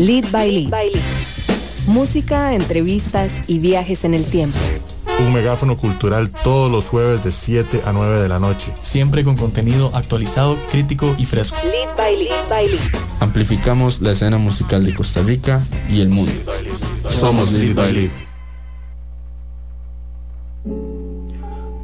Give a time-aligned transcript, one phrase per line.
[0.00, 0.72] Lead by Lead.
[1.86, 4.56] Música, entrevistas y viajes en el tiempo.
[5.18, 8.72] Un megáfono cultural todos los jueves de 7 a 9 de la noche.
[8.80, 11.58] Siempre con contenido actualizado, crítico y fresco.
[11.64, 12.48] Lead by Lead.
[12.48, 12.80] by Lead.
[13.20, 16.32] Amplificamos la escena musical de Costa Rica y el mundo.
[17.10, 18.10] Somos Lead by Lead.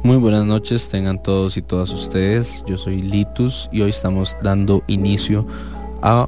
[0.01, 2.63] Muy buenas noches, tengan todos y todas ustedes.
[2.65, 5.45] Yo soy Litus y hoy estamos dando inicio
[5.75, 5.76] a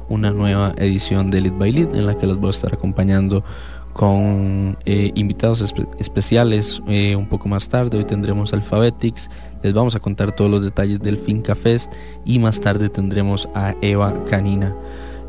[0.08, 3.44] una nueva edición de Lead by Lead en la que los voy a estar acompañando
[3.92, 7.98] con eh, invitados especiales eh, un poco más tarde.
[7.98, 9.28] Hoy tendremos Alphabetics,
[9.62, 11.92] les vamos a contar todos los detalles del Finca Fest
[12.24, 14.74] y más tarde tendremos a Eva Canina.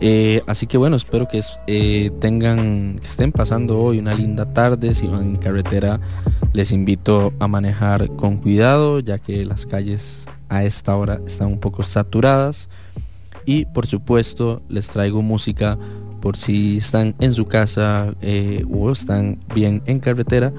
[0.04, 4.96] Eh, así que bueno, espero que tengan, que estén pasando hoy una linda tarde.
[4.96, 5.99] Si van en carretera,
[6.54, 11.60] les invito a manejar con cuidado, ya que las calles a esta hora están un
[11.60, 12.68] poco saturadas.
[13.45, 15.77] Y por supuesto, les traigo música
[16.22, 20.54] por si están en su casa eh, o están bien en carretera,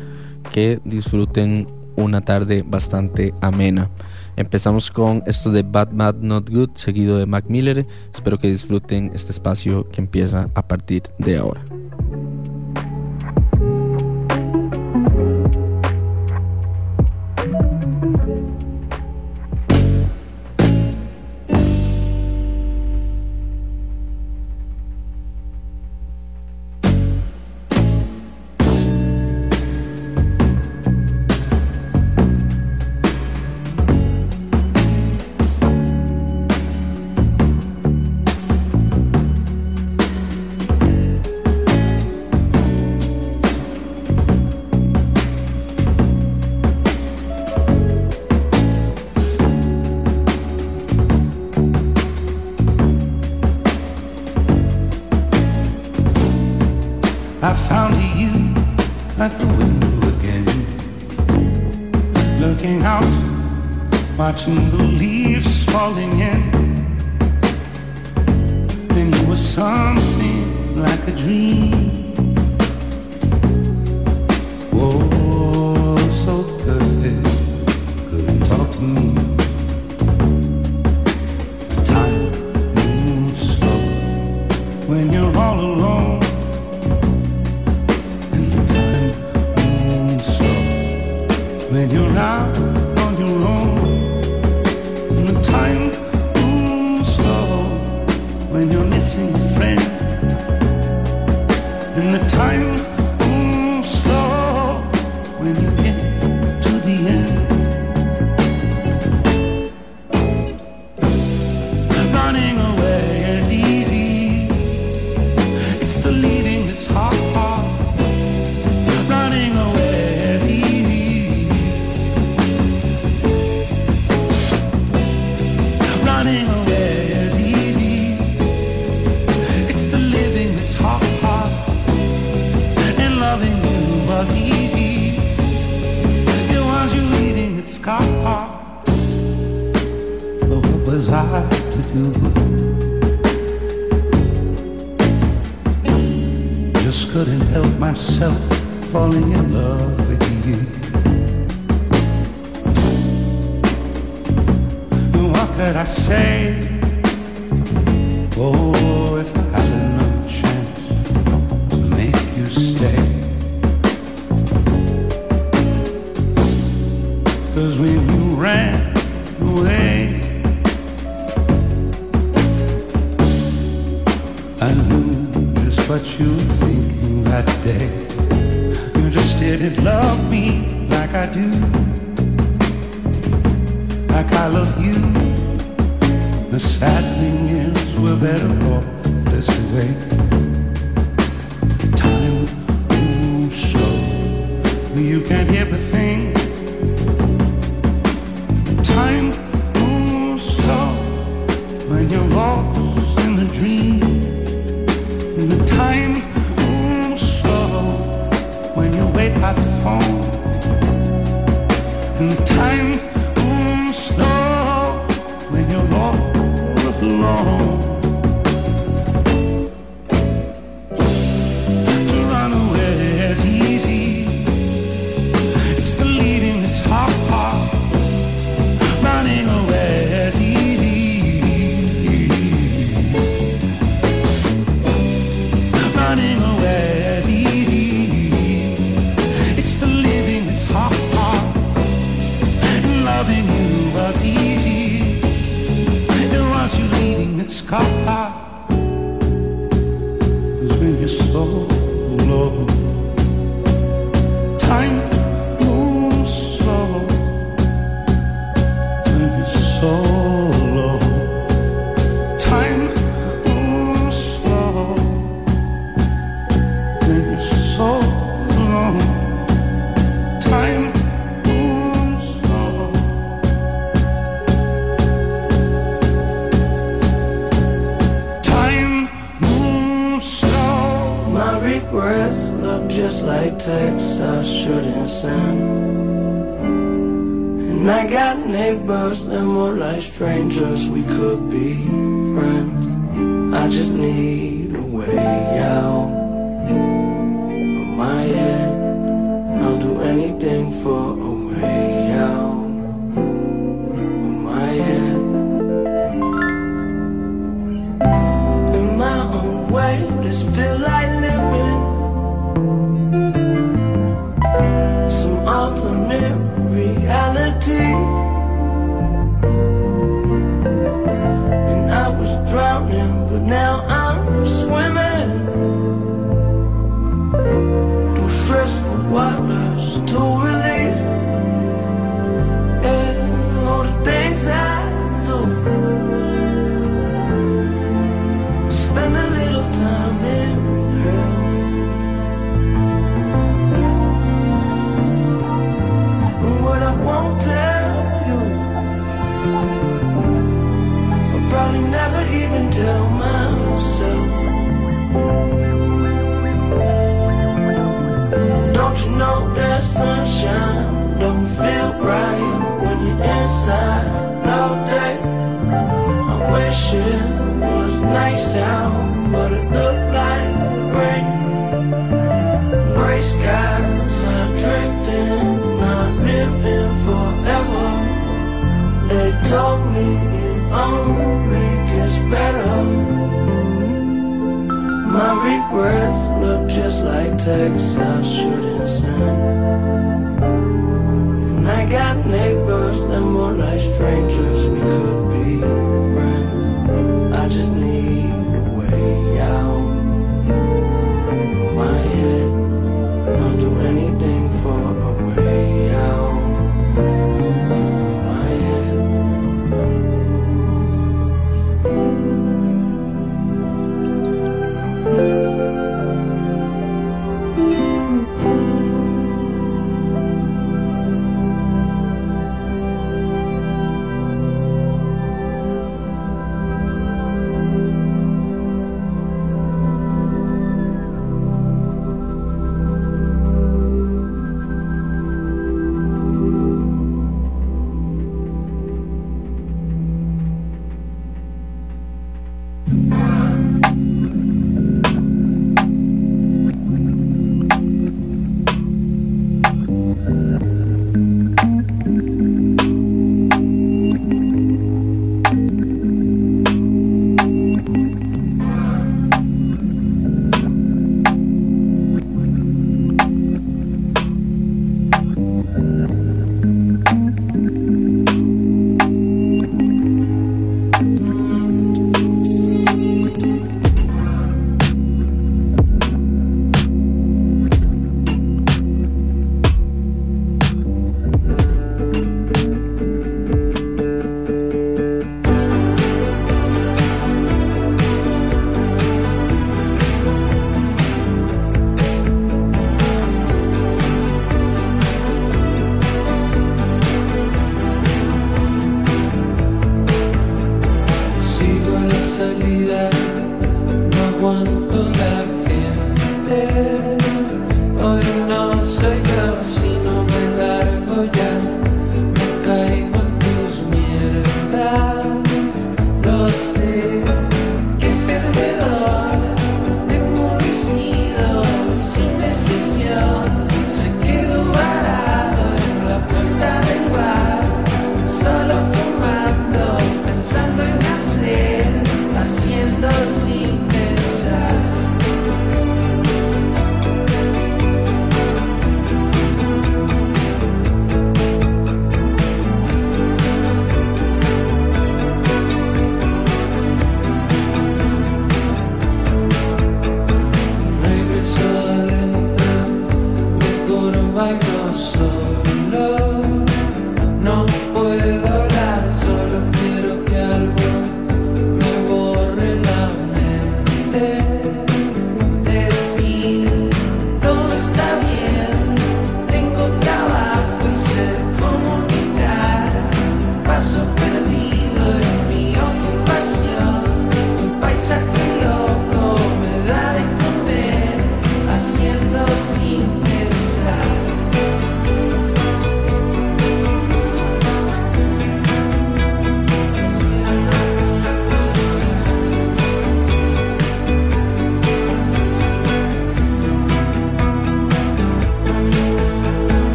[0.51, 3.91] que disfruten una tarde bastante amena.
[4.37, 7.87] Empezamos con esto de Bad Mad Not Good, seguido de Mac Miller.
[8.15, 11.63] Espero que disfruten este espacio que empieza a partir de ahora.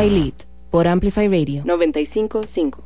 [0.00, 0.32] By Lead
[0.70, 2.82] por Amplify Radio 955.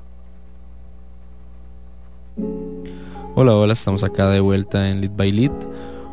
[3.37, 5.53] Hola, hola, estamos acá de vuelta en Lead by Lead.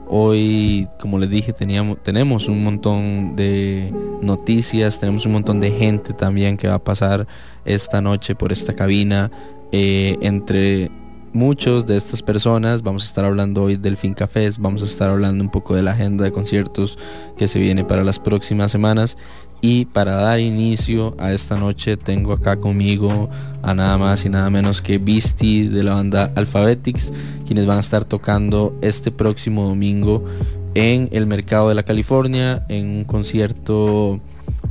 [0.08, 3.92] Hoy, como les dije, teníamos, tenemos un montón de
[4.22, 7.26] noticias, tenemos un montón de gente también que va a pasar
[7.66, 9.32] esta noche por esta cabina.
[9.72, 10.92] Eh, entre
[11.34, 12.84] muchos de estas personas.
[12.84, 15.84] Vamos a estar hablando hoy del Finca Fest, vamos a estar hablando un poco de
[15.84, 16.98] la agenda de conciertos
[17.38, 19.18] que se viene para las próximas semanas.
[19.64, 23.30] Y para dar inicio a esta noche tengo acá conmigo
[23.62, 27.14] a nada más y nada menos que Beastie de la banda Alphabetics,
[27.46, 30.26] quienes van a estar tocando este próximo domingo
[30.74, 34.20] en el mercado de la California, en un concierto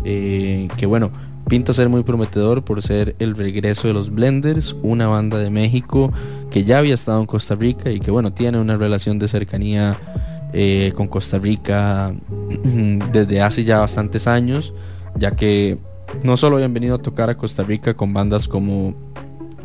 [0.05, 1.13] eh, que bueno,
[1.49, 6.13] pinta ser muy prometedor por ser el regreso de los Blenders, una banda de México
[6.51, 9.99] que ya había estado en Costa Rica y que bueno, tiene una relación de cercanía
[10.53, 12.15] eh, con Costa Rica
[13.13, 14.75] desde hace ya bastantes años,
[15.17, 15.79] ya que
[16.25, 18.95] no solo habían venido a tocar a Costa Rica con bandas como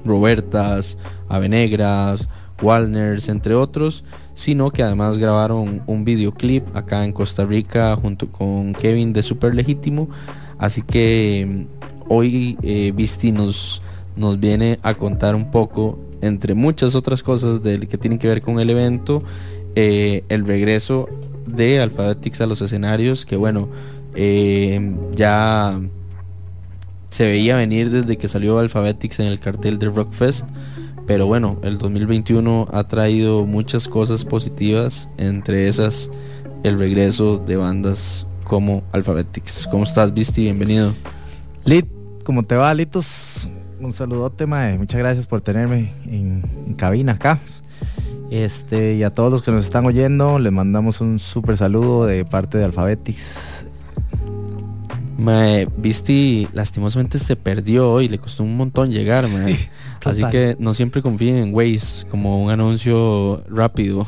[0.06, 2.28] Robertas, Avenegras,
[2.62, 8.74] Walners, entre otros, sino que además grabaron un videoclip acá en Costa Rica junto con
[8.74, 10.08] Kevin de Super Legítimo.
[10.58, 11.66] Así que mm,
[12.10, 13.82] hoy eh, Visti nos,
[14.16, 18.42] nos viene a contar un poco, entre muchas otras cosas del que tienen que ver
[18.42, 19.24] con el evento,
[19.76, 21.10] eh, el regreso
[21.46, 23.70] de Alphabetics a los escenarios, que bueno,
[24.16, 25.80] eh, ya
[27.10, 30.48] se veía venir desde que salió Alphabetics en el cartel de Rockfest.
[31.08, 36.10] Pero bueno, el 2021 ha traído muchas cosas positivas, entre esas
[36.64, 39.68] el regreso de bandas como Alphabetics.
[39.70, 40.42] ¿Cómo estás, Visti?
[40.42, 40.96] Bienvenido.
[41.64, 41.86] Lit,
[42.24, 43.48] ¿cómo te va, Litos?
[43.80, 44.78] Un saludote, mae.
[44.78, 47.40] Muchas gracias por tenerme en, en cabina acá.
[48.32, 52.26] Este, y a todos los que nos están oyendo, les mandamos un súper saludo de
[52.26, 53.66] parte de Alphabetics.
[55.18, 59.56] Mae, Visti lastimosamente se perdió hoy, le costó un montón llegar, mae.
[59.56, 59.70] Sí,
[60.06, 60.32] Así total.
[60.32, 64.06] que no siempre confíen en Waze como un anuncio rápido.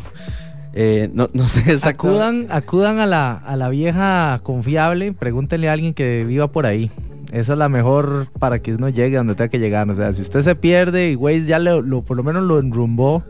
[0.74, 1.90] Eh, no, no sé exactamente.
[1.90, 6.92] Acudan, acudan a la, a la vieja confiable, pregúntenle a alguien que viva por ahí.
[7.32, 9.90] Esa es la mejor para que uno llegue a donde tenga que llegar.
[9.90, 12.60] O sea, si usted se pierde y Waze ya lo, lo- por lo menos lo
[12.60, 13.24] enrumbó,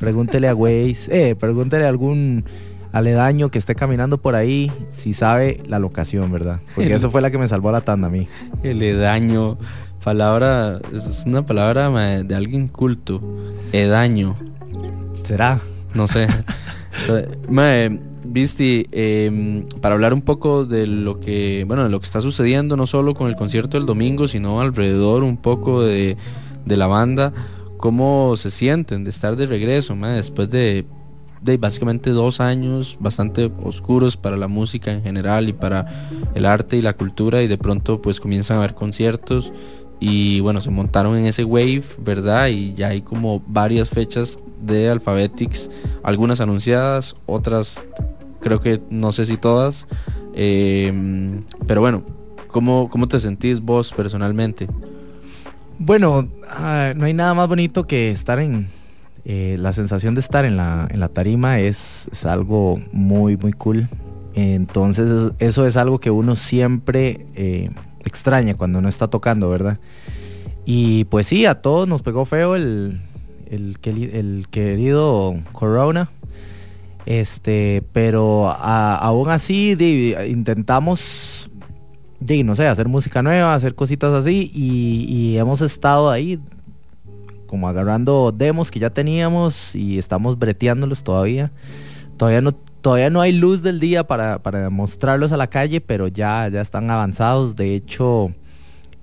[0.00, 2.44] pregúntele a Waze, eh, pregúntele a algún
[2.92, 6.60] aledaño que esté caminando por ahí si sabe la locación, ¿verdad?
[6.74, 8.28] Porque eso fue la que me salvó la tanda a mí.
[8.62, 9.58] El edaño.
[10.02, 11.90] Palabra, es una palabra
[12.22, 13.20] de alguien culto.
[13.72, 14.36] Edaño.
[15.22, 15.60] ¿Será?
[15.94, 16.26] No sé.
[17.48, 22.20] Mae, Visti, eh, para hablar un poco de lo que, bueno, de lo que está
[22.20, 26.16] sucediendo, no solo con el concierto del domingo, sino alrededor un poco de,
[26.64, 27.32] de la banda,
[27.76, 30.86] ¿cómo se sienten de estar de regreso, después de,
[31.42, 35.86] de básicamente dos años bastante oscuros para la música en general y para
[36.34, 39.52] el arte y la cultura y de pronto pues comienzan a haber conciertos
[40.00, 42.48] y bueno, se montaron en ese wave, ¿verdad?
[42.48, 45.70] Y ya hay como varias fechas de Alphabetics,
[46.02, 47.84] algunas anunciadas, otras
[48.44, 49.86] creo que no sé si todas.
[50.34, 52.04] Eh, pero bueno,
[52.48, 54.68] ¿cómo, ¿cómo te sentís vos personalmente?
[55.78, 58.68] Bueno, ah, no hay nada más bonito que estar en...
[59.24, 63.52] eh, la sensación de estar en la, en la tarima es, es algo muy, muy
[63.52, 63.88] cool.
[64.34, 67.70] Entonces eso- es algo que uno siempre eh,
[68.04, 69.78] extraña cuando no está tocando, ¿verdad?
[70.66, 73.00] Y pues sí, a todos nos pegó feo el,
[73.50, 76.08] el querido Corona.
[77.06, 81.50] Este, pero aún así di, intentamos,
[82.18, 86.38] di, no sé, hacer música nueva, hacer cositas así y, hemos estado ahí
[87.46, 91.52] como agarrando demos que ya teníamos y estamos breteándolos todavía.
[92.16, 96.48] Todavía no, todavía no hay luz del día para, mostrarlos a la calle, pero ya,
[96.48, 97.54] ya están avanzados.
[97.56, 98.32] De hecho,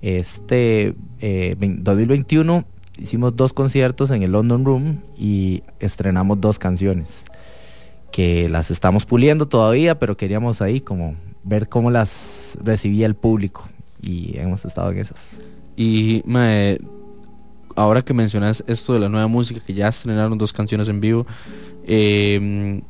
[0.00, 2.64] este eh, vein- 2021
[2.98, 7.24] hicimos dos conciertos en el London Room y estrenamos dos canciones
[8.12, 13.68] que las estamos puliendo todavía, pero queríamos ahí como ver cómo las recibía el público
[14.00, 15.40] y hemos estado en esas.
[15.74, 16.78] Y mae,
[17.74, 21.26] ahora que mencionas esto de la nueva música, que ya estrenaron dos canciones en vivo,
[21.84, 22.82] eh,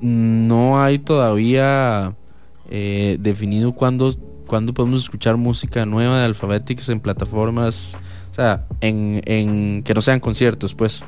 [0.00, 2.14] no hay todavía
[2.68, 4.12] eh, definido cuándo,
[4.46, 7.96] cuándo podemos escuchar música nueva de Alphabetics en plataformas,
[8.30, 11.02] o sea, en, en que no sean conciertos, pues.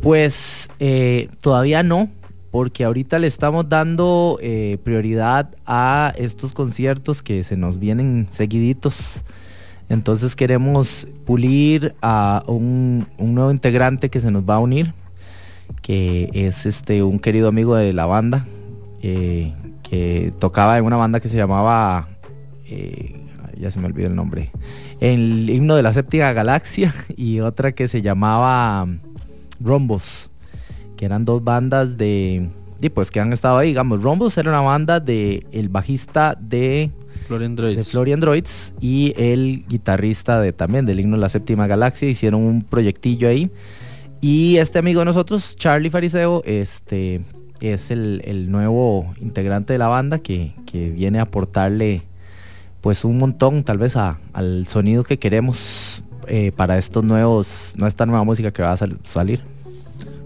[0.00, 2.08] Pues eh, todavía no,
[2.50, 9.22] porque ahorita le estamos dando eh, prioridad a estos conciertos que se nos vienen seguiditos.
[9.88, 14.94] Entonces queremos pulir a un, nuevo integrante que se nos va a unir,
[15.82, 18.46] que es este un querido amigo de la banda,
[19.02, 19.52] eh,
[19.82, 22.08] que tocaba en una banda que se llamaba,
[22.66, 23.20] eh,
[23.58, 24.50] ya se me olvidó el nombre.
[25.00, 28.88] El himno de la séptima galaxia y otra que se llamaba
[29.60, 30.29] Rombos,
[31.00, 34.60] que eran dos bandas de, y pues que han estado ahí, digamos, Rombos era una
[34.60, 36.90] banda de el bajista de
[37.26, 37.88] Florian de Droids.
[37.88, 42.06] Florian Droids y el guitarrista de también del himno de la séptima galaxia.
[42.06, 43.50] Hicieron un proyectillo ahí.
[44.20, 47.22] Y este amigo de nosotros Charlie Fariseo este
[47.62, 52.02] es el, el nuevo integrante de la banda que, que viene a aportarle
[52.82, 57.86] pues un montón tal vez a- al sonido que queremos eh, para estos nuevos no
[57.86, 59.40] esta nueva música que va a sal- salir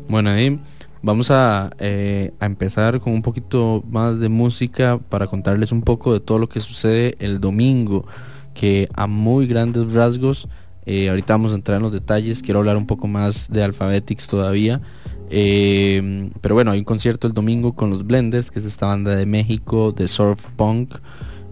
[0.09, 0.61] Bueno, ahí
[1.03, 6.13] vamos a, eh, a empezar con un poquito más de música para contarles un poco
[6.13, 8.07] de todo lo que sucede el domingo,
[8.53, 10.47] que a muy grandes rasgos,
[10.85, 14.27] eh, ahorita vamos a entrar en los detalles, quiero hablar un poco más de Alphabetics
[14.27, 14.83] todavía,
[15.31, 19.17] eh, pero bueno, hay un concierto el domingo con los Blenders, que es esta banda
[19.17, 20.97] de México de surf punk,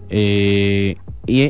[0.09, 0.95] y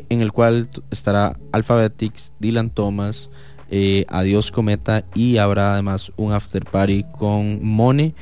[0.09, 3.29] en el cual estará Alphabetics, Dylan Thomas,
[3.75, 8.13] eh, Adiós Cometa y habrá además un after party con Mone.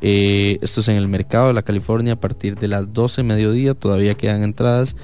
[0.00, 3.74] Eh, esto es en el mercado de la California a partir de las 12 mediodía,
[3.74, 4.94] todavía quedan entradas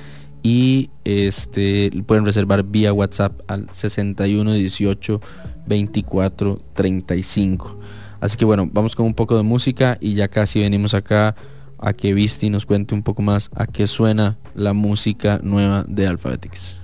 [0.41, 5.21] y este pueden reservar vía WhatsApp al 61 18
[5.67, 7.79] 24 35.
[8.21, 11.35] Así que bueno, vamos con un poco de música y ya casi venimos acá
[11.81, 16.07] a que Visti nos cuente un poco más a qué suena la música nueva de
[16.07, 16.77] Alphabetics.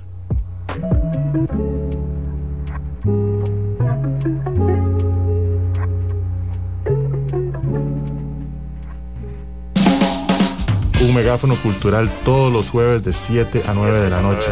[11.04, 14.50] Un megáfono cultural todos los jueves de 7 a 9 de la noche.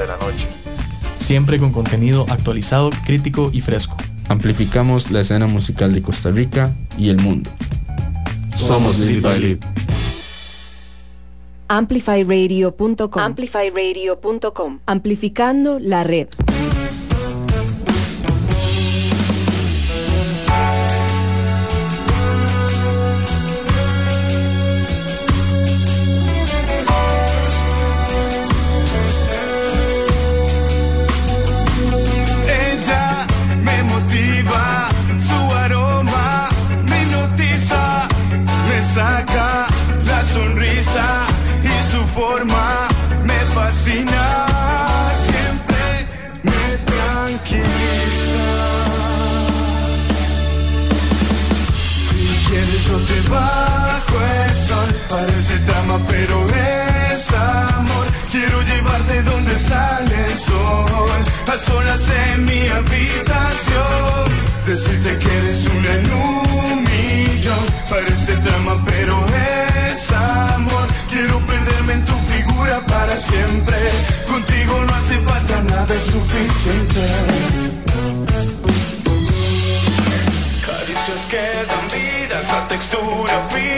[1.17, 3.97] Siempre con contenido actualizado, crítico y fresco.
[4.29, 7.49] Amplificamos la escena musical de Costa Rica y el mundo.
[8.55, 9.59] Somos Lead by Lead.
[11.69, 13.23] Amplifyradio.com.
[13.23, 14.81] Amplifyradio.com.
[14.85, 16.29] Amplificando la red.
[73.33, 73.79] Siempre,
[74.31, 77.03] contigo no hace falta nada, es suficiente.
[80.67, 83.72] Caricias que dan vida, esa textura fina,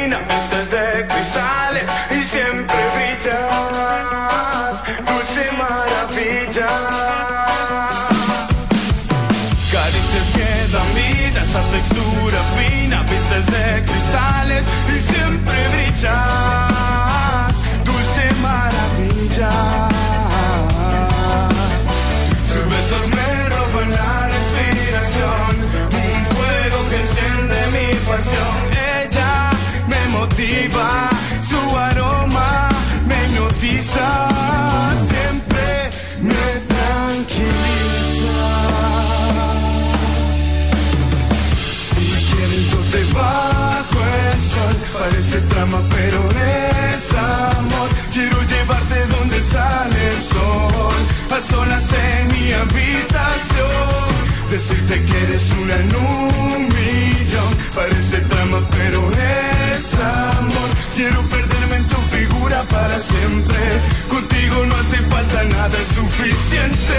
[55.64, 62.98] una en un millón Parece trama pero es amor Quiero perderme en tu figura para
[62.98, 63.59] siempre
[64.09, 66.96] Contigo no hace falta nada, es suficiente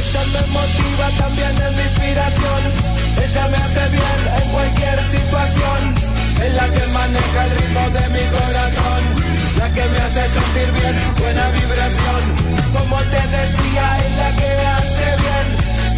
[0.00, 2.62] Ella me motiva, también es mi inspiración.
[3.22, 5.80] Ella me hace bien en cualquier situación.
[6.42, 9.39] Es la que maneja el ritmo de mi corazón.
[9.60, 12.22] La que me hace sentir bien, buena vibración.
[12.72, 15.46] Como te decía, es la que hace bien.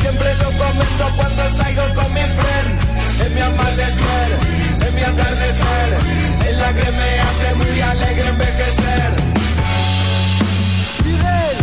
[0.00, 2.70] Siempre lo comento cuando salgo con mi friend.
[3.22, 4.30] Es mi amanecer,
[4.84, 5.88] es mi atardecer.
[6.48, 9.10] Es la que me hace muy alegre envejecer.
[11.04, 11.56] Fidel.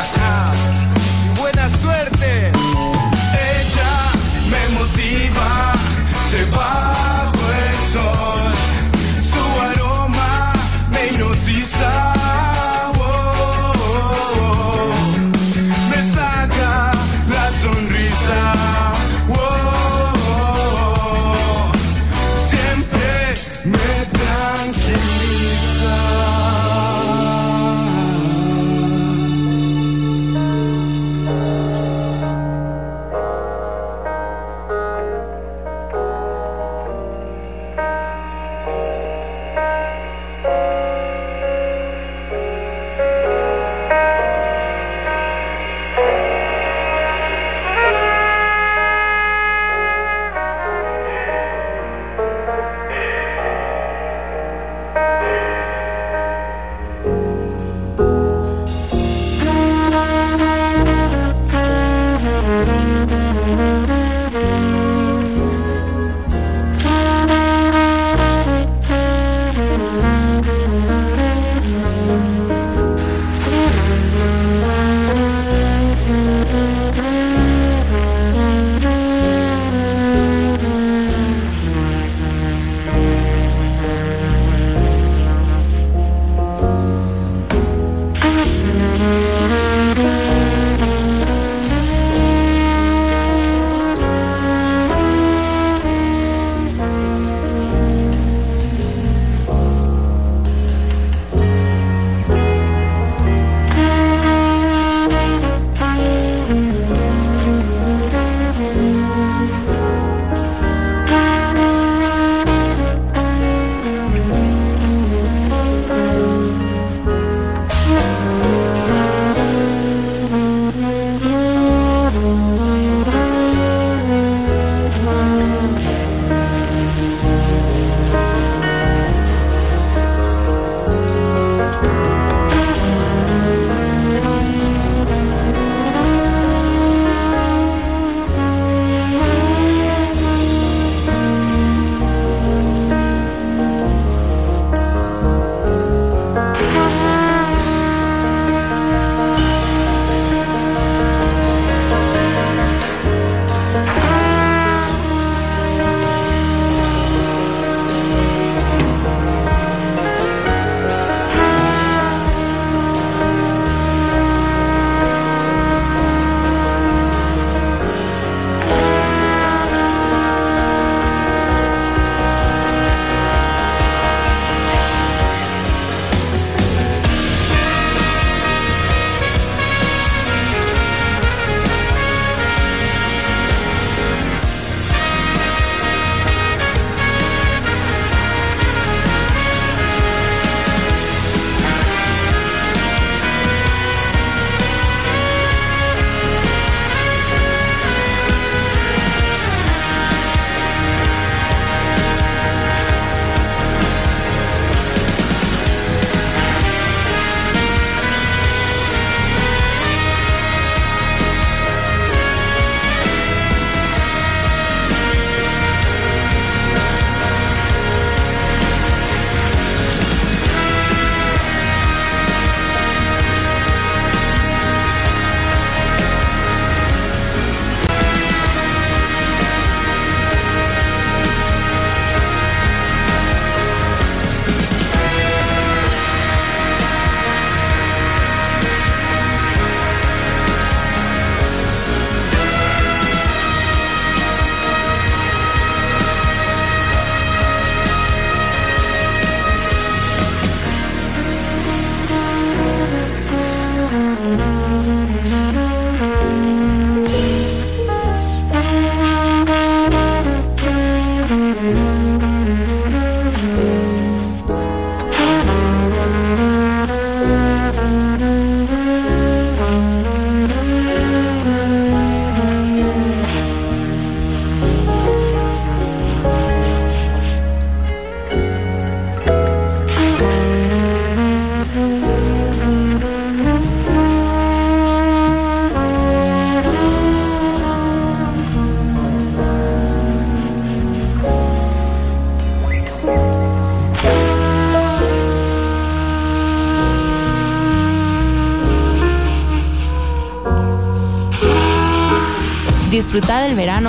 [0.00, 0.54] Ajá.
[1.38, 2.52] Buena suerte.
[3.52, 3.92] Ella
[4.48, 5.72] me motiva
[6.32, 7.15] debajo el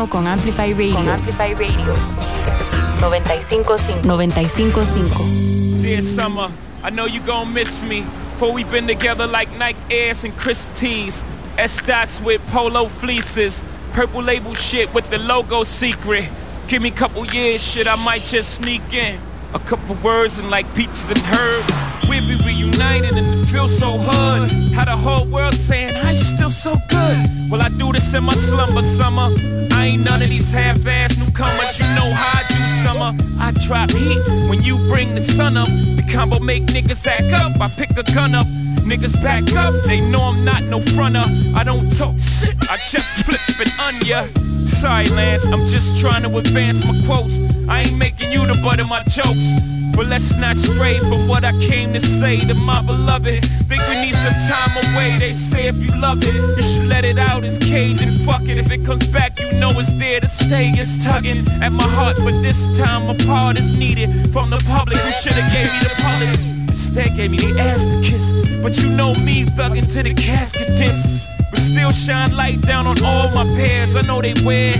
[0.08, 0.96] del con Amplify Radio.
[0.96, 1.94] Con Amplify Radio.
[3.00, 4.04] 95.5.
[4.04, 5.82] 95.5.
[5.82, 6.50] Dear summer,
[6.84, 8.04] I know you gon' miss me.
[8.38, 11.24] For we been together like Nike Airs and crisp tees.
[11.58, 13.64] S-dots with polo fleeces.
[13.94, 16.30] Purple label shit with the logo secret.
[16.68, 19.20] Give me a couple years, shit, I might just sneak in.
[19.54, 21.66] A couple words and like peaches and herb.
[22.10, 24.52] We'll be reunited and it feels so hood.
[24.74, 27.50] How the whole world saying, I still so good.
[27.50, 29.57] Well, I do this in my slumber summer.
[29.78, 31.80] I ain't none of these half-ass newcomers.
[31.80, 33.12] You know how I do summer.
[33.40, 34.18] I drop heat
[34.50, 35.68] when you bring the sun up.
[35.68, 37.62] The combo make niggas act up.
[37.62, 38.48] I pick a gun up.
[38.88, 41.26] Niggas back up, they know I'm not no fronter.
[41.54, 44.26] I don't talk shit, I just flip it on ya.
[44.66, 47.38] Sorry, Lance, I'm just trying to advance my quotes.
[47.68, 49.46] I ain't making you the butt of my jokes.
[49.94, 53.44] But let's not stray from what I came to say to my beloved.
[53.68, 55.18] Think we need some time away.
[55.18, 57.44] They say if you love it, you should let it out.
[57.44, 58.58] It's cage and fuck it.
[58.60, 60.70] If it comes back, know it's there to stay.
[60.70, 64.98] It's tugging at my heart, but this time a part is needed from the public
[64.98, 66.46] who should've gave me the politics.
[66.68, 68.34] Instead gave me the ass to kiss.
[68.62, 71.28] But you know me, thugging to the casket dips.
[71.52, 73.96] But still shine light down on all my pairs.
[73.96, 74.76] I know they wear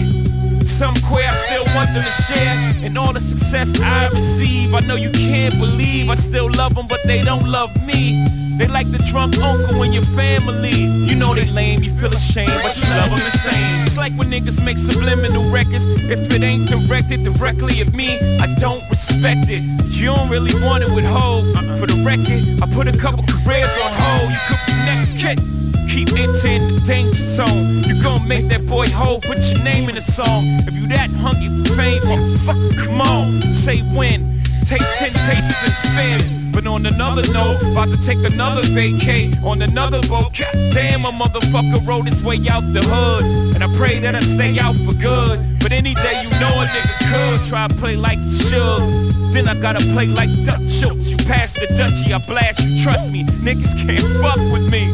[0.66, 4.82] some queer, I still want them to share And all the success I receive I
[4.82, 8.92] know you can't believe I still love them, but they don't love me They like
[8.92, 10.72] the drunk uncle in your family
[11.08, 14.14] You know they lame, you feel ashamed But you love them the same It's like
[14.14, 19.50] when niggas make subliminal records If it ain't directed directly at me I don't respect
[19.50, 19.62] it
[19.94, 21.42] You don't really want it with Ho
[21.78, 25.58] For the record, I put a couple careers on hold You could be next kid
[25.88, 27.84] Keep entering the danger zone.
[27.86, 30.44] You gon' make that boy whole, put your name in the song.
[30.68, 33.42] If you that hungry for fame, motherfucker, come on.
[33.52, 34.44] Say when.
[34.66, 36.37] Take 10 paces and spin.
[36.58, 40.34] But on another note, about to take another vacay on another boat.
[40.72, 43.54] Damn, a motherfucker rode his way out the hood.
[43.54, 45.38] And I pray that I stay out for good.
[45.60, 49.34] But any day you know a nigga could try to play like you should.
[49.34, 51.12] Then I gotta play like Dutch Schultz.
[51.12, 52.82] You pass the Dutchie, I blast you.
[52.82, 54.90] Trust me, niggas can't fuck with me.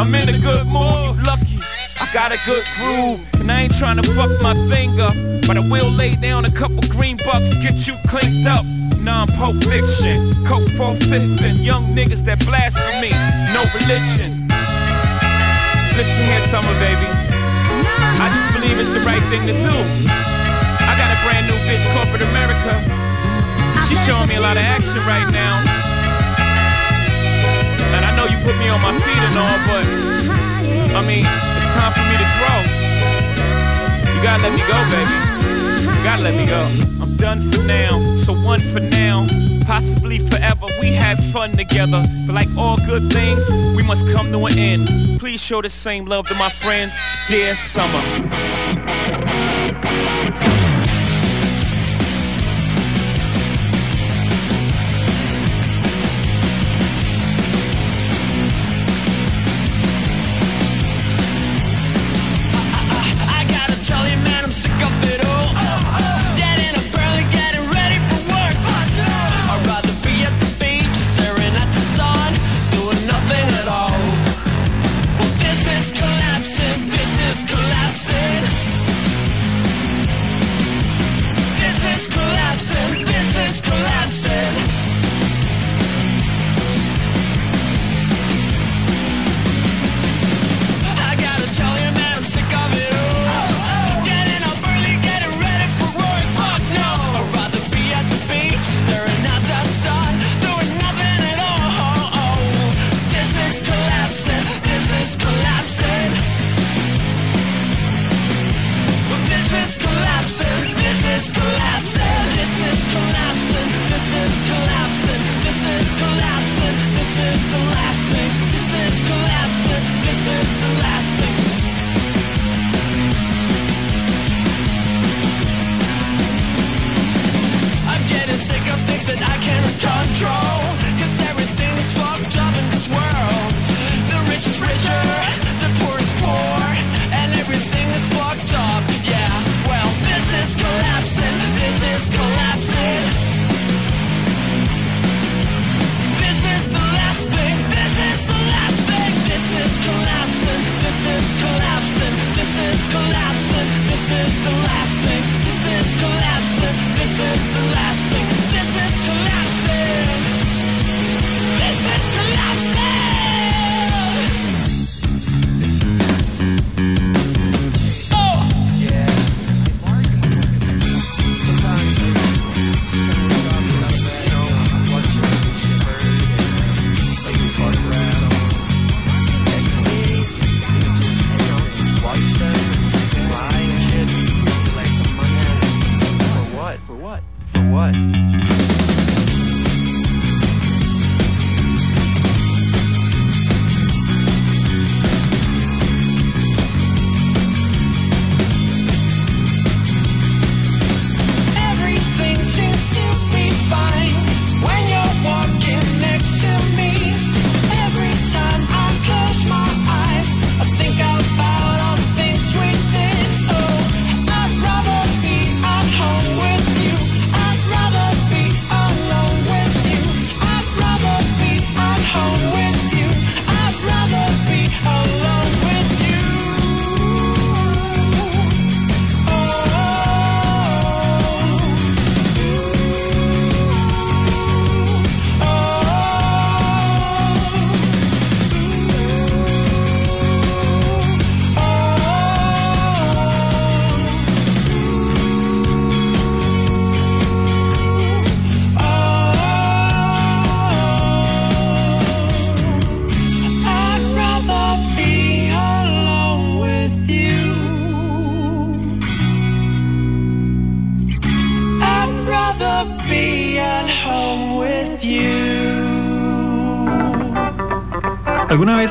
[0.00, 1.60] I'm in a good mood, lucky.
[2.00, 5.14] I got a good groove, and I ain't trying to fuck my thing up.
[5.46, 8.64] But I will lay down a couple green bucks, get you cleaned up.
[9.04, 13.12] Non-Pulp Fiction, Coke for fifth, and young niggas that blasphemy,
[13.52, 14.48] no religion.
[15.92, 17.04] Listen here, summer baby.
[18.16, 19.76] I just believe it's the right thing to do.
[20.08, 22.80] I got a brand new bitch, corporate America.
[23.84, 25.60] She's showing me a lot of action right now.
[27.92, 29.84] And I know you put me on my feet and all, but
[30.96, 32.58] I mean, it's time for me to grow.
[34.16, 35.16] You gotta let me go, baby.
[35.92, 37.03] You gotta let me go.
[37.24, 39.26] Done for now, so one for now.
[39.64, 42.04] Possibly forever, we had fun together.
[42.26, 45.18] But like all good things, we must come to an end.
[45.18, 46.94] Please show the same love to my friends,
[47.26, 48.02] dear summer.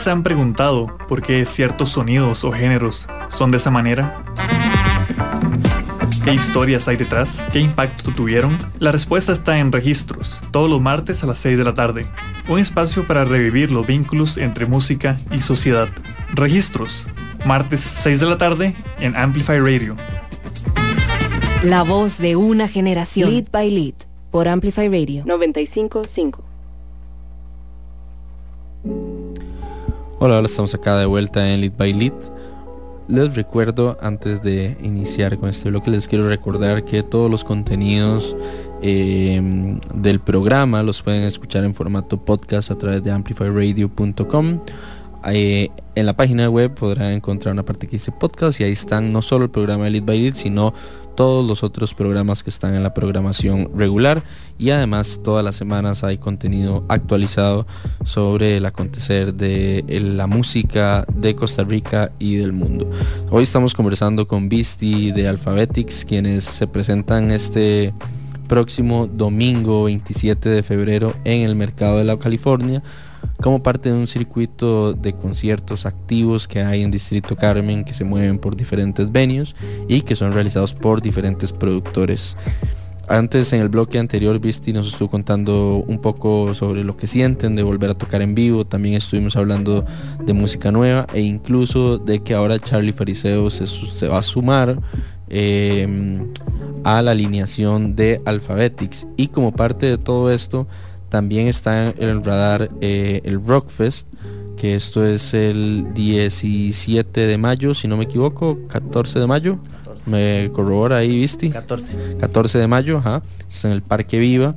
[0.03, 4.25] Se han preguntado por qué ciertos sonidos o géneros son de esa manera?
[6.25, 7.41] ¿Qué historias hay detrás?
[7.53, 8.57] ¿Qué impacto tuvieron?
[8.79, 12.05] La respuesta está en Registros, todos los martes a las 6 de la tarde.
[12.49, 15.87] Un espacio para revivir los vínculos entre música y sociedad.
[16.33, 17.07] Registros,
[17.45, 19.95] martes 6 de la tarde en Amplify Radio.
[21.63, 23.31] La voz de una generación.
[23.31, 23.95] Lead by Lead
[24.31, 26.42] por Amplify Radio 955.
[30.25, 32.13] Hola, hola, estamos acá de vuelta en Lead by Lead.
[33.09, 38.33] Les recuerdo, antes de iniciar con este bloque, les quiero recordar que todos los contenidos
[38.81, 44.61] eh, del programa los pueden escuchar en formato podcast a través de amplifyradio.com.
[45.25, 49.11] Eh, en la página web podrán encontrar una parte que dice podcast y ahí están
[49.11, 50.73] no solo el programa de Lead by Lead, sino
[51.15, 54.23] todos los otros programas que están en la programación regular
[54.57, 57.65] y además todas las semanas hay contenido actualizado
[58.03, 62.89] sobre el acontecer de la música de Costa Rica y del mundo.
[63.29, 67.93] Hoy estamos conversando con Visti de Alphabetics quienes se presentan este
[68.47, 72.83] próximo domingo 27 de febrero en el mercado de la California
[73.43, 78.05] como parte de un circuito de conciertos activos que hay en Distrito Carmen que se
[78.05, 79.53] mueven por diferentes venues
[79.89, 82.37] y que son realizados por diferentes productores.
[83.09, 87.57] Antes en el bloque anterior Visti nos estuvo contando un poco sobre lo que sienten
[87.57, 89.83] de volver a tocar en vivo, también estuvimos hablando
[90.25, 94.79] de música nueva e incluso de que ahora Charlie Fariseo se, va a sumar
[95.27, 96.25] eh,
[96.85, 100.65] a la alineación de Alphabetics y como parte de todo esto
[101.13, 104.07] también está en el radar eh, el Rockfest,
[104.57, 109.59] que esto es el 17 de mayo, si no me equivoco, 14 de mayo.
[110.07, 111.51] Me corrobora ahí, ¿viste?
[111.51, 112.17] 14.
[112.19, 113.21] 14 de mayo, ajá.
[113.47, 114.55] Es en el Parque Viva.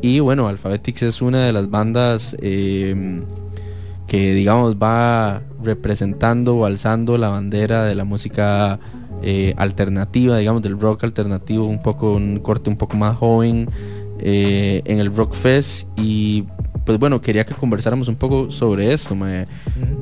[0.00, 3.22] Y bueno, Alphabetics es una de las bandas eh,
[4.08, 8.80] que digamos va representando o alzando la bandera de la música
[9.22, 13.70] eh, alternativa, digamos, del rock alternativo, un poco, un corte un poco más joven,
[14.22, 16.44] eh, en el Rock Fest y
[16.84, 19.16] pues bueno, quería que conversáramos un poco sobre esto,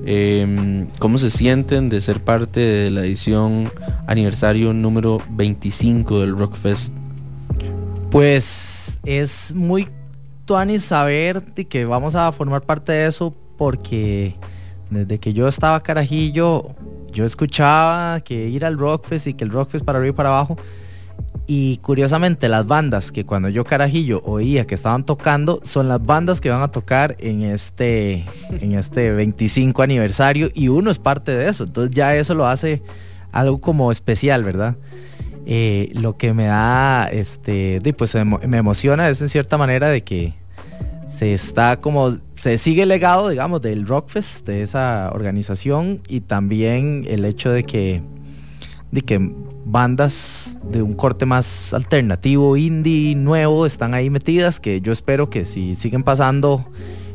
[0.06, 3.70] em, ¿Cómo se sienten de ser parte de la edición
[4.06, 6.92] aniversario número 25 del Rock Fest?
[8.10, 9.88] Pues es muy
[10.46, 14.36] tuani saber que vamos a formar parte de eso porque
[14.90, 16.74] desde que yo estaba carajillo,
[17.12, 20.56] yo escuchaba que ir al Rockfest y que el Rockfest para arriba y para abajo
[21.53, 26.40] y curiosamente las bandas que cuando yo carajillo oía que estaban tocando son las bandas
[26.40, 31.48] que van a tocar en este, en este 25 aniversario y uno es parte de
[31.48, 31.64] eso.
[31.64, 32.84] Entonces ya eso lo hace
[33.32, 34.76] algo como especial, ¿verdad?
[35.44, 40.34] Eh, lo que me da, este, pues me emociona es en cierta manera de que
[41.09, 47.05] se está como, se sigue el legado, digamos, del Rockfest, de esa organización y también
[47.09, 48.03] el hecho de que,
[48.92, 49.32] de que
[49.70, 55.44] bandas de un corte más alternativo, indie, nuevo, están ahí metidas, que yo espero que
[55.44, 56.66] si siguen pasando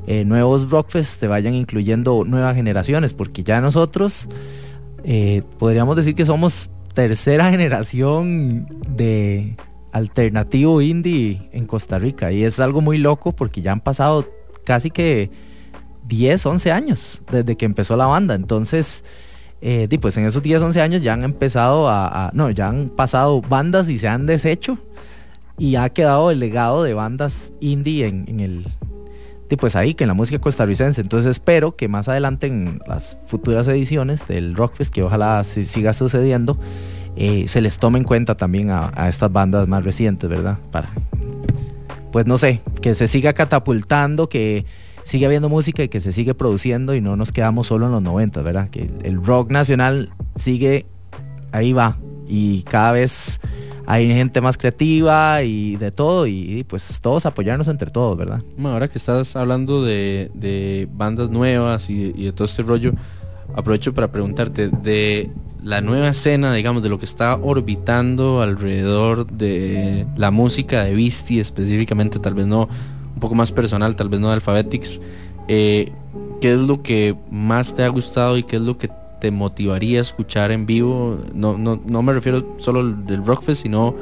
[0.07, 4.29] eh, nuevos Rockfest te vayan incluyendo nuevas generaciones, porque ya nosotros
[5.03, 9.57] eh, podríamos decir que somos tercera generación de
[9.91, 12.31] alternativo indie en Costa Rica.
[12.31, 14.27] Y es algo muy loco porque ya han pasado
[14.63, 15.31] casi que
[16.07, 19.03] 10, 11 años desde que empezó la banda, entonces
[19.68, 23.41] eh, pues en esos 10, 11 años ya han empezado a, no, ya han pasado
[23.41, 24.78] bandas y se han deshecho
[25.57, 28.68] y ha quedado el legado de bandas indie en, el,
[29.57, 31.01] pues ahí, que en la música costarricense.
[31.01, 36.59] Entonces espero que más adelante en las futuras ediciones del Rockfest, que ojalá siga sucediendo,
[37.16, 40.59] eh, se les tome en cuenta también a, a, estas bandas más recientes, ¿verdad?
[40.72, 40.89] Para,
[42.11, 44.63] pues no sé, que se siga catapultando, que
[45.05, 48.01] sigue habiendo música y que se sigue produciendo y no nos quedamos solo en los
[48.01, 48.69] 90, ¿verdad?
[48.69, 50.87] Que el rock nacional sigue,
[51.51, 51.95] ahí va,
[52.27, 53.39] y cada vez
[53.85, 58.41] hay gente más creativa y de todo y, pues todos apoyarnos entre todos, ¿verdad?
[58.63, 62.91] ahora que estás hablando de, bandas nuevas y, de todo este rollo,
[63.55, 65.29] aprovecho para preguntarte de
[65.63, 71.39] la nueva escena, digamos, de lo que está orbitando alrededor de la música de Visti
[71.39, 72.69] específicamente, tal vez no
[73.16, 74.99] un poco más personal, tal vez no de Alphabetics,
[75.47, 75.91] eh,
[76.41, 78.89] ¿qué es lo que más te ha gustado y qué es lo que
[79.20, 81.20] te motivaría a escuchar en vivo?
[81.34, 83.95] No, no, no me refiero solo del Rockfest, sino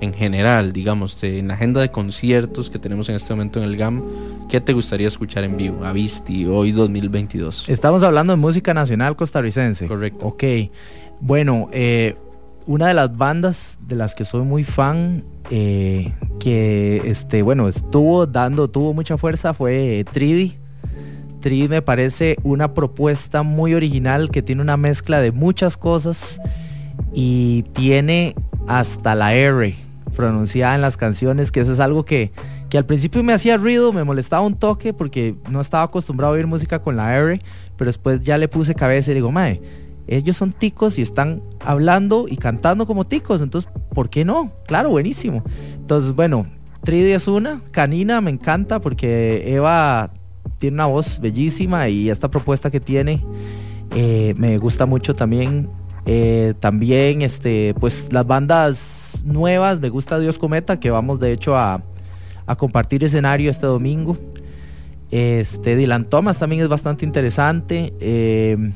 [0.00, 3.76] en general, digamos, en la agenda de conciertos que tenemos en este momento en el
[3.76, 4.02] GAM,
[4.48, 5.84] ¿qué te gustaría escuchar en vivo?
[5.84, 7.68] A Visti, hoy 2022.
[7.68, 9.88] Estamos hablando de música nacional costarricense.
[9.88, 10.26] Correcto.
[10.26, 10.44] Ok.
[11.20, 12.16] Bueno, eh,
[12.68, 18.26] una de las bandas de las que soy muy fan, eh, que este, bueno, estuvo
[18.26, 20.58] dando, tuvo mucha fuerza, fue Tridi.
[21.40, 26.42] Trid me parece una propuesta muy original que tiene una mezcla de muchas cosas
[27.14, 28.34] y tiene
[28.66, 29.74] hasta la R
[30.14, 32.32] pronunciada en las canciones, que eso es algo que,
[32.68, 36.36] que al principio me hacía ruido, me molestaba un toque porque no estaba acostumbrado a
[36.36, 37.40] oír música con la R,
[37.78, 39.62] pero después ya le puse cabeza y digo, mae,
[40.08, 44.52] ellos son ticos y están hablando y cantando como ticos, entonces, ¿por qué no?
[44.66, 45.44] Claro, buenísimo.
[45.74, 46.46] Entonces, bueno,
[46.82, 50.10] Tridi es una, Canina me encanta porque Eva
[50.58, 53.22] tiene una voz bellísima y esta propuesta que tiene
[53.94, 55.68] eh, me gusta mucho también.
[56.06, 61.54] Eh, también, este, pues las bandas nuevas, me gusta Dios Cometa, que vamos de hecho
[61.54, 61.82] a,
[62.46, 64.16] a compartir escenario este domingo.
[65.10, 67.92] Este, Dylan Thomas también es bastante interesante.
[68.00, 68.72] Eh,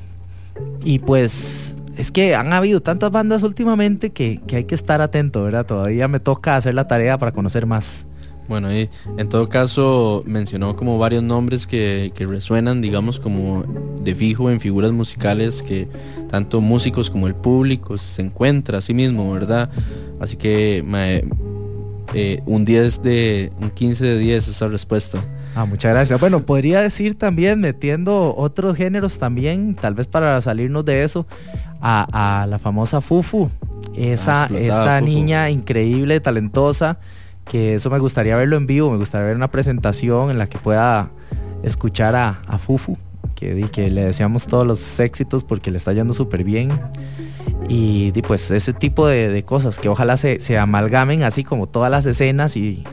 [0.84, 5.44] y pues es que han habido tantas bandas últimamente que, que, hay que estar atento,
[5.44, 5.66] ¿verdad?
[5.66, 8.06] Todavía me toca hacer la tarea para conocer más.
[8.48, 13.64] Bueno, y en todo caso mencionó como varios nombres que, que, resuenan, digamos, como
[14.02, 15.88] de fijo en figuras musicales que
[16.28, 19.70] tanto músicos como el público se encuentra a sí mismo, ¿verdad?
[20.18, 20.84] Así que
[22.14, 25.24] eh, un 10 de, un 15 de 10 esa respuesta.
[25.54, 26.18] Ah, muchas gracias.
[26.18, 31.26] Bueno, podría decir también, metiendo otros géneros también, tal vez para salirnos de eso,
[31.80, 33.50] a, la famosa Fufu.
[33.94, 36.98] Esa, ah, esta niña increíble, talentosa,
[37.46, 40.58] que eso me gustaría verlo en vivo, me gustaría ver una presentación en la que
[40.58, 41.10] pueda
[41.62, 42.96] escuchar a, Fufu,
[43.34, 46.70] que, que le deseamos todos los éxitos porque le está yendo súper bien.
[47.68, 52.06] Y, pues ese tipo de, cosas que ojalá se, se amalgamen así como todas las
[52.06, 52.84] escenas y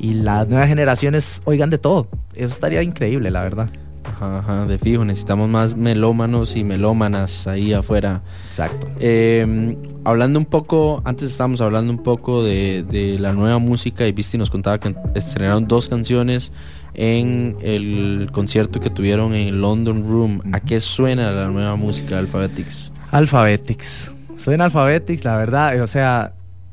[0.00, 2.08] y las nuevas generaciones oigan de todo.
[2.34, 3.68] Eso estaría increíble, la verdad.
[4.02, 8.22] Ajá, ajá, de fijo, necesitamos más melómanos y melómanas ahí afuera.
[8.46, 8.88] Exacto.
[8.98, 14.38] Em, hablando un poco, antes estábamos hablando un poco de, la nueva música y Visti
[14.38, 16.50] nos contaba que estrenaron dos canciones
[16.94, 20.40] en el concierto que tuvieron en London Room.
[20.52, 22.90] ¿A qué suena la nueva música de Alphabetics?
[23.10, 24.14] Alphabetics.
[24.34, 25.80] Suena Alphabetics, la verdad.
[25.82, 26.32] O sea,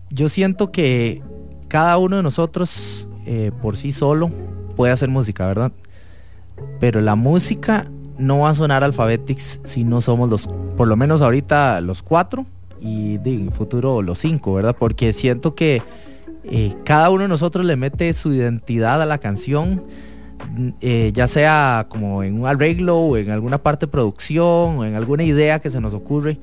[0.10, 1.22] yo siento que
[1.68, 4.32] cada uno de nosotros eh, por sí solo
[4.78, 5.74] puede hacer música, ¿verdad?
[6.80, 11.22] Pero la música no va a sonar Alphabetics si no somos los, por lo menos
[11.22, 12.46] ahorita los cuatro
[12.80, 14.78] y en futuro los cinco, ¿verdad?
[14.80, 15.82] Porque siento que
[16.46, 19.84] eh, cada uno de nosotros le mete su identidad a la canción,
[20.80, 24.96] eh, ya sea como en un arreglo o en alguna parte de producción o en
[24.96, 26.40] alguna idea que se nos ocurre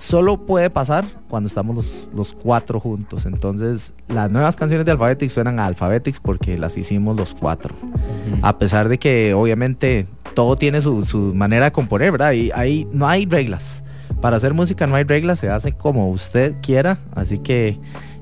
[0.00, 3.26] solo puede pasar cuando estamos los, cuatro juntos.
[3.26, 7.74] Entonces, las nuevas canciones de Alphabetics suenan a Alphabetics porque las hicimos los cuatro.
[8.40, 12.32] A pesar de que obviamente todo tiene su, manera de componer, ¿verdad?
[12.32, 13.84] Y ahí no hay reglas.
[14.22, 16.98] Para hacer música no hay reglas, se hace como usted quiera.
[17.14, 17.78] Así que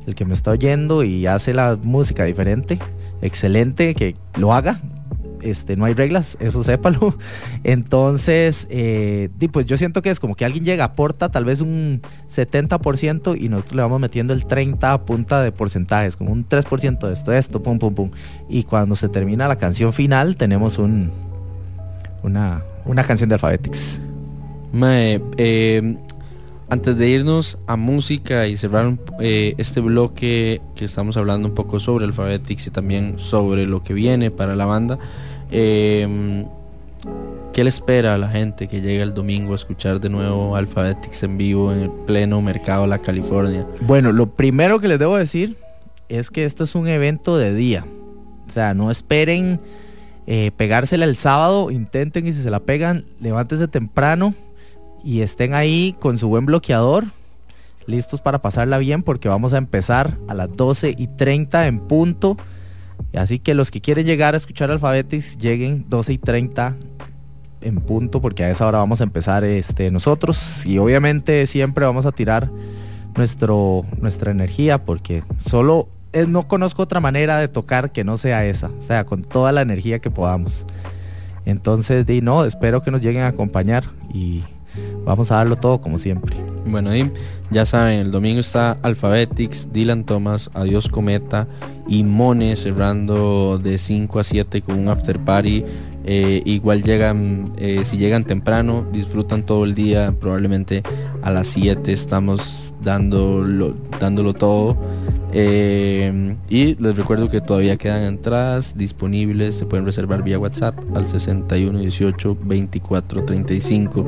[0.07, 2.81] el que me está oyendo y hace la música diferente,
[3.23, 4.81] excelente, que lo haga,
[5.43, 7.17] este, no hay reglas, eso sépalo.
[7.65, 12.03] Entonces, eh, pues yo siento que es como que alguien llega, aporta tal vez un
[12.31, 17.07] 70% y nosotros le vamos metiendo el 30 a punta de porcentajes, como un 3%
[17.07, 18.11] de esto, esto, pum, pum, pum.
[18.49, 21.11] Y cuando se termina la canción final, tenemos un,
[22.23, 24.03] una, una canción de Alphabetics.
[24.81, 25.97] Eh,
[26.71, 31.81] antes de irnos a música y cerrar eh, este bloque que estamos hablando un poco
[31.81, 34.99] sobre Alphabetics y también sobre lo que viene para la banda,
[35.51, 36.47] eh,
[37.53, 41.23] ¿qué le espera a la gente que llega el domingo a escuchar de nuevo Alphabetics
[41.23, 43.67] en vivo en el pleno mercado de la California?
[43.81, 45.57] Bueno, lo primero que les debo decir
[46.09, 47.87] es que esto es un evento de día.
[48.47, 49.61] O sea, no esperen
[50.27, 54.35] eh, pegársela el sábado, intenten y si se la pegan, levántese temprano
[55.03, 57.07] y estén ahí con su buen bloqueador,
[57.87, 62.37] listos para pasarla bien porque vamos a empezar a las 12 y 30 en punto.
[63.15, 66.77] Así que los que quieren llegar a escuchar Alphabetics, lleguen 12 y 30
[67.61, 72.07] en punto porque a esa hora vamos a empezar este, nosotros y obviamente siempre vamos
[72.07, 72.51] a tirar
[73.17, 78.45] nuestro, nuestra energía porque solo eh, no conozco otra manera de tocar que no sea
[78.47, 80.65] esa, o sea, con toda la energía que podamos.
[81.45, 84.45] Entonces, di no, espero que nos lleguen a acompañar y
[85.05, 86.37] vamos a darlo todo como siempre.
[86.67, 86.91] Bueno,
[87.51, 91.47] ya saben, el domingo está Alphabetics, Dylan Thomas, Adiós Cometa
[91.89, 95.65] y Mone cerrando de 5 a 7 con un after party.
[96.05, 100.83] Eh, igual llegan, eh, si llegan temprano, disfrutan todo el día, probablemente
[101.23, 104.77] a las 7 estamos dándolo, dándolo todo.
[105.31, 111.07] Eh, y les recuerdo que todavía quedan entradas disponibles, se pueden reservar vía WhatsApp al
[111.07, 114.07] 61 18 24 35.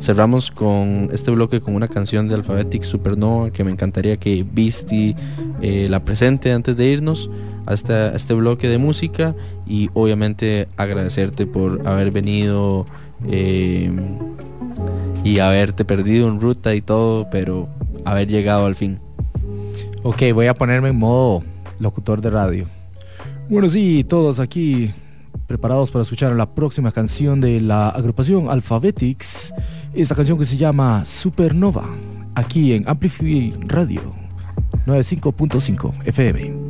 [0.00, 5.16] Cerramos con este bloque con una canción de Alphabetic Supernova que me encantaría que Beastie
[5.60, 7.28] eh, la presente antes de irnos.
[7.66, 9.34] a este, a este bloque de música
[9.66, 12.86] y obviamente agradecerte por haber venido
[13.28, 13.90] eh,
[15.24, 17.68] y haberte perdido en ruta y todo, pero
[18.04, 19.00] haber llegado al fin.
[20.02, 21.42] Ok, voy a ponerme en modo
[21.78, 22.66] locutor de radio.
[23.48, 24.90] Bueno, sí, todos aquí
[25.46, 29.52] preparados para escuchar la próxima canción de la agrupación Alphabetics.
[29.94, 31.84] Esta canción que se llama Supernova,
[32.36, 34.14] aquí en Amplify Radio
[34.86, 36.69] 95.5 FM.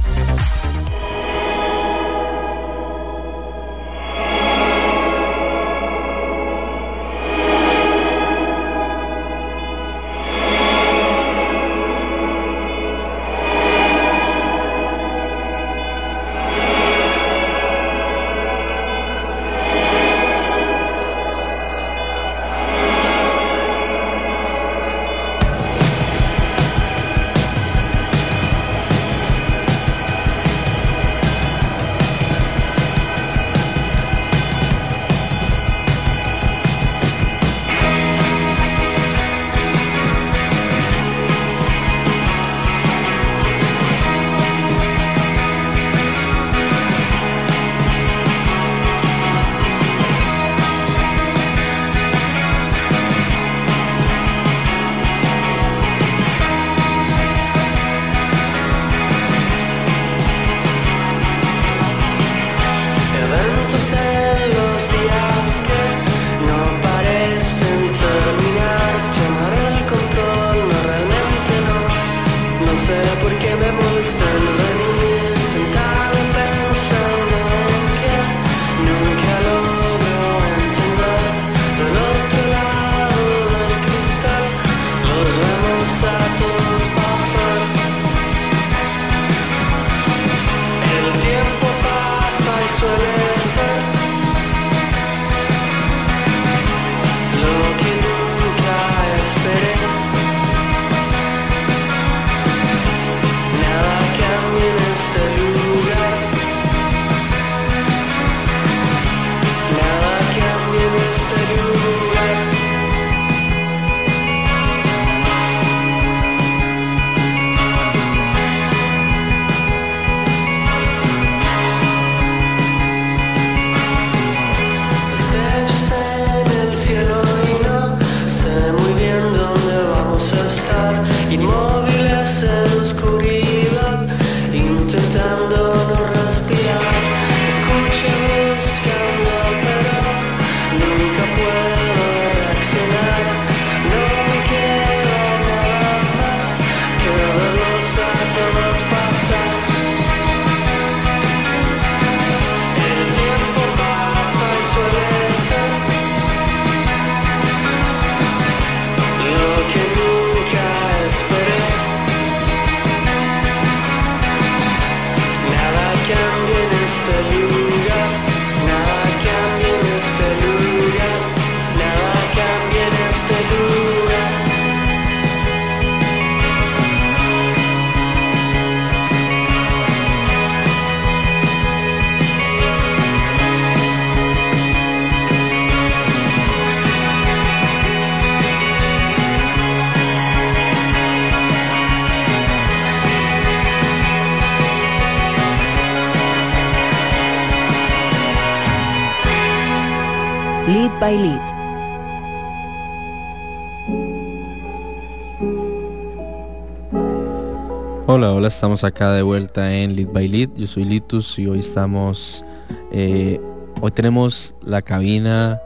[208.07, 210.49] Hola, hola, estamos acá de vuelta en Lead by Lead.
[210.55, 212.45] Yo soy Litus y hoy estamos,
[212.93, 213.41] eh,
[213.81, 215.59] hoy tenemos la cabina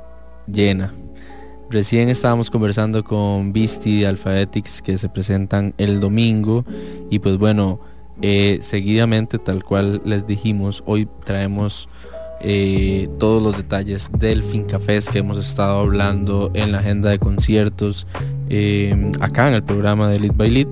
[0.47, 0.91] llena.
[1.69, 6.65] Recién estábamos conversando con Beastie de Alphabetics que se presentan el domingo
[7.11, 7.79] y pues bueno,
[8.23, 11.87] eh, seguidamente tal cual les dijimos, hoy traemos
[12.47, 18.05] eh, todos los detalles del FinCafés que hemos estado hablando en la agenda de conciertos
[19.19, 20.67] acá en el programa de Lead by Lead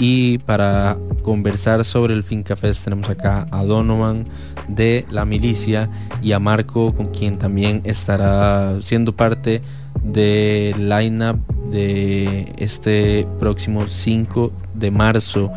[0.00, 4.26] y para conversar sobre el FinCafés tenemos acá a Donovan
[4.68, 5.90] de la milicia
[6.22, 9.60] y a Marco con quien también estará siendo parte
[10.02, 11.38] del line-up
[11.70, 15.50] de este próximo 5 de marzo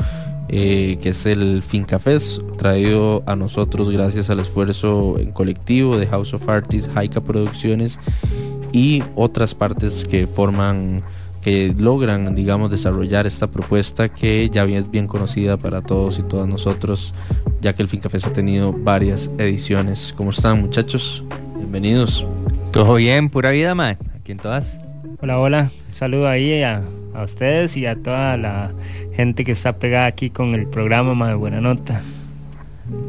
[0.51, 6.33] eh, que es el FinCafés traído a nosotros gracias al esfuerzo en colectivo de House
[6.33, 7.97] of Artists, Haika Producciones
[8.73, 11.03] y otras partes que forman
[11.41, 16.47] que logran, digamos, desarrollar esta propuesta que ya es bien conocida para todos y todas
[16.47, 17.13] nosotros,
[17.61, 20.13] ya que el FinCafés ha tenido varias ediciones.
[20.15, 21.23] ¿Cómo están, muchachos?
[21.55, 22.27] Bienvenidos.
[22.71, 23.97] Todo bien, pura vida, man.
[24.19, 24.77] Aquí en todas.
[25.19, 25.71] Hola, hola.
[25.89, 26.83] Un saludo ahí a,
[27.13, 28.73] a ustedes y a toda la
[29.13, 32.01] gente que está pegada aquí con el programa, mae, buena nota.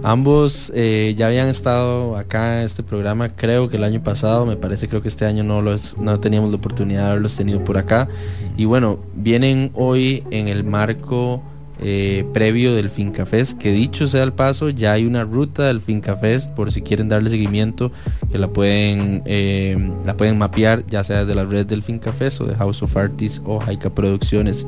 [0.02, 4.56] Ambos eh, ya habían estado acá en este programa, creo que el año pasado, me
[4.56, 7.78] parece, creo que este año no, los, no teníamos la oportunidad de haberlos tenido por
[7.78, 8.08] acá.
[8.56, 11.42] Y bueno, vienen hoy en el marco
[11.84, 16.54] eh, previo del FincaFest, que dicho sea el paso, ya hay una ruta del FincaFest,
[16.54, 17.90] por si quieren darle seguimiento,
[18.30, 22.44] que la pueden, eh, la pueden mapear, ya sea desde la red del FincaFest o
[22.46, 24.64] de House of Artists o Haika Producciones.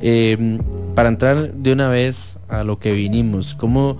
[0.00, 0.58] Eh,
[0.96, 3.96] para entrar de una vez a lo que vinimos, ¿cómo...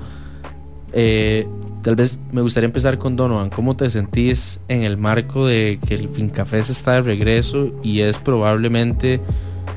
[1.83, 3.49] Tal vez me gustaría empezar con Donovan.
[3.49, 8.19] ¿Cómo te sentís en el marco de que el FinCafés está de regreso y es
[8.19, 9.21] probablemente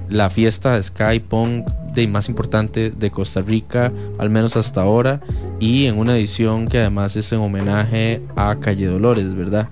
[0.10, 5.22] la fiesta Sky Punk de más importante de Costa Rica, al menos hasta ahora,
[5.60, 9.70] y en una edición que además es en homenaje a Calle Dolores, ¿verdad?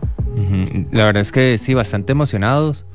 [0.91, 2.85] La verdad es que sí, bastante emocionados.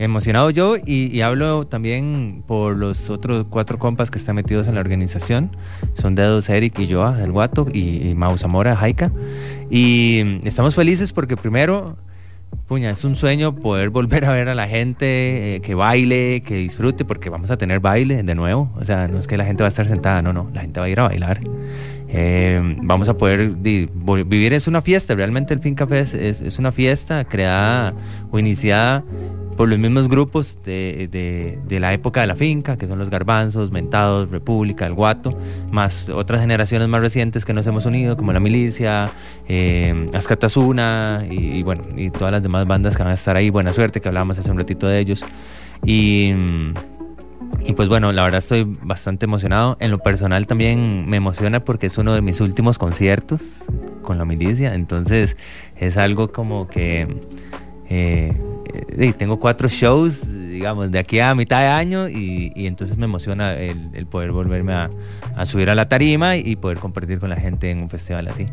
[0.00, 4.80] Emocionado yo y, hablo también por los otros cuatro compas que están metidos en la
[4.80, 5.50] organización.
[5.94, 9.10] Son Dedos, Eric y yo, el Guato, y, y Zamora, Jaika.
[9.70, 11.96] Y mm, estamos felices porque primero,
[12.66, 16.56] puña, es un sueño poder volver a ver a la gente eh, que baile, que
[16.56, 18.70] disfrute, porque vamos a tener baile de nuevo.
[18.76, 20.78] O sea, no es que la gente va a estar sentada, no, no, la gente
[20.78, 21.40] va a ir a bailar.
[22.08, 26.72] Eh, vamos a poder vivir, es una fiesta, realmente el FinCafé es, es, es una
[26.72, 27.94] fiesta creada
[28.30, 29.04] o iniciada
[29.58, 31.08] por los mismos grupos de,
[31.66, 35.36] de- la época de la finca, que son los garbanzos, mentados, República, el Guato,
[35.72, 39.10] más otras generaciones más recientes que nos hemos unido, como la milicia,
[39.48, 43.50] eh, Azcatasuna y, y bueno, y todas las demás bandas que van a estar ahí.
[43.50, 45.24] Buena suerte, que hablábamos hace un ratito de ellos.
[45.84, 46.32] Y,
[47.66, 49.76] y pues bueno, la verdad estoy bastante emocionado.
[49.80, 53.40] En lo personal también me emociona porque es uno de mis últimos conciertos
[54.02, 54.74] con la milicia.
[54.76, 55.36] Entonces
[55.76, 57.08] es algo como que
[57.90, 58.36] eh,
[58.74, 63.04] eh, tengo cuatro shows, digamos, de aquí a mitad de año y, y entonces me
[63.04, 64.90] emociona el, el poder volverme a,
[65.36, 68.46] a subir a la tarima y poder compartir con la gente en un festival así.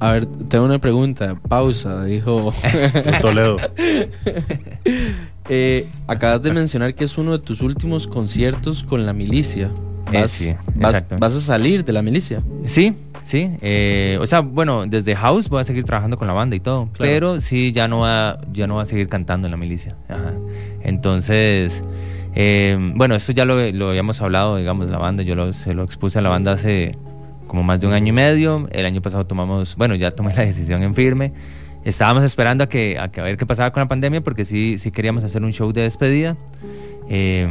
[0.00, 1.34] A ver, tengo una pregunta.
[1.48, 2.52] Pausa, dijo
[3.20, 3.56] Toledo.
[5.50, 9.70] Eh, acabas de mencionar que es uno de tus últimos conciertos con la milicia.
[10.12, 11.16] Eh, Vas, sí, vas- exacto.
[11.18, 12.42] vas a salir de la milicia.
[12.66, 12.94] Sí,
[13.28, 13.50] sí.
[13.60, 16.88] eh, o sea, bueno, desde House voy a seguir trabajando con la banda y todo.
[16.92, 16.96] Claro.
[17.12, 19.96] Pero sí, ya no va, ya no va a seguir cantando en la milicia.
[20.08, 20.32] Ajá.
[20.82, 21.84] Entonces,
[22.34, 25.22] eh, bueno, esto ya lo, lo habíamos hablado, digamos, la banda.
[25.22, 26.96] Yo lo- se lo expuse a la banda hace
[27.46, 28.68] como más de un año y medio.
[28.72, 31.32] El año pasado tomamos, bueno, ya tomé la decisión en firme.
[31.84, 34.76] Estábamos esperando a que, a que a ver qué pasaba con la pandemia porque sí,
[34.78, 36.36] sí queríamos hacer un show de despedida.
[37.08, 37.48] Eh,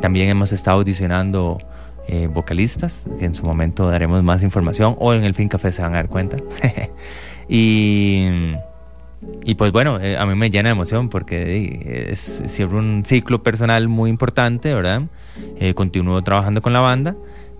[0.00, 1.58] también hemos estado audicionando
[2.12, 5.80] eh, vocalistas, que en su momento daremos más información, o en el Fin Café se
[5.80, 6.38] van a dar cuenta.
[7.48, 8.26] y,
[9.44, 13.44] y pues bueno, eh, a mí me llena de emoción porque es siempre un ciclo
[13.44, 15.02] personal muy importante, ¿verdad?
[15.60, 17.14] Eh, continúo trabajando con la banda,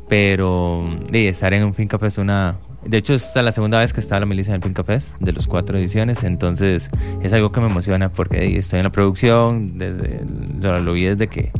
[0.08, 2.56] pero estar en un Fin Café es una...
[2.84, 4.98] De hecho, esta es la segunda vez que está la milicia en el Fin Café
[5.20, 6.90] de los cuatro ediciones, entonces
[7.22, 10.22] es algo que me emociona porque estoy en la producción, desde,
[10.60, 11.52] lo, lo vi desde que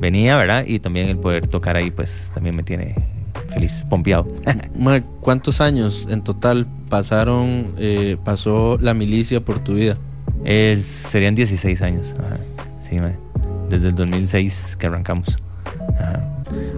[0.00, 0.64] venía, ¿verdad?
[0.66, 2.94] Y también el poder tocar ahí, pues también me tiene
[3.52, 4.26] feliz, pompeado.
[5.20, 9.96] ¿Cuántos años en total pasaron, eh, pasó la milicia por tu vida?
[10.44, 12.38] Serían 16 años, ajá,
[12.80, 12.98] sí,
[13.68, 15.38] desde el 2006 que arrancamos.
[15.98, 16.22] Ajá.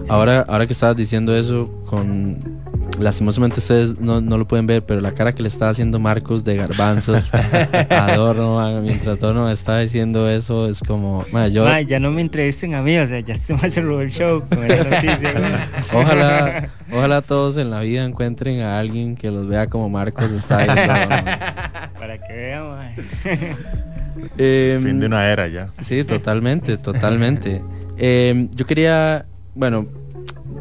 [0.07, 2.59] Ahora, ahora que estabas diciendo eso, con
[2.97, 6.43] lastimosamente ustedes no, no lo pueden ver, pero la cara que le estaba haciendo Marcos
[6.43, 7.31] de garbanzos
[7.89, 12.21] a Donovan mientras Donovan estaba diciendo eso es como, ma, yo, Mae, ya no me
[12.21, 15.33] entrevisten a mí, o sea, ya se me hace el show con la noticia.
[15.33, 15.93] mae.
[15.93, 20.57] ojalá, ojalá todos en la vida encuentren a alguien que los vea como Marcos está
[20.57, 20.75] viendo.
[21.99, 22.95] Para que vean.
[24.37, 25.69] Em, Fin de una era ya.
[25.81, 27.61] Sí, totalmente, totalmente.
[27.97, 29.87] Eh, yo quería, bueno,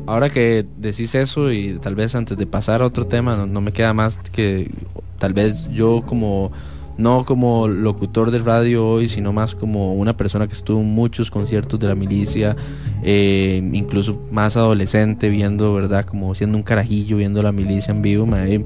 [0.08, 3.60] ahora que decís eso y tal vez antes de pasar a otro tema, no, no
[3.60, 4.70] me queda más que
[5.18, 6.50] tal vez yo como,
[6.96, 11.30] no como locutor de radio hoy, sino más como una persona que estuvo en muchos
[11.30, 12.56] conciertos de la milicia,
[13.02, 16.06] eh, incluso más adolescente, viendo, ¿verdad?
[16.06, 18.64] Como siendo un carajillo, viendo la milicia en vivo, mae,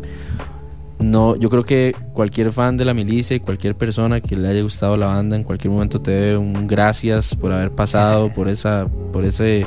[1.00, 4.62] no, yo creo que cualquier fan de la milicia y cualquier persona que le haya
[4.62, 8.86] gustado la banda en cualquier momento te debe un gracias por haber pasado por esa,
[9.12, 9.66] por ese,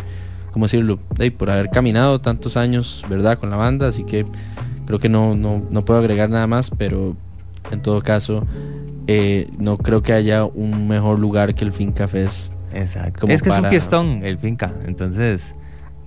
[0.55, 0.99] ¿cómo decirlo?
[1.19, 3.37] Ey, por haber caminado tantos años, ¿verdad?
[3.37, 4.25] Con la banda, así que
[4.85, 7.17] creo que no, no, no puedo agregar nada más, pero
[7.71, 8.47] en todo caso,
[9.05, 12.53] eh, no creo que haya un mejor lugar que el Finca Fest.
[12.73, 13.19] Exacto.
[13.19, 14.73] como es que es un fiestón el finca.
[14.85, 15.55] Entonces,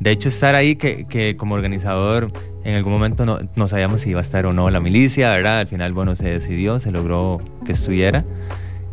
[0.01, 2.33] de hecho, estar ahí, que, que como organizador,
[2.65, 5.59] en algún momento no, no sabíamos si iba a estar o no la milicia, ¿verdad?
[5.59, 8.25] Al final, bueno, se decidió, se logró que estuviera.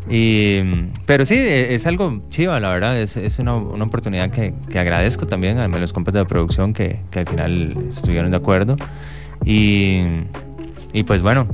[0.10, 0.62] Y,
[1.06, 4.78] pero sí, e- es algo chiva, la verdad, es, es una, una oportunidad que, que
[4.80, 8.78] agradezco también a los compas de producción que, que al final estuvieron de acuerdo.
[9.46, 10.02] Y,
[10.94, 11.48] y pues bueno,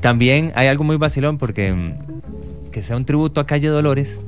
[0.00, 4.20] también hay algo muy vacilón porque mm, que sea un tributo a Calle Dolores.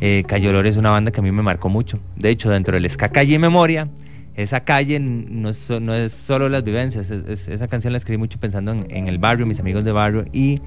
[0.00, 1.98] Eh, Calle Dolores es una banda que a mí me marcó mucho.
[2.16, 3.88] De hecho, dentro del Ska Calle Memoria,
[4.36, 8.16] esa calle no es, no es solo las vivencias, es- es- esa canción la escribí
[8.18, 10.62] mucho pensando en, en el barrio, mis amigos de barrio y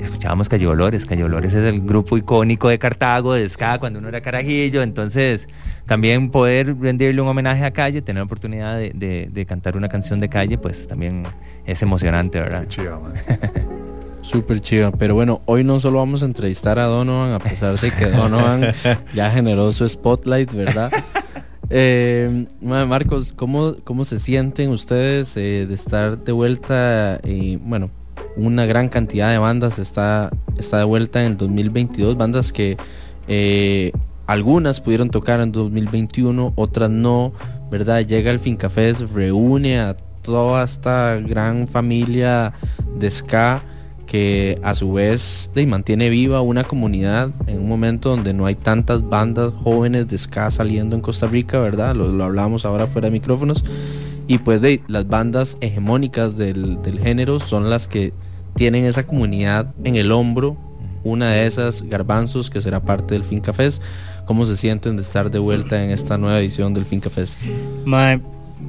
[0.00, 1.04] escuchábamos Calle Dolores.
[1.06, 4.82] Calle Dolores es el grupo icónico de Cartago, de Ska, cuando uno era carajillo.
[4.82, 5.48] Entonces,
[5.86, 9.88] también poder rendirle un homenaje a Calle, tener la oportunidad de, de- de cantar una
[9.88, 11.24] canción de Calle, pues también
[11.66, 12.66] es emocionante, ¿verdad?
[14.22, 14.92] Súper chido.
[14.92, 18.72] Pero bueno, hoy no solo vamos a entrevistar a Donovan, a pesar de que Donovan
[19.14, 20.92] ya generó su spotlight, ¿verdad?
[21.70, 27.18] Eh, ma- Marcos, ¿cómo, ¿cómo se sienten ustedes eh, de estar de vuelta?
[27.24, 27.90] Y bueno,
[28.36, 32.76] una gran cantidad de bandas está, está de vuelta en 2022, bandas que
[33.28, 33.92] eh,
[34.26, 37.32] algunas pudieron tocar en 2021, otras no,
[37.70, 38.06] ¿verdad?
[38.06, 42.52] Llega el Fincafés, reúne a toda esta gran familia
[42.98, 43.62] de ska
[44.06, 49.08] que a su vez mantiene viva una comunidad en un momento donde no hay tantas
[49.08, 51.94] bandas jóvenes de ska saliendo en Costa Rica, ¿verdad?
[51.94, 53.64] Lo, lo hablamos ahora fuera de micrófonos.
[54.26, 58.12] Y pues de las bandas hegemónicas del, del género son las que
[58.54, 60.56] tienen esa comunidad en el hombro.
[61.04, 63.82] Una de esas, Garbanzos, que será parte del Finca Fest.
[64.26, 67.38] ¿Cómo se sienten de estar de vuelta en esta nueva edición del Finca Fest?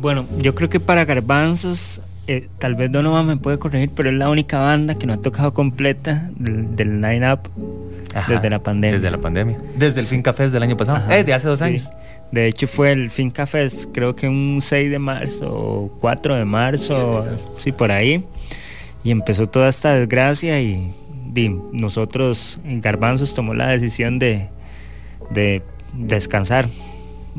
[0.01, 4.15] Bueno, yo creo que para Garbanzos, eh, tal vez Donovan me puede corregir, pero es
[4.15, 7.39] la única banda que no ha tocado completa del, del line-up
[8.15, 8.99] Ajá, desde la pandemia.
[8.99, 9.57] Desde la pandemia.
[9.77, 10.97] Desde el Finca Fest del año pasado.
[10.97, 11.65] Ajá, Eh, de hace dos sí.
[11.65, 11.89] años.
[12.33, 16.45] De hecho fue el Finca Fest, creo que un 6 de marzo o 4 de
[16.45, 17.27] marzo,
[17.57, 18.25] sí, por ahí.
[19.03, 20.91] Y empezó toda esta desgracia y,
[21.31, 24.49] di, nosotros en Garbanzos tomó la decisión de,
[25.29, 25.61] de
[25.93, 26.67] descansar.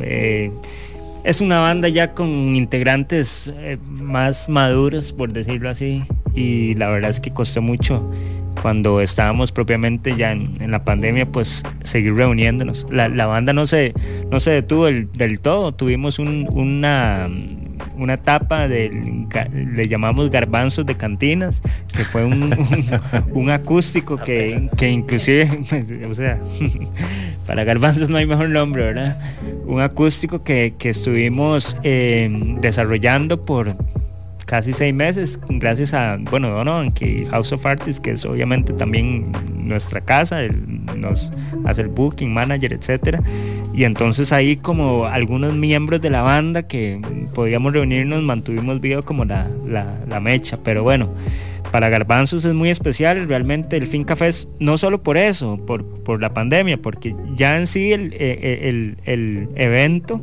[0.01, 0.53] Eh,
[1.24, 6.05] es una banda ya con integrantes eh, más maduros, por decirlo así,
[6.36, 8.12] y la verdad es que costó mucho
[8.64, 12.86] cuando estábamos propiamente ya en, la pandemia, pues seguir reuniéndonos.
[12.88, 13.92] La, banda no se,
[14.30, 17.28] no se detuvo del, todo, tuvimos un- una,
[17.98, 21.60] una etapa del, le llamamos garbanzos de cantinas,
[21.94, 22.86] que fue un, un-
[23.34, 26.40] un acústico que, que inclusive, pues, o sea,
[27.46, 29.18] para garbanzos no hay mejor nombre, ¿verdad?
[29.66, 32.30] Un acústico que, que estuvimos eh,
[32.62, 33.76] desarrollando por
[34.47, 39.32] casi seis meses, gracias a, bueno, Donovan, que House of Artists, que es obviamente también
[39.57, 40.62] nuestra casa, él
[40.97, 41.32] nos
[41.64, 43.22] hace el booking, manager, etcétera.
[43.74, 47.01] Y entonces ahí como algunos miembros de la banda que
[47.34, 51.12] podíamos reunirnos, mantuvimos vivo como la, la, la mecha, pero bueno.
[51.72, 56.20] Para Garbanzos es muy especial realmente el Finca Fest, no solo por eso, por, por
[56.20, 60.20] la pandemia, porque ya en sí el, eh, el- el evento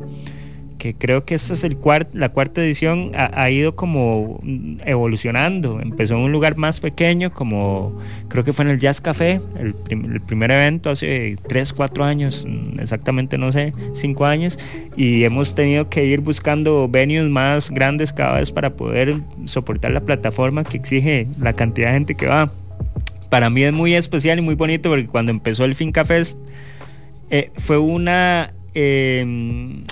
[0.82, 4.42] que creo que esta es el cuart- la cuarta edición, ha, ido como
[4.84, 5.80] evolucionando.
[5.80, 9.76] Empezó en un lugar más pequeño, como creo que fue en el Jazz Café, el,
[9.76, 14.58] prim- el primer evento hace 3, 4 años, mm, exactamente no sé, 5 años,
[14.98, 20.02] y hemos tenido que ir buscando venues más grandes cada vez para poder soportar la
[20.02, 22.52] plataforma que exige la cantidad de gente que va.
[23.30, 26.40] Para mí es muy especial y muy bonito porque cuando empezó el Finca Fest,
[27.30, 29.84] eh, fue una eh,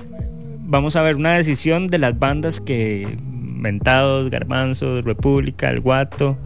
[0.69, 6.37] vamos a ver una decisión de las bandas que Mentados, Garbanzos, República, El Guato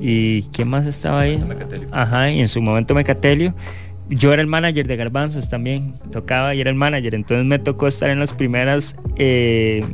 [0.00, 1.42] y quién más estaba ahí
[1.92, 3.54] ajá y en su momento Mecatelio.
[4.08, 7.86] Yo era el manager de Garbanzos también tocaba y era el manager entonces me tocó
[7.88, 9.84] estar en las primeras eh,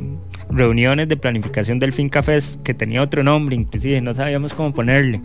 [0.49, 5.21] reuniones de planificación del Finca Fest que tenía otro nombre inclusive no sabíamos cómo ponerle.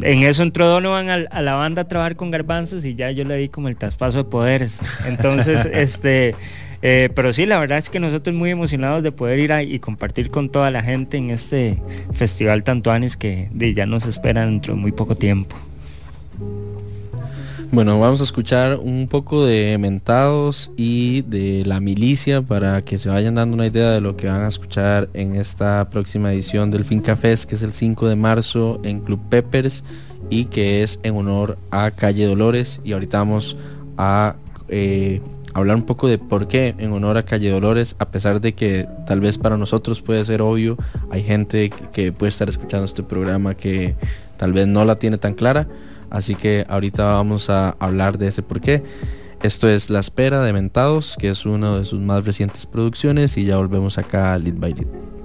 [0.00, 3.24] En eso entró Donovan al- a, la banda a trabajar con Garbanzos y ya yo
[3.24, 4.80] le di como el traspaso de poderes.
[5.06, 6.34] Entonces este
[6.82, 9.78] eh, pero sí, la verdad es que nosotros muy emocionados de poder ir ahí y
[9.78, 11.80] compartir con toda la gente en este
[12.12, 15.56] festival Tantuanes que ya nos espera dentro de muy poco tiempo.
[17.72, 23.08] Bueno, vamos a escuchar un poco de Mentados y de La Milicia para que se
[23.08, 26.84] vayan dando una idea de lo que van a escuchar en esta próxima edición del
[26.84, 29.84] Finca Fest, que es el 5 de marzo en Club Peppers
[30.28, 32.78] y que es en honor a Calle Dolores.
[32.84, 33.56] Y ahorita vamos
[33.96, 34.36] a
[34.68, 35.22] eh,
[35.54, 38.88] hablar un poco de por qué en honor a Calle Dolores, a pesar de que
[39.06, 40.76] tal vez para nosotros puede ser obvio,
[41.10, 43.94] hay gente que, puede estar escuchando este programa que
[44.36, 45.68] tal vez no la tiene tan clara.
[46.10, 48.82] Así que ahorita vamos a hablar de ese por qué.
[49.42, 53.44] Esto es La Espera de Mentados, que es una de sus más recientes producciones y
[53.44, 55.21] ya volvemos acá a Lead by Lead.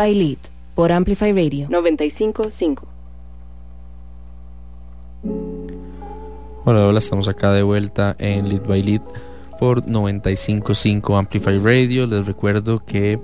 [0.00, 0.38] By Lead
[0.74, 1.68] por Amplify Radio.
[1.68, 2.78] 95.5.
[6.64, 9.02] Hola, hola, estamos acá de vuelta en Lead by Lead
[9.58, 12.06] por 95.5 Amplify Radio.
[12.06, 13.20] Les recuerdo que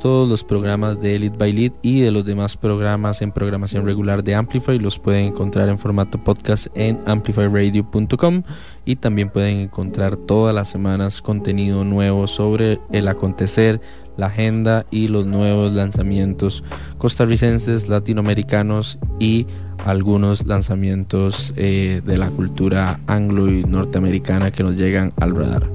[0.00, 4.24] todos los programas de Lead by Lead y de los demás programas en programación regular
[4.24, 8.42] de Amplify los pueden encontrar en formato podcast en amplifyradio.com
[8.86, 13.80] y también pueden encontrar todas las semanas contenido nuevo sobre el acontecer,
[14.16, 16.62] la agenda y los nuevos lanzamientos
[16.98, 19.46] costarricenses, latinoamericanos y
[19.84, 25.70] algunos lanzamientos eh, de la cultura anglo y norteamericana que nos llegan al radar.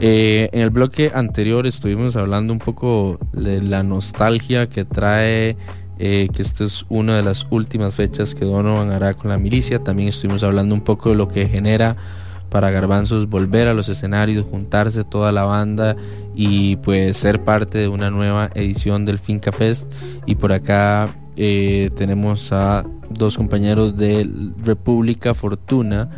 [0.00, 5.56] Eh, en el bloque anterior estuvimos hablando un poco de la nostalgia que trae
[5.98, 9.78] eh, que esta es una de las últimas fechas que Donovan hará con la milicia.
[9.78, 11.96] También estuvimos hablando un poco de lo que genera
[12.54, 15.96] para Garbanzos volver a los escenarios, juntarse toda la banda
[16.36, 19.92] y pues ser parte de una nueva edición del Finca Fest.
[20.24, 24.30] Y por acá eh, tenemos a dos compañeros de
[24.62, 26.08] República Fortuna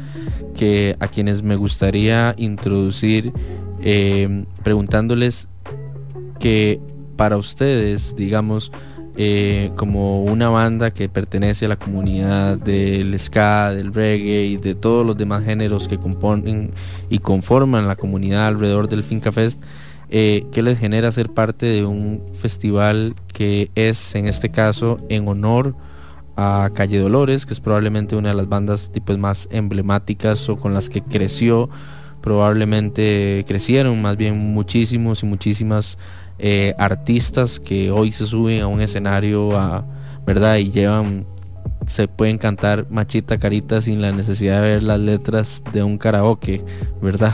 [0.55, 3.33] que a quienes me gustaría introducir
[3.81, 5.49] eh, preguntándoles
[6.39, 6.83] que
[7.17, 8.73] para ustedes, digamos,
[9.19, 14.75] eh, como una banda que pertenece a la comunidad del ska, del reggae y de
[14.75, 16.73] todos los demás géneros que componen
[17.09, 19.63] y conforman la comunidad alrededor del Finca Fest,
[20.11, 25.27] eh, ¿qué les genera ser parte de un festival que es, en este caso, en
[25.27, 25.75] honor
[26.37, 30.75] a Calle Dolores, que es probablemente una de las bandas tipos más emblemáticas o con
[30.75, 31.71] las que creció,
[32.21, 35.97] probablemente crecieron más bien muchísimos y muchísimas
[36.39, 39.85] eh, artistas que hoy se suben a un escenario a,
[40.27, 41.27] verdad y llevan
[41.87, 46.65] se pueden cantar machita carita sin la necesidad de ver las letras de un karaoke
[47.01, 47.33] verdad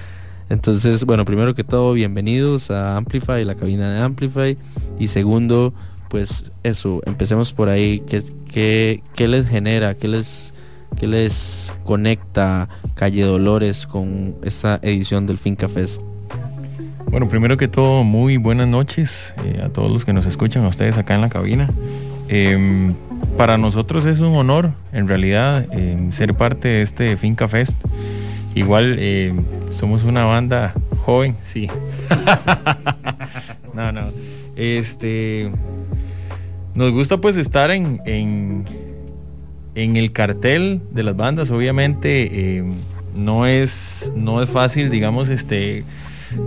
[0.50, 4.58] entonces bueno primero que todo bienvenidos a Amplify la cabina de Amplify.
[4.98, 5.72] Y segundo
[6.14, 8.00] pues eso empecemos por ahí.
[8.06, 8.22] Qué,
[8.52, 10.54] qué, qué les genera qué les
[10.96, 16.02] qué les conecta Calle Dolores con esta edición del Finca Fest
[17.14, 20.68] bueno, primero que todo, muy buenas noches eh, a todos los que nos escuchan, a
[20.68, 21.70] ustedes acá en la cabina.
[22.28, 22.92] Eh,
[23.36, 27.76] para nosotros es un honor, en realidad, eh, ser parte de este Finca Fest.
[28.56, 28.98] Igual
[29.70, 30.74] somos una banda
[31.04, 31.68] joven, sí.
[33.74, 34.10] no, no.
[34.56, 35.52] Este,
[36.74, 38.64] nos gusta pues estar en, en,
[39.76, 41.52] en el cartel de las bandas.
[41.52, 42.64] Obviamente
[43.14, 45.84] no es, no es fácil, digamos, este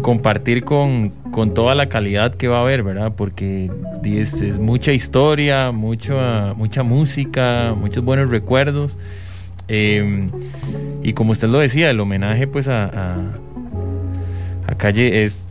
[0.02, 3.14] compartir con, con, toda la calidad que va a haber, ¿verdad?
[3.16, 3.72] Porque
[4.04, 8.98] es, mucha historia, mucha, mucha música, muchos buenos recuerdos.
[9.68, 10.30] Eh,
[11.04, 13.16] y como usted lo decía, el homenaje pues a, a,
[14.68, 15.46] a Calle es,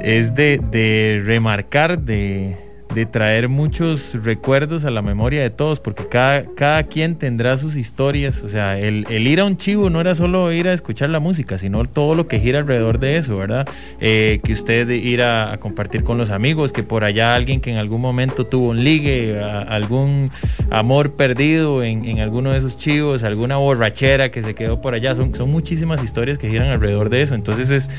[0.00, 6.06] es de, de remarcar, de, de traer muchos recuerdos a la memoria de todos, porque
[6.06, 8.42] cada, cada quien tendrá sus historias.
[8.42, 11.58] O sea, el, ir a un chivo no era solo ir a escuchar la música,
[11.58, 13.68] sino todo lo que gira alrededor de eso, ¿verdad?
[14.00, 17.76] Eh, que usted ir a, compartir con los amigos, que por allá alguien que en
[17.76, 20.30] algún momento tuvo un ligue, algún
[20.70, 25.14] amor perdido en, en, alguno de esos chivos, alguna borrachera que se quedó por allá.
[25.14, 27.34] Son, son muchísimas historias que giran alrededor de eso.
[27.34, 27.90] Entonces es,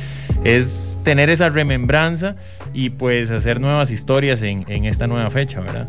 [0.44, 2.36] es tener esa remembranza
[2.74, 5.88] y pues hacer nuevas historias en, en esta nueva fecha, ¿verdad?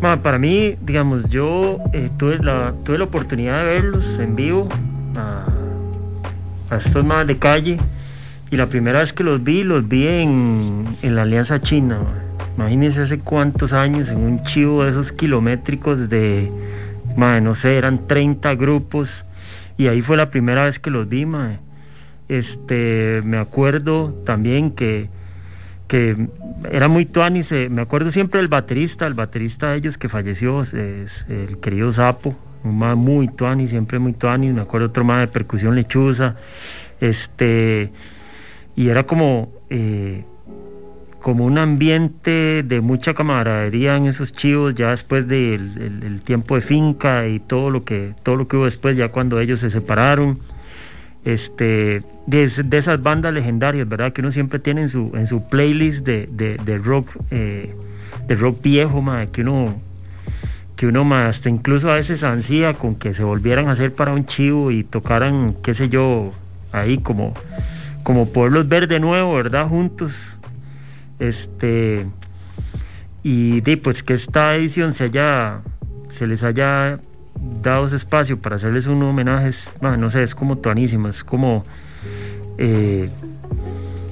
[0.00, 4.68] Bueno, para mí, digamos, yo eh, tuve, la, tuve la oportunidad de verlos en vivo
[5.16, 5.46] a,
[6.70, 7.78] a estos más de calle.
[8.50, 11.98] Y la primera vez que los vi, los vi en, en la Alianza China.
[12.56, 16.50] Imagínense hace cuántos años, en un chivo de esos kilométricos de,
[17.16, 19.24] mae, no sé, eran 30 grupos.
[19.76, 21.58] Y ahí fue la primera vez que los vi, mae.
[22.28, 25.08] Este, me acuerdo también que,
[25.86, 26.28] que
[26.70, 30.60] era muy tuanis, eh, me acuerdo siempre del baterista, el baterista de ellos que falleció,
[30.62, 35.20] es el querido Sapo, un más muy tuanis, siempre muy tuanis, me acuerdo otro más
[35.20, 36.36] de percusión lechuza,
[37.00, 37.90] este,
[38.76, 40.24] y era como, eh,
[41.22, 46.60] como un ambiente de mucha camaradería en esos chivos ya después del el- tiempo de
[46.62, 50.38] finca y todo lo que todo lo que hubo después ya cuando ellos se separaron
[51.34, 55.26] este de, es- de esas bandas legendarias verdad que uno siempre tiene en su en
[55.26, 57.74] su playlist de, de- rock eh,
[58.26, 59.80] de rock viejo ma, que uno
[60.76, 64.26] que uno más incluso a veces ansía con que se volvieran a hacer para un
[64.26, 66.32] chivo y tocaran qué sé yo
[66.72, 67.34] ahí como
[68.04, 70.12] como poderlos ver de nuevo verdad juntos.
[71.18, 72.06] Este
[73.24, 75.60] y de, pues que esta edición se haya
[76.08, 77.00] se les haya
[77.62, 79.50] dado ese espacio para hacerles un homenaje
[79.80, 81.64] no sé es como tuanísimo es como
[82.58, 83.08] eh,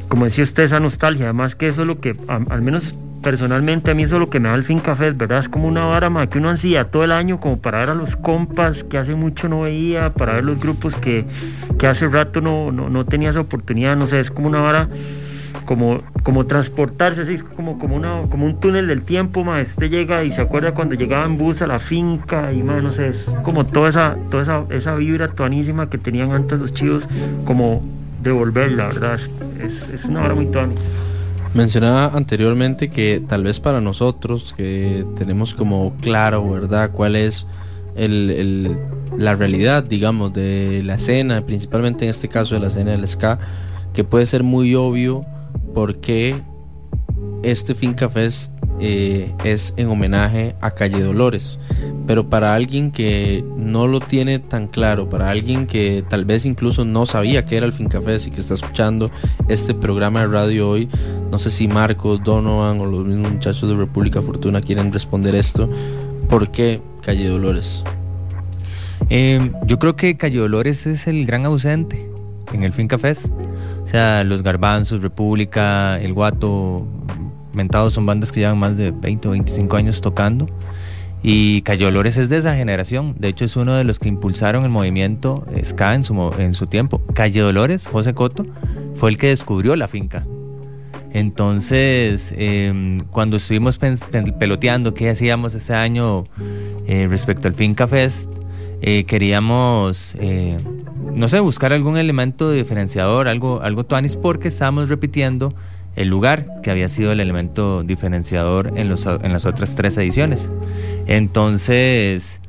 [0.09, 1.27] como decía usted esa nostalgia.
[1.27, 4.39] Además que eso es lo que al menos personalmente a mí eso es lo que
[4.39, 7.03] me da el fin café verdad es como una vara ma, que uno ansía todo
[7.03, 10.45] el año como para ver a los compas que hace mucho no veía para ver
[10.45, 11.25] los grupos que,
[11.77, 14.89] que hace rato no, no, no tenía esa oportunidad no sé es como una vara
[15.67, 20.25] como, como transportarse, así como, como, una, como un túnel del tiempo, ma, usted llega
[20.25, 23.35] y se acuerda cuando llegaba en bus a la finca y ma, no sé, es
[23.43, 27.07] como toda esa, toda esa, esa vibra tuanísima que tenían antes los chivos,
[27.45, 27.83] como
[28.23, 29.19] devolverla, ¿verdad?
[29.61, 30.79] Es, es, una hora muy tuanis.
[31.55, 36.91] Mencionaba anteriormente que tal vez para nosotros que tenemos como claro, ¿verdad?
[36.93, 37.47] ¿Cuál es
[37.97, 38.79] el- el-
[39.17, 43.39] la realidad, digamos, de la escena, principalmente en este caso de la escena del ska,
[43.95, 45.25] que puede ser muy obvio
[45.75, 46.43] porque
[47.43, 48.11] este Finca
[48.79, 51.59] eh, es en homenaje a Calle Dolores.
[52.07, 56.85] Pero para alguien que no lo tiene tan claro, para alguien que tal vez incluso
[56.85, 59.11] no sabía que era el Finca Fest y que está escuchando
[59.49, 60.89] este programa de radio hoy,
[61.33, 65.69] no sé si Marcos, Donovan o los mismos muchachos de República Fortuna quieren responder esto.
[66.29, 67.83] ¿Por qué Calle Dolores?
[69.11, 72.09] Eh, yo creo que Calle Dolores es el gran ausente
[72.53, 73.33] en el Finca Fest.
[73.87, 76.85] O sea, los Garbanzos, República, El Guato,
[77.53, 80.51] Mentados son bandas que llevan más de 20 o 25 años tocando.
[81.23, 83.15] Y Calle Dolores es de esa generación.
[83.17, 87.01] De hecho, es uno de los que impulsaron el movimiento ska en su, tiempo.
[87.15, 88.45] Calle Dolores, José Coto,
[88.97, 90.27] fue el que descubrió la finca.
[91.13, 96.25] Entonces, eh, cuando estuvimos peloteando qué hacíamos este año
[96.87, 98.31] eh, respecto al Finca Fest,
[98.83, 100.59] eh, queríamos, eh,
[101.13, 105.55] no sé, buscar algún elemento diferenciador, algo, algo tuanis, porque estábamos repitiendo
[105.97, 110.51] el lugar que había sido el elemento diferenciador en, los, en las otras tres ediciones.
[111.07, 112.41] Entonces,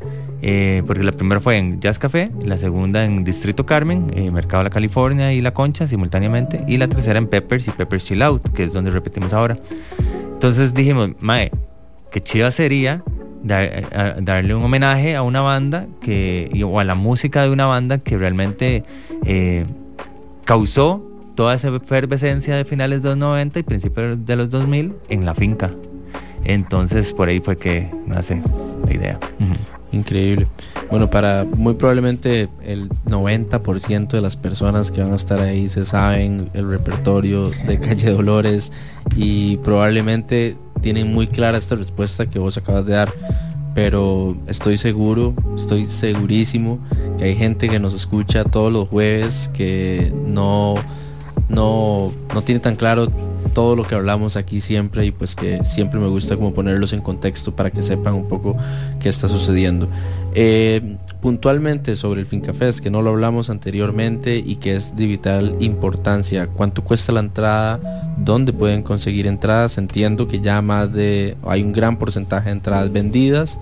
[0.41, 4.63] eh, porque la primera fue en Jazz Café, la segunda en Distrito Carmen, eh, Mercado
[4.63, 8.21] de la California y La Concha simultáneamente, y la tercera en Peppers y Peppers Chill
[8.21, 9.57] Out, que es donde repetimos ahora.
[10.33, 11.51] Entonces dijimos, Mae,
[12.11, 13.01] qué chiva sería
[13.49, 17.97] a- darle un homenaje a una banda que, o a la música de una banda
[17.99, 18.83] que realmente
[19.25, 19.65] eh,
[20.45, 21.03] causó
[21.35, 25.35] toda esa efervescencia de finales de los 90 y principios de los 2000 en la
[25.35, 25.71] finca.
[26.43, 28.41] Entonces por ahí fue que nace
[28.85, 29.19] la idea.
[29.91, 30.47] Increíble.
[30.89, 35.85] Bueno, para muy probablemente el 90% de las personas que van a estar ahí se
[35.85, 38.71] saben el repertorio de Calle Dolores
[39.15, 43.13] y probablemente tienen muy clara esta respuesta que vos acabas de dar.
[43.73, 46.79] Pero estoy seguro, estoy segurísimo
[47.17, 50.75] que hay gente que nos escucha todos los jueves que no,
[51.47, 53.07] no, no tiene tan claro
[53.53, 57.01] todo lo que hablamos aquí siempre y pues que siempre me gusta como ponerlos en
[57.01, 58.55] contexto para que sepan un poco
[58.99, 59.87] qué está sucediendo.
[60.33, 65.07] Eh, puntualmente sobre el Finca Fest, que no lo hablamos anteriormente y que es de
[65.07, 68.15] vital importancia, ¿cuánto cuesta la entrada?
[68.17, 69.77] ¿Dónde pueden conseguir entradas?
[69.77, 73.59] Entiendo que ya más de, hay un gran porcentaje de entradas vendidas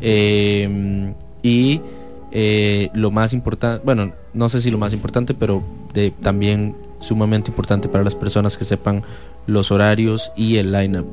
[0.00, 1.12] eh,
[1.42, 1.80] y
[2.30, 5.62] eh, lo más importante, bueno, no sé si lo más importante, pero
[5.92, 9.02] de, también sumamente importante para las personas que sepan
[9.46, 11.06] los horarios y el lineup.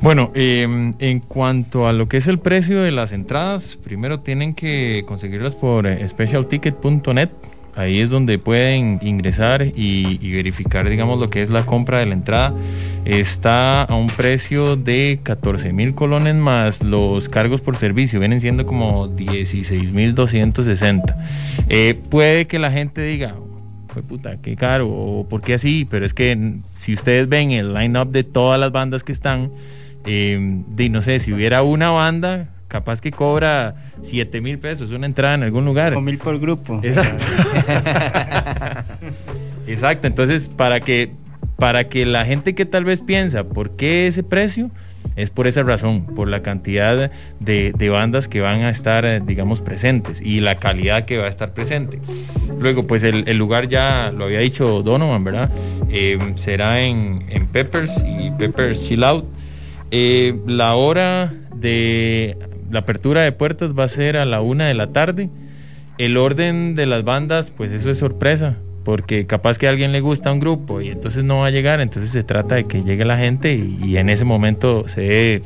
[0.00, 4.54] Bueno, eh, en cuanto a lo que es el precio de las entradas, primero tienen
[4.54, 7.28] que conseguirlas por eh, specialticket.net,
[7.76, 12.14] Ahí es donde pueden ingresar y, verificar, digamos, lo que es la compra de la
[12.14, 12.54] entrada.
[13.04, 18.18] Está a un precio de 14 mil colones más los cargos por servicio.
[18.18, 21.16] Vienen siendo como 16 mil 260.
[21.68, 23.34] Eh, puede que la gente diga,
[23.92, 27.74] fue puta, qué caro, o por qué así, pero es que si ustedes ven el
[27.74, 29.50] line-up de todas las bandas que están,
[30.04, 35.04] eh, de no sé, si hubiera una banda, capaz que cobra 7 mil pesos una
[35.04, 36.00] entrada en algún lugar.
[36.00, 36.80] mil por grupo.
[36.82, 37.24] Exacto.
[39.66, 41.12] Exacto, entonces para que
[41.56, 44.70] para que la gente que tal vez piensa, ¿por qué ese precio?
[45.16, 47.10] Es por esa razón, por la cantidad
[47.40, 51.24] de, de bandas que van a estar, eh, digamos, presentes y la calidad que va
[51.24, 51.98] a estar presente.
[52.58, 55.50] Luego, pues el, el lugar ya lo había dicho Donovan, ¿verdad?
[55.90, 59.26] Eh, será en, en Peppers y Peppers Chill Out.
[59.90, 62.38] Eh, la hora de
[62.70, 65.30] la apertura de puertas va a ser a la una de la tarde.
[65.98, 70.00] El orden de las bandas, pues eso es sorpresa, porque capaz que a alguien le
[70.00, 73.04] gusta un grupo y entonces no va a llegar, entonces se trata de que llegue
[73.04, 75.42] la gente y, y en ese momento se dé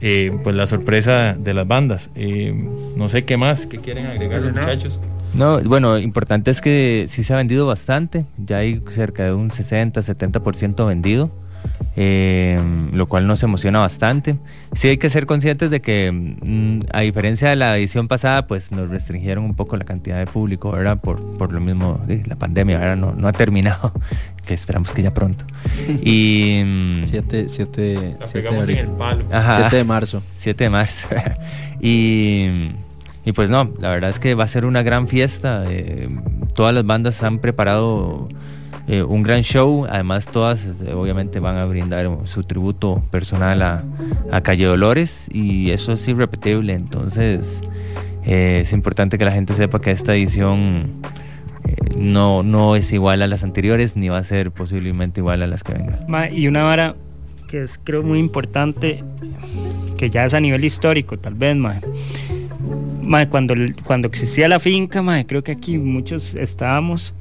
[0.00, 2.10] eh, pues la sorpresa de las bandas.
[2.14, 2.52] Eh,
[2.96, 5.00] no sé qué más, qué quieren agregar los muchachos.
[5.34, 9.50] No, bueno, importante es que sí se ha vendido bastante, ya hay cerca de un
[9.50, 11.30] 60-70% vendido,
[11.96, 12.60] eh,
[12.92, 14.36] lo cual nos emociona bastante.
[14.74, 18.70] Sí hay que ser conscientes de que, mm, a diferencia de la edición pasada, pues
[18.72, 21.00] nos restringieron un poco la cantidad de público, ¿verdad?
[21.00, 22.96] Por, por lo mismo, la pandemia, ¿verdad?
[22.96, 23.92] No, no ha terminado,
[24.46, 25.44] que esperamos que ya pronto.
[26.02, 26.62] Y...
[26.64, 28.78] mm, 7, 7, La 7 de pegamos en abril.
[28.78, 29.24] el palo.
[29.32, 29.56] Ajá.
[29.60, 30.22] 7 de marzo.
[30.34, 31.08] 7 de marzo.
[31.80, 32.70] y,
[33.24, 35.64] y pues no, la verdad es que va a ser una gran fiesta.
[35.68, 36.08] eh,
[36.54, 38.28] todas las bandas han preparado
[38.88, 39.86] eh, un gran show.
[39.88, 43.84] Además, todas eh, obviamente van a brindar su tributo personal a,
[44.30, 46.72] a Calle Dolores y eso es irrepetible.
[46.72, 47.62] Entonces,
[48.24, 51.02] eh, es importante que la gente sepa que esta edición
[51.98, 55.62] no, no es igual a las anteriores ni va a ser posiblemente igual a las
[55.62, 56.06] que vengan.
[56.32, 56.96] Y una vara
[57.46, 59.02] que es creo muy importante,
[59.96, 61.56] que ya es a nivel histórico tal vez.
[61.56, 63.54] Ma, cuando,
[63.84, 67.14] cuando existía la finca, ma, creo que aquí muchos estábamos,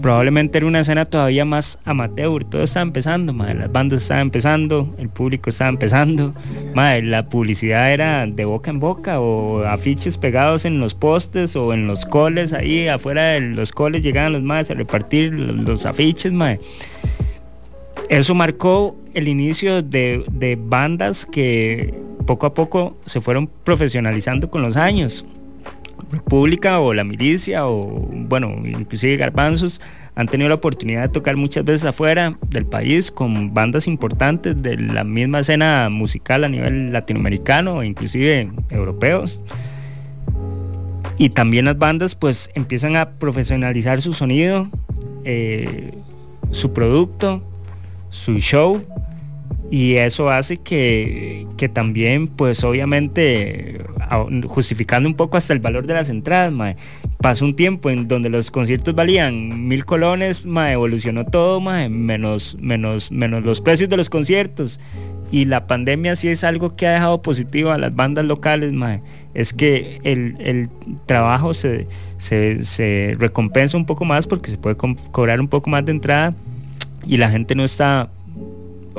[0.00, 5.08] probablemente era una escena todavía más amateur, todo estaba empezando, las bandas estaban empezando, el
[5.08, 6.34] público estaba empezando,
[6.74, 11.86] la publicidad era de boca en boca o afiches pegados en los postes o en
[11.86, 16.32] los coles, ahí afuera de los coles llegaban los más a repartir los, afiches.
[18.08, 21.94] Eso marcó el inicio de bandas que
[22.26, 25.24] poco a poco se fueron profesionalizando con los años.
[26.10, 29.80] República o la milicia o bueno, inclusive Garbanzos
[30.14, 34.76] han tenido la oportunidad de tocar muchas veces afuera del país con bandas importantes de
[34.76, 39.40] la misma escena musical a nivel latinoamericano e inclusive europeos.
[41.16, 44.68] Y también las bandas pues empiezan a profesionalizar su sonido,
[45.24, 45.92] eh,
[46.50, 47.42] su producto,
[48.10, 48.84] su show
[49.70, 53.84] y eso hace que, que también pues obviamente
[54.46, 56.76] justificando un poco hasta el valor de las entradas mae,
[57.18, 62.56] pasó un tiempo en donde los conciertos valían mil colones mae, evolucionó todo mae, menos
[62.60, 64.80] menos menos los precios de los conciertos
[65.30, 69.00] y la pandemia sí es algo que ha dejado positivo a las bandas locales mae.
[69.34, 70.68] es que el, el
[71.06, 71.86] trabajo se,
[72.18, 76.34] se, recompensa un poco más porque se puede cobrar un poco más de entrada
[77.06, 78.10] y la gente no está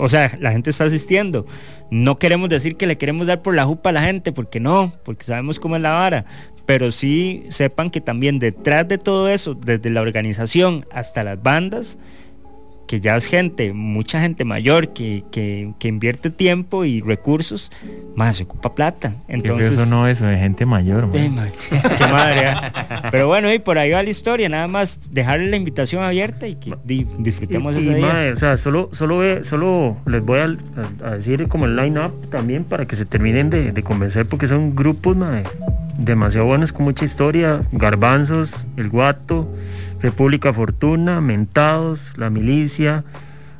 [0.01, 1.45] o sea, la gente está asistiendo.
[1.91, 4.93] No queremos decir que le queremos dar por la jupa a la gente, porque no,
[5.03, 6.25] porque sabemos cómo es la vara.
[6.65, 11.99] Pero sí sepan que también detrás de todo eso, desde la organización hasta las bandas,
[12.91, 17.71] que ya es gente, mucha gente mayor que, que, que invierte tiempo y recursos,
[18.17, 19.13] más se ocupa plata.
[19.29, 21.15] Entonces, eso no es de gente mayor, man.
[21.15, 22.47] Eh, man, qué madre.
[22.47, 23.07] ¿ah?
[23.09, 26.55] Pero bueno, y por ahí va la historia, nada más dejarle la invitación abierta y
[26.55, 28.07] que di- disfrutemos Y- y, ese día.
[28.07, 32.65] mae, o sea, solo, solo, ve- solo les voy a, decir como el line-up también
[32.65, 35.15] para que se terminen de, de convencer porque son grupos
[35.97, 37.61] demasiado buenos con mucha historia.
[37.71, 39.47] Garbanzos, El Guato,
[40.01, 43.03] República Fortuna, Mentados, La Milicia,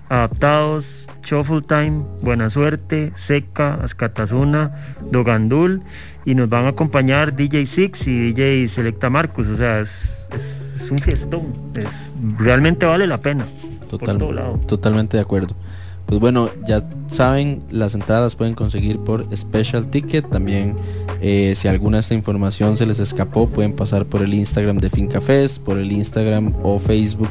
[0.09, 5.81] Adaptados, Shuffle Time, Buena Suerte, Seca, Ascatazuna, Dogandul
[6.26, 10.73] y nos van a acompañar DJ Six y DJ Selecta Marcus, o sea, es, es-
[10.76, 13.45] es un fiestón, es, realmente vale la pena.
[13.88, 14.57] Total- todo lado.
[14.68, 15.53] totalmente de acuerdo.
[16.06, 20.30] Pues bueno, ya saben, las entradas pueden conseguir por Special Ticket.
[20.30, 20.76] También,
[21.22, 24.90] eh, si alguna de esta información se les escapó, pueden pasar por el Instagram de
[24.90, 25.22] Finca
[25.64, 27.30] por el Instagram o Facebook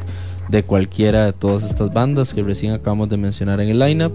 [0.49, 4.13] de cualquiera de todas estas bandas que recién acabamos de mencionar en el lineup.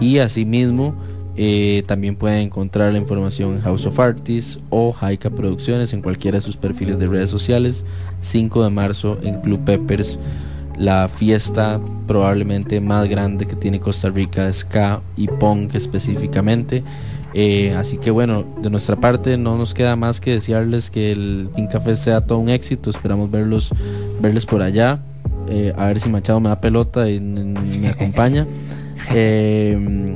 [0.00, 0.94] Y asimismo,
[1.34, 6.36] Eh, también pueden encontrar la información en House of Artists o Haika Producciones en cualquiera
[6.36, 7.84] de sus perfiles de redes sociales.
[8.20, 10.18] 5 de marzo en Club Peppers,
[10.82, 16.82] la fiesta probablemente más grande que tiene Costa Rica, ska y punk específicamente.
[17.34, 21.48] Eh, así que bueno, de nuestra parte no nos queda más que desearles que el
[21.54, 22.90] Pin Café sea todo un éxito.
[22.90, 23.70] Esperamos verlos,
[24.20, 25.00] verles por allá.
[25.48, 28.46] Eh, a ver si Machado me da pelota y me acompaña.
[29.14, 30.06] Eh,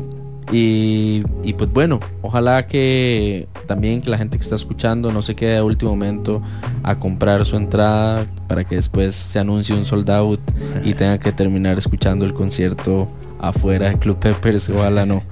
[0.52, 5.34] y, y, pues bueno, ojalá que también que la gente que está escuchando no se
[5.34, 6.42] quede a último momento
[6.82, 10.40] a comprar su entrada para que después se anuncie un sold out
[10.84, 15.22] y tenga que terminar escuchando el concierto afuera de Club Peppers, ojalá no.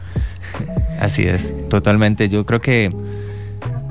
[1.01, 2.28] Así es, totalmente.
[2.28, 2.94] Yo creo que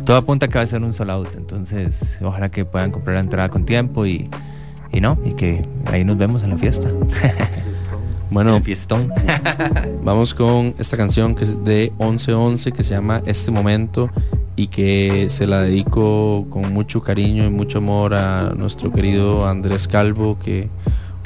[0.06, 3.16] todo apunta a que va a ser un sold out, entonces ojalá que puedan comprar
[3.16, 4.30] la entrada con tiempo y,
[4.92, 6.90] y no, y que ahí nos vemos en la fiesta.
[8.34, 9.14] Bueno, fiestón.
[10.04, 14.10] vamos con esta canción que es de 1111 que se llama Este Momento
[14.56, 19.88] y que se la dedico con mucho cariño y mucho amor a nuestro querido Andrés
[19.88, 20.68] Calvo que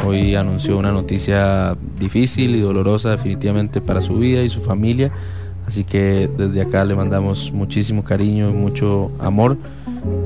[0.05, 5.09] hoy anunció una noticia difícil y dolorosa definitivamente para su vida y su familia.
[5.65, 9.57] Así que desde acá le mandamos muchísimo cariño y mucho amor.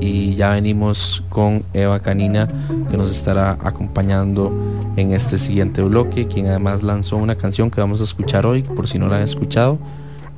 [0.00, 2.48] Y ya venimos con Eva Canina
[2.90, 4.52] que nos estará acompañando
[4.96, 8.88] en este siguiente bloque, quien además lanzó una canción que vamos a escuchar hoy, por
[8.88, 9.78] si no la han escuchado.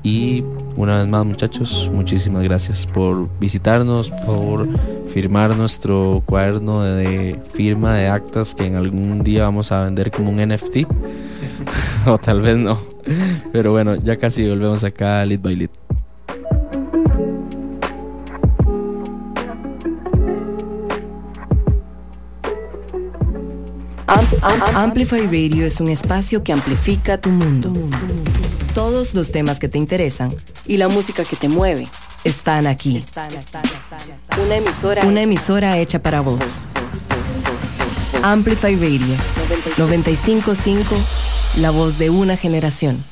[0.02, 0.44] Y
[0.76, 4.68] una vez más muchachos, muchísimas gracias por visitarnos, por
[5.08, 10.30] firmar nuestro cuaderno de firma de actas que en algún día vamos a vender como
[10.30, 10.86] un NFT.
[12.06, 12.78] o tal vez no.
[13.52, 15.83] Pero bueno, ya casi volvemos acá Lead by Lead.
[24.06, 27.72] Amplify Radio es un espacio que amplifica tu mundo.
[28.74, 30.30] Todos los temas que te interesan
[30.66, 31.86] y la música que te mueve
[32.24, 33.02] están aquí.
[34.44, 36.62] Una emisora, una emisora hecha para vos.
[38.22, 39.16] Amplify Radio
[39.78, 40.94] 955,
[41.58, 43.04] la voz de una generación.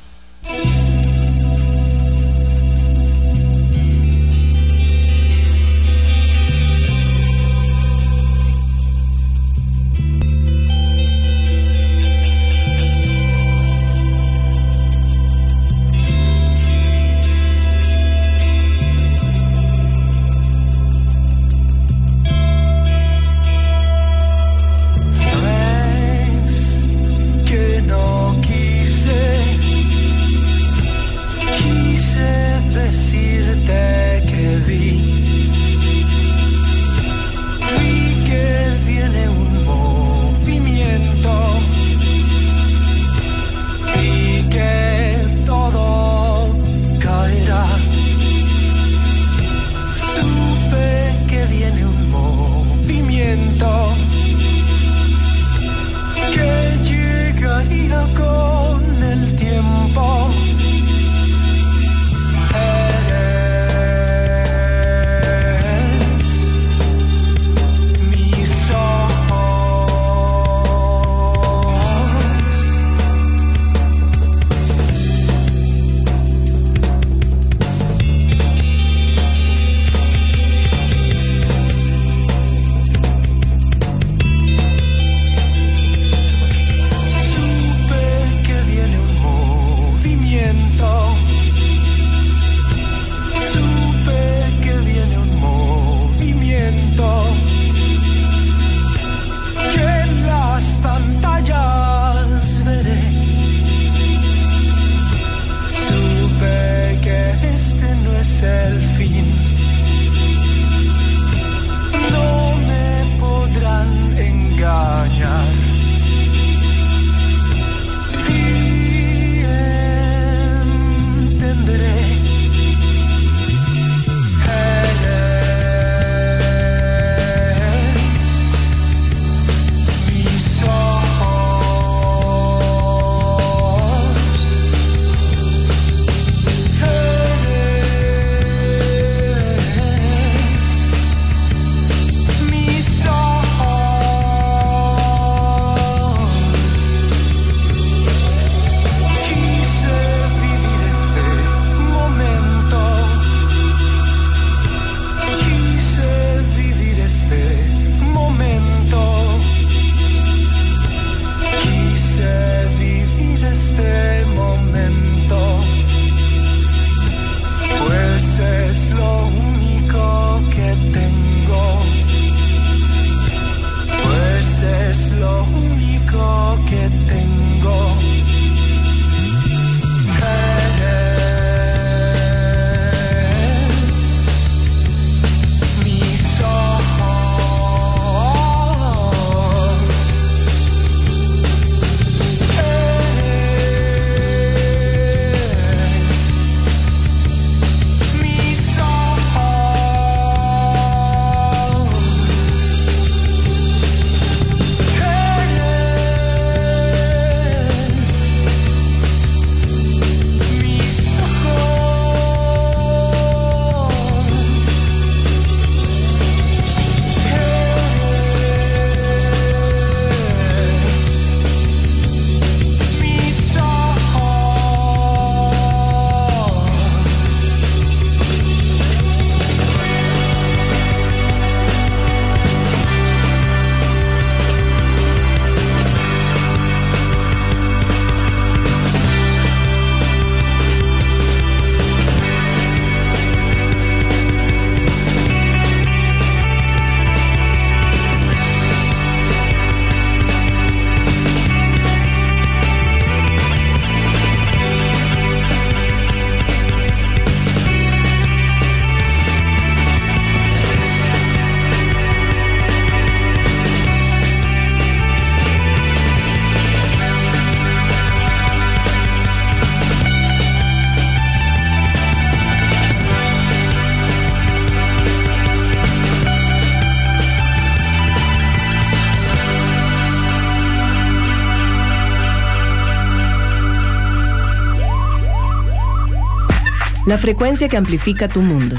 [287.13, 288.75] La frecuencia que amplifica tu mundo.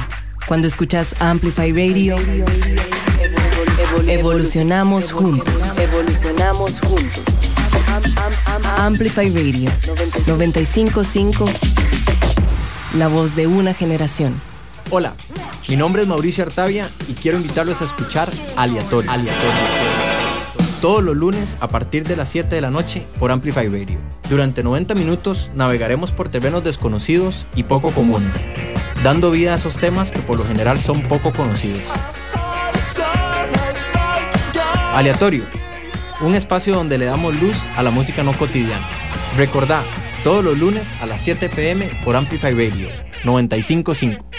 [0.48, 2.16] Cuando escuchas Amplify Radio,
[4.08, 5.78] evolucionamos juntos.
[5.78, 7.22] Evolucionamos juntos.
[8.76, 9.70] Amplify Radio
[10.26, 11.48] 955,
[12.98, 14.34] la voz de una generación.
[14.90, 15.14] Hola,
[15.68, 19.12] mi nombre es Mauricio Artavia y quiero invitarlos a escuchar Aleatorio.
[20.80, 24.13] Todos los lunes a partir de las 7 de la noche por Amplify Radio.
[24.28, 28.32] Durante 90 minutos navegaremos por terrenos desconocidos y poco comunes,
[29.02, 31.82] dando vida a esos temas que por lo general son poco conocidos.
[34.94, 35.44] Aleatorio,
[36.20, 38.86] un espacio donde le damos luz a la música no cotidiana.
[39.36, 39.82] Recordá,
[40.22, 42.88] todos los lunes a las 7 pm por Amplify Radio
[43.24, 44.33] 955.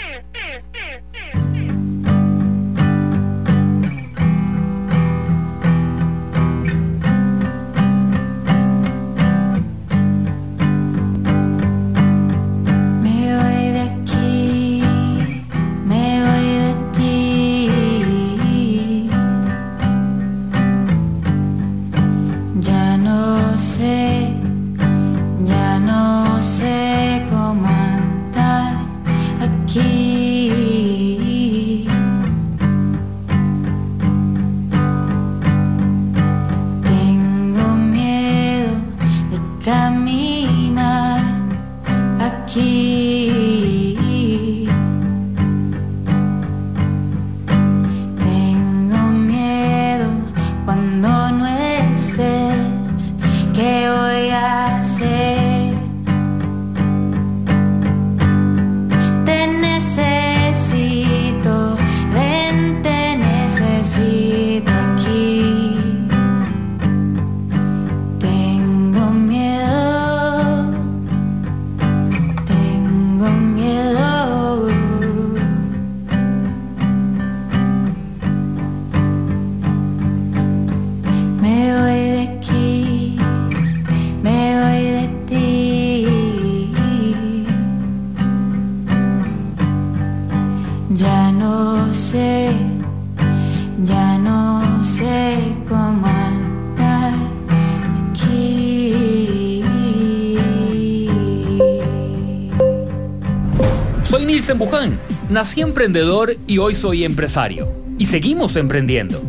[105.86, 107.68] Emprendedor y hoy soy empresario.
[107.96, 109.22] Y seguimos emprendiendo.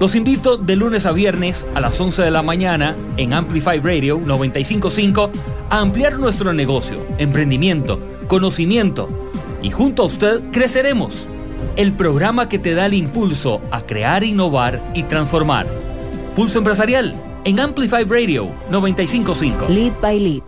[0.00, 4.16] Los invito de lunes a viernes a las 11 de la mañana en Amplify Radio
[4.18, 5.30] 955
[5.70, 9.08] a ampliar nuestro negocio, emprendimiento, conocimiento
[9.62, 11.28] y junto a usted creceremos.
[11.76, 15.66] El programa que te da el impulso a crear, innovar y transformar.
[16.34, 17.14] Pulso Empresarial
[17.44, 19.66] en Amplify Radio 955.
[19.68, 20.39] Lead by Lead.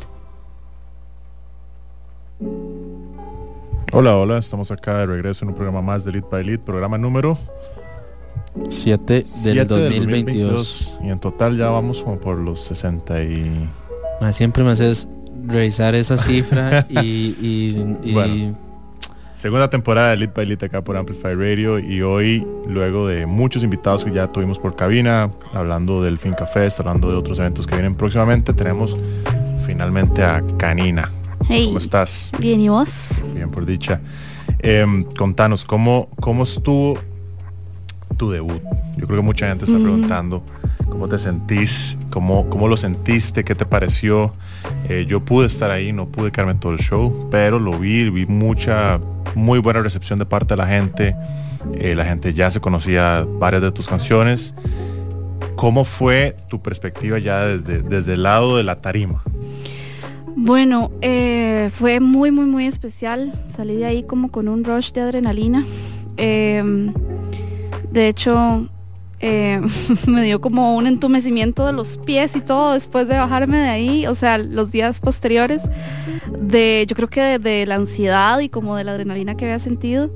[3.92, 6.96] Hola, hola, estamos acá de regreso en un programa más de Lead by Lead, programa
[6.96, 7.38] número
[8.68, 10.94] 7 del 7 2022.
[11.02, 13.68] Y en total ya vamos como por los 60 y...
[14.20, 15.08] Ma, siempre me haces
[15.46, 16.98] revisar esa cifra y...
[16.98, 18.56] y- y- Bueno.
[19.34, 23.64] Segunda temporada de Lead by Lead acá por Amplify Radio y hoy, luego de muchos
[23.64, 27.74] invitados que ya tuvimos por cabina, hablando del Finca Fest, hablando de otros eventos que
[27.74, 28.96] vienen próximamente, tenemos
[29.66, 31.10] finalmente a Canina.
[31.54, 31.66] Hey.
[31.66, 32.32] ¿Cómo estás?
[32.38, 33.22] Bien, ¿y vos?
[33.34, 34.00] Bien, por dicha.
[34.60, 36.98] Em, contanos, ¿cómo, ¿cómo estuvo
[38.16, 38.62] tu debut?
[38.96, 40.42] Yo creo que mucha gente está preguntando
[40.88, 44.32] cómo te sentís, cómo, cómo lo sentiste, qué te pareció.
[44.88, 48.08] Eh, yo pude estar ahí, no pude quedarme en todo el show, pero lo vi,
[48.08, 48.98] vi mucha,
[49.34, 51.14] muy buena recepción de parte de la gente.
[51.74, 54.54] Eh, la gente ya se conocía varias de tus canciones.
[55.56, 59.22] ¿Cómo fue tu perspectiva ya desde, desde el lado de la tarima?
[60.36, 63.32] Bueno, eh, fue muy, muy, muy especial.
[63.46, 65.64] Salí de ahí como con un rush de adrenalina.
[66.16, 66.92] Eh,
[67.90, 68.68] de hecho,
[69.20, 69.60] eh,
[70.06, 74.06] me dio como un entumecimiento de los pies y todo después de bajarme de ahí.
[74.06, 75.62] O sea, los días posteriores
[76.38, 80.10] de, yo creo que de la ansiedad y como de la adrenalina que había sentido.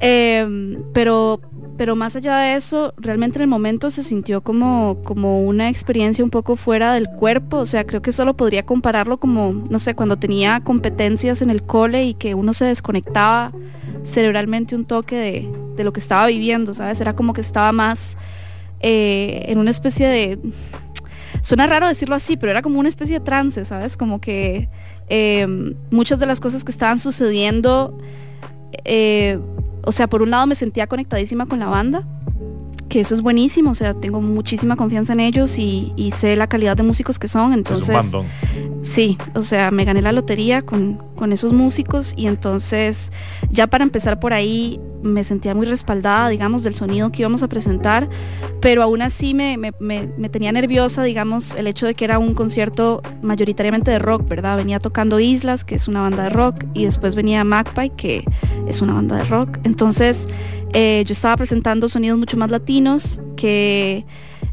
[0.00, 1.40] Eh, pero,
[1.76, 6.24] pero más allá de eso, realmente en el momento se sintió como, como una experiencia
[6.24, 7.58] un poco fuera del cuerpo.
[7.58, 11.62] O sea, creo que solo podría compararlo como, no sé, cuando tenía competencias en el
[11.62, 13.52] cole y que uno se desconectaba
[14.04, 17.00] cerebralmente un toque de, de lo que estaba viviendo, ¿sabes?
[17.00, 18.16] Era como que estaba más
[18.80, 20.38] eh, en una especie de...
[21.42, 23.96] Suena raro decirlo así, pero era como una especie de trance, ¿sabes?
[23.96, 24.68] Como que
[25.08, 25.46] eh,
[25.90, 27.96] muchas de las cosas que estaban sucediendo
[28.84, 29.38] eh,
[29.88, 32.04] o sea, por un lado me sentía conectadísima con la banda,
[32.88, 36.46] que eso es buenísimo, o sea, tengo muchísima confianza en ellos y, y sé la
[36.46, 37.94] calidad de músicos que son, entonces...
[37.94, 38.26] bandón.
[38.82, 43.12] sí, o sea, me gané la lotería con, con, esos músicos y entonces
[43.50, 47.48] ya para empezar por ahí me sentía muy respaldada, digamos, del sonido que íbamos a
[47.48, 48.08] presentar,
[48.60, 52.34] pero aún así me, me, me, tenía nerviosa, digamos, el hecho de que era un
[52.34, 54.56] concierto mayoritariamente de rock, ¿verdad?
[54.56, 58.24] Venía tocando Islas, que es una banda de rock, y después venía Magpie, que
[58.66, 59.58] es una banda de rock.
[59.64, 60.26] Entonces
[60.72, 64.04] eh, yo estaba presentando sonidos mucho más latinos que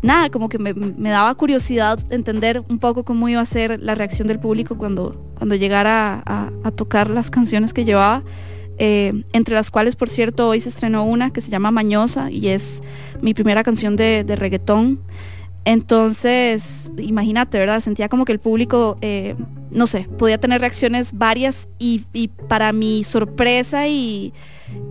[0.01, 4.27] nada, como que me, daba curiosidad entender un poco cómo iba a ser la reacción
[4.27, 8.23] del público cuando, cuando llegara a, tocar las canciones que llevaba.
[8.77, 12.49] Eh, entre las cuales, por cierto, hoy se estrenó una que se llama Mañosa y
[12.49, 12.83] es
[13.21, 14.99] mi primera canción de, reggaetón.
[15.63, 17.79] Entonces, imagínate, ¿verdad?
[17.79, 19.35] Sentía como que el público, eh,
[19.71, 22.03] no sé, podía tener reacciones varias y,
[22.49, 24.33] para mi sorpresa y,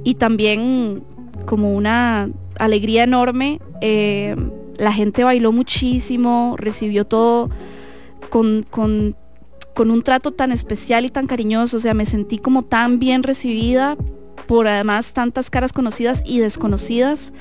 [0.02, 1.04] y, también
[1.46, 2.28] como una
[2.58, 4.36] alegría enorme, eh,
[4.76, 7.50] la gente bailó muchísimo, recibió todo
[8.30, 9.14] con, con,
[9.76, 13.96] un trato tan especial y tan cariñoso, o sea, me sentí como tan bien recibida
[14.46, 17.32] por además tantas caras conocidas y desconocidas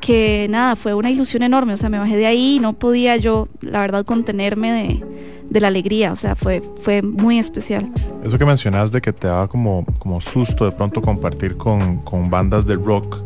[0.00, 3.16] que nada, fue una ilusión enorme, o sea, me bajé de ahí y no podía
[3.16, 5.04] yo, la verdad, contenerme de,
[5.50, 7.90] la alegría, o sea, fue, fue muy especial.
[8.24, 12.30] Eso que mencionas de que te daba como, como susto de pronto compartir con, con
[12.30, 13.22] bandas de rock,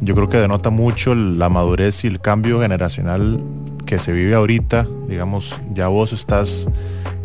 [0.00, 3.42] yo creo que denota mucho la madurez y el cambio generacional
[3.84, 4.86] que se vive ahorita.
[5.08, 6.66] Digamos, ya vos estás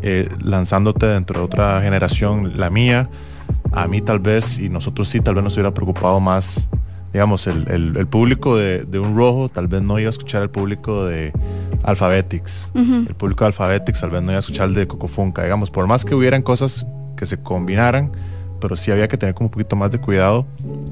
[0.01, 3.09] eh, lanzándote dentro de otra generación, la mía.
[3.71, 6.67] A mí tal vez, y nosotros sí, tal vez nos hubiera preocupado más,
[7.15, 11.31] digamos, el, público de, un rojo tal vez no iba a escuchar el público de
[11.83, 12.67] Alphabetics.
[12.75, 15.41] El público de Alphabetics tal vez no iba a escuchar el de Cocofunca.
[15.41, 16.85] Digamos, por más que hubieran cosas
[17.15, 18.11] que se combinaran,
[18.59, 20.45] pero sí había que tener como un poquito más de cuidado.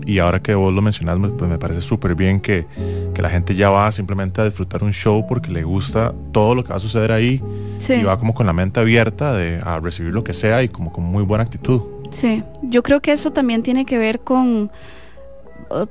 [0.06, 2.68] Y ahora que vos lo mencionas, pues me parece súper bien que,
[3.14, 6.64] que, la gente ya va simplemente a disfrutar un show porque le gusta todo lo
[6.64, 7.44] que va a suceder ahí
[7.90, 10.94] y va como con la mente abierta de, a recibir lo que sea y como
[10.94, 11.82] con muy buena actitud.
[12.12, 14.72] Sí, yo creo que eso también tiene que ver con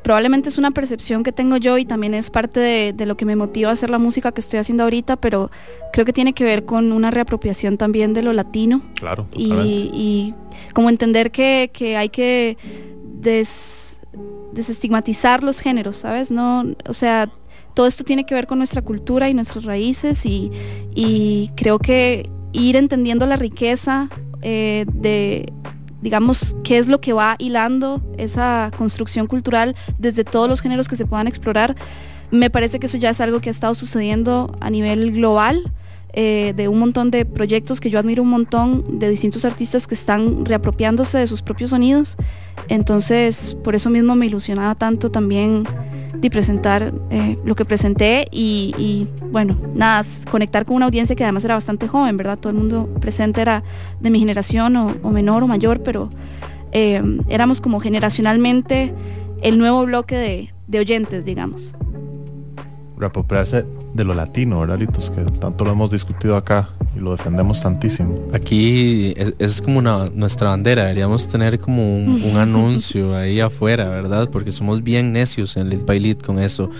[0.02, 2.60] probablemente es una percepción que tengo yo y también es parte
[2.92, 5.50] de, lo que me motiva a hacer la música que estoy haciendo ahorita, pero
[5.92, 8.82] creo que tiene que ver con una reapropiación también de lo latino.
[8.94, 9.26] Claro.
[9.36, 10.34] Y,
[10.74, 12.56] como entender que, hay que
[14.52, 16.30] desestigmatizar los géneros, ¿sabes?
[16.30, 17.30] No, o sea,
[17.74, 22.76] todo esto tiene que ver con nuestra cultura y nuestras raíces y, creo que ir
[22.76, 24.08] entendiendo la riqueza
[24.42, 25.52] eh, de
[26.02, 30.96] digamos, qué es lo que va hilando esa construcción cultural desde todos los géneros que
[30.96, 31.76] se puedan explorar.
[32.30, 35.72] Me parece que eso ya es algo que ha estado sucediendo a nivel global.
[36.14, 39.94] Eh, de un montón de proyectos que yo admiro un montón de distintos artistas que
[39.94, 42.18] están reapropiándose de sus propios sonidos.
[42.68, 45.64] Entonces, por eso mismo me ilusionaba tanto también
[46.14, 51.44] de presentar eh, lo que presenté y, bueno, nada, conectar con una audiencia que además
[51.44, 52.38] era bastante joven, ¿verdad?
[52.38, 53.62] Todo el mundo presente era
[54.00, 56.10] de mi generación o, menor o mayor, pero
[56.72, 58.92] eh, éramos como generacionalmente
[59.42, 61.74] el nuevo bloque de, oyentes, digamos
[63.94, 65.10] de lo latino, ¿verdad, Litos?
[65.10, 68.14] Que tanto lo hemos discutido acá y lo defendemos tantísimo.
[68.32, 74.30] Aquí es, es como una, nuestra bandera, deberíamos tener como un, anuncio ahí afuera, ¿verdad?
[74.30, 76.70] Porque somos bien necios en Lead by Lead con eso.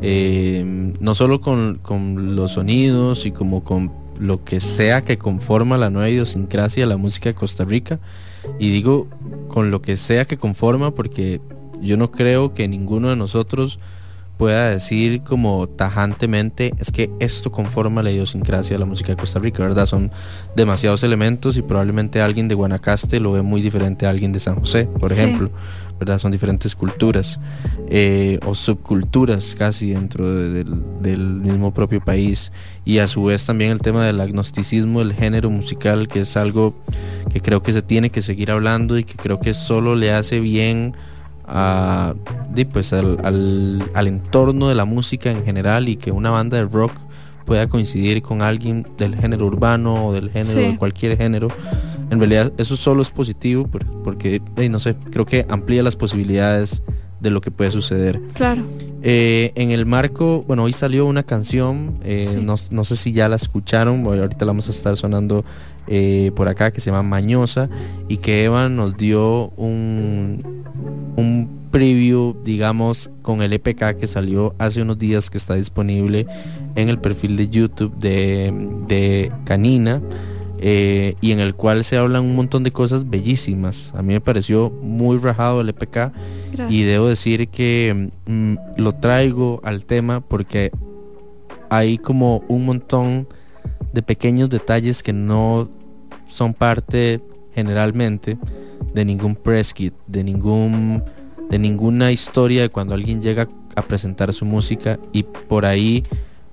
[0.00, 3.90] Eh, no solo con, con los sonidos y como con
[4.20, 7.98] lo que sea que conforma la nueva idiosincrasia de la música de Costa Rica.
[8.58, 9.08] Y digo
[9.48, 11.40] con lo que sea que conforma porque
[11.80, 13.78] yo no creo que ninguno de nosotros
[14.38, 19.40] pueda decir como tajantemente es que esto conforma la idiosincrasia de la música de Costa
[19.40, 19.86] Rica, ¿verdad?
[19.86, 20.12] Son
[20.54, 24.54] demasiados elementos y probablemente alguien de Guanacaste lo ve muy diferente a alguien de San
[24.54, 25.50] José, por ejemplo,
[25.98, 26.18] ¿verdad?
[26.18, 27.40] Son diferentes culturas
[27.90, 30.68] eh, o subculturas casi dentro del,
[31.08, 32.52] mismo propio país
[32.84, 36.74] y a su vez también el tema del agnosticismo del género musical, que es algo
[37.32, 40.38] que creo que se tiene que seguir hablando y que creo que solo le hace
[40.38, 40.94] bien
[41.48, 42.14] a,
[42.72, 43.18] pues al,
[43.94, 46.92] al, entorno de la música en general y que una banda de rock
[47.44, 51.48] pueda coincidir con alguien del género urbano o del género de cualquier género.
[52.10, 53.66] En realidad eso solo es positivo
[54.04, 56.82] porque, no sé, creo que amplía las posibilidades
[57.20, 58.20] de lo que puede suceder.
[58.34, 58.62] Claro.
[59.02, 63.28] Eh, en el marco, bueno, hoy salió una canción, eh, no, no, sé si ya
[63.28, 65.44] la escucharon, ahorita la vamos a estar sonando
[65.86, 67.68] eh, por acá que se llama Mañosa
[68.08, 70.64] y que Eva nos dio un,
[71.16, 71.37] un
[71.70, 76.26] preview, digamos, con el EPK que salió hace unos días que está disponible
[76.74, 80.02] en el perfil de YouTube de, Canina.
[80.60, 83.92] Eh, y en el cual se hablan un montón de cosas bellísimas.
[83.94, 86.10] A mí me pareció muy rajado el EPK
[86.68, 90.72] y debo decir que mm, lo traigo al tema porque
[91.70, 93.28] hay como un montón
[93.92, 95.70] de pequeños detalles que no
[96.26, 97.20] son parte
[97.54, 98.36] generalmente
[98.94, 101.02] de ningún press kit, de ningún
[101.48, 106.02] de ninguna historia de cuando alguien llega a presentar su música y por ahí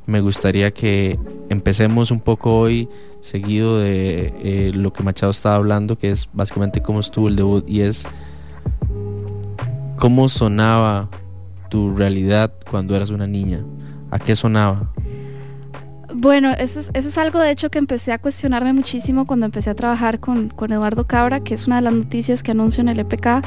[0.05, 1.19] me gustaría que
[1.49, 2.87] empecemos un poco hoy
[3.21, 7.67] seguido de eh, lo que Machado estaba hablando, que es básicamente cómo estuvo el debut
[7.67, 8.07] y es
[9.97, 11.09] cómo sonaba
[11.69, 13.63] tu realidad cuando eras una niña.
[14.11, 14.91] ¿A qué sonaba?
[16.13, 19.71] Bueno, eso es, eso es algo de hecho que empecé a cuestionarme muchísimo cuando empecé
[19.71, 22.89] a trabajar con, con Eduardo Cabra, que es una de las noticias que anuncio en
[22.89, 23.43] el EPK.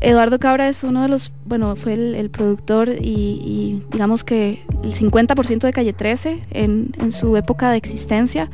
[0.00, 5.60] Eduardo Cabra es uno de los, bueno, fue el, productor y, digamos que el 50%
[5.60, 8.50] de Calle 13 en, su época de existencia.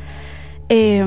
[0.69, 1.05] Eh,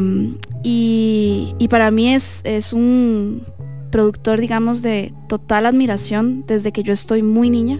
[0.63, 3.45] y, y, para mí es, es un
[3.91, 7.79] productor, digamos, de total admiración desde que yo estoy muy niña.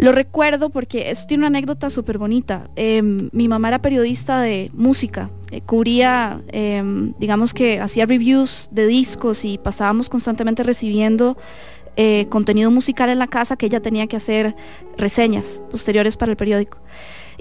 [0.00, 2.70] Lo recuerdo porque esto tiene una anécdota súper bonita.
[2.74, 6.82] Eh, mi mamá era periodista de música, eh, cubría, eh,
[7.18, 11.36] digamos que hacía reviews de discos y pasábamos constantemente recibiendo
[11.96, 14.56] eh, contenido musical en la casa que ella tenía que hacer
[14.96, 16.78] reseñas posteriores para el periódico.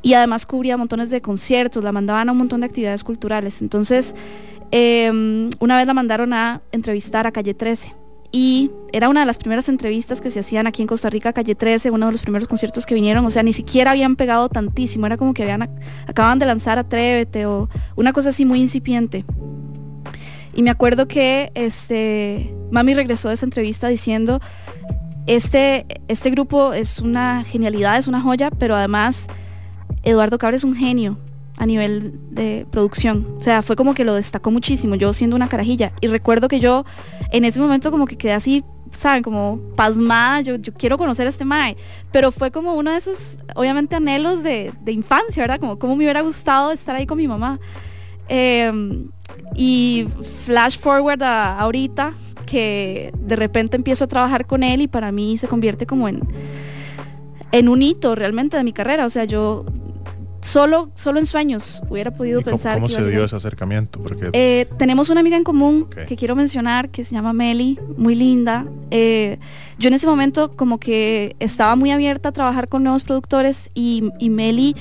[0.02, 3.62] Y además cubría montones de conciertos, la mandaban a un montón de actividades culturales.
[3.62, 4.14] Entonces,
[4.72, 7.94] una vez la mandaron a entrevistar a Calle 13
[8.32, 11.56] y era una de las primeras entrevistas que se hacían aquí en Costa Rica, Calle
[11.56, 15.08] 13, uno de los primeros conciertos que vinieron, o sea, ni siquiera habían pegado tantísimo,
[15.08, 15.70] era como que habían,
[16.06, 19.26] acababan de lanzar Atrévete o una cosa así muy incipiente.
[20.54, 24.42] Y me acuerdo que este, Mami regresó de esa entrevista diciendo,
[25.26, 29.28] este, este grupo es una genialidad, es una joya, pero además
[30.04, 31.18] Eduardo Cabra es un genio
[31.60, 33.36] a nivel de producción.
[33.38, 35.92] O sea, fue como que lo destacó muchísimo, yo siendo una carajilla.
[36.02, 36.86] Y recuerdo que yo
[37.32, 38.64] en ese momento como que quedé así,
[38.94, 39.22] ¿saben?
[39.22, 41.76] Como pasmada, yo, yo quiero conocer a este Mae.
[42.14, 45.60] Pero fue como uno de esos, obviamente, anhelos de, de infancia, ¿verdad?
[45.60, 47.60] Como cómo me hubiera gustado estar ahí con mi mamá.
[48.30, 48.72] Eh,
[49.56, 50.08] y
[50.46, 52.14] flash forward a ahorita,
[52.46, 56.22] que de repente empiezo a trabajar con él y para mí se convierte como en,
[57.52, 59.06] en un hito realmente de mi carrera.
[59.06, 59.66] O sea, yo
[60.42, 62.76] solo, solo en sueños hubiera podido pensar.
[62.76, 64.02] ¿Cómo, que se dio ese acercamiento?
[64.02, 64.30] Porque...
[64.34, 66.06] Eh, tenemos una amiga en común okay.
[66.06, 68.66] que quiero mencionar que se llama Meli, muy linda.
[68.92, 69.40] Eh,
[69.78, 74.12] yo en ese momento como que estaba muy abierta a trabajar con nuevos productores y,
[74.20, 74.76] y Meli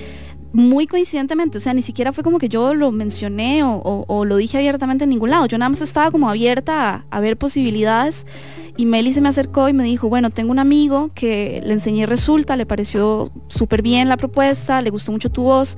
[0.53, 4.57] muy coincidentemente, o sea, ni siquiera fue como que yo lo mencioné o, lo dije
[4.57, 8.27] abiertamente en ningún lado, yo nada más estaba como abierta a, a ver posibilidades
[8.77, 12.07] y Meli se me acercó y me dijo, bueno, tengo un amigo que le enseñé
[12.07, 15.77] Resulta, le pareció súper bien la propuesta, le gustó mucho tu voz,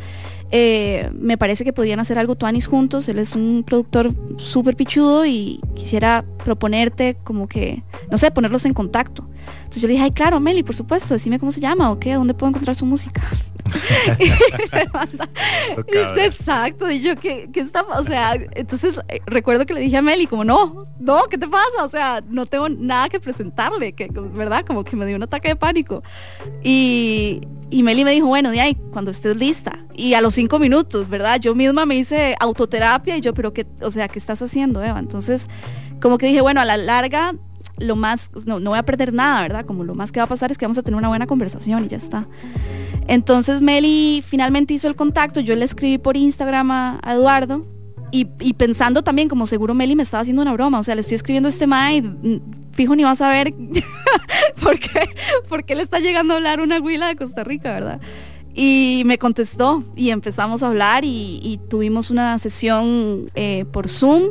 [0.53, 5.25] eh, me parece que podrían hacer algo tuanis juntos, él es un productor súper pichudo
[5.25, 9.27] y quisiera proponerte como que, no sé, ponerlos en contacto.
[9.59, 12.15] Entonces yo le dije, ay, claro, Meli, por supuesto, decime cómo se llama o qué,
[12.15, 13.23] dónde puedo encontrar su música.
[16.17, 17.83] Exacto, y yo, ¿qué, qué está?
[17.83, 21.49] O sea, entonces eh, recuerdo que le dije a Meli, como, no, no, ¿qué te
[21.49, 21.85] pasa?
[21.85, 24.65] O sea, no tengo nada que presentarle, que, ¿verdad?
[24.67, 26.03] Como que me dio un ataque de pánico.
[26.63, 27.41] Y,
[27.71, 29.79] y Meli me dijo, bueno, de ahí, cuando estés lista.
[29.95, 31.41] Y a los cinco minutos, ¿verdad?
[31.41, 34.99] Yo misma me hice autoterapia y yo, pero ¿qué, o sea, ¿qué estás haciendo, Eva?
[34.99, 35.49] Entonces,
[36.01, 37.35] como que dije, bueno, a la larga
[37.81, 39.65] lo más, no, no voy a perder nada, ¿verdad?
[39.65, 41.85] Como lo más que va a pasar es que vamos a tener una buena conversación
[41.85, 42.29] y ya está.
[43.09, 47.67] Entonces Meli finalmente hizo el contacto, yo le escribí por Instagram a, Eduardo
[48.13, 48.25] y,
[48.55, 51.49] pensando también, como seguro Meli me estaba haciendo una broma, o sea, le estoy escribiendo
[51.49, 52.41] este ma y mm,
[52.73, 53.55] fijo ni vas a ver
[54.63, 55.15] por qué,
[55.49, 58.01] por qué le está llegando a hablar una huila de Costa Rica, ¿verdad?
[58.53, 64.23] Y me contestó y empezamos a hablar y, y tuvimos una sesión eh, por Zoom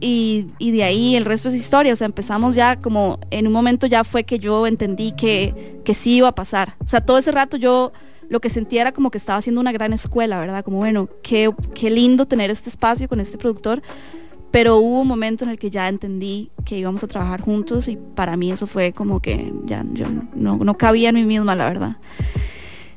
[0.00, 1.92] y, de ahí el resto es historia.
[1.92, 5.94] O sea, empezamos ya como en un momento ya fue que yo entendí que, que
[5.94, 6.74] sí iba a pasar.
[6.84, 7.92] O sea, todo ese rato yo
[8.28, 10.64] lo que sentía era como que estaba haciendo una gran escuela, ¿verdad?
[10.64, 13.82] Como, bueno, qué, qué lindo tener este espacio con este productor.
[14.50, 17.96] Pero hubo un momento en el que ya entendí que íbamos a trabajar juntos y
[17.96, 21.68] para mí eso fue como que ya yo no, no cabía en mí misma, la
[21.68, 21.96] verdad.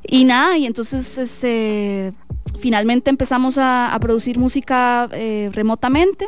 [0.03, 2.13] Y nada, y entonces este,
[2.59, 6.27] finalmente empezamos a, a producir música eh, remotamente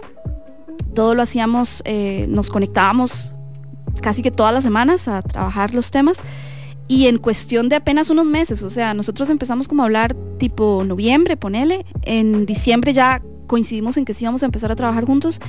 [0.93, 3.33] todo lo hacíamos, eh, nos conectábamos
[4.01, 6.19] casi que todas las semanas a trabajar los temas
[6.87, 10.83] y en cuestión de apenas unos meses, o sea, nosotros empezamos como a hablar tipo
[10.85, 15.39] noviembre, ponele, en diciembre ya coincidimos en que sí íbamos a empezar a trabajar juntos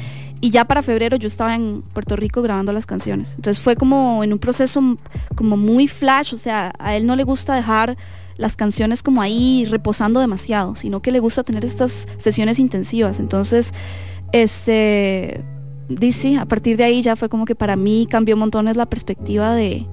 [0.41, 3.33] y ya para febrero yo estaba en Puerto Rico grabando las canciones.
[3.37, 4.99] Entonces fue como en un proceso
[5.35, 7.97] como muy flash, o sea, a él no le gusta dejar
[8.37, 13.21] las canciones como ahí reposando demasiado, sino que le gusta tener estas sesiones intensivas.
[13.21, 13.73] Entonces,
[14.35, 15.45] este,
[15.89, 19.55] dice, a partir de ahí ya fue como que para mí cambió montones la perspectiva
[19.55, 19.87] de,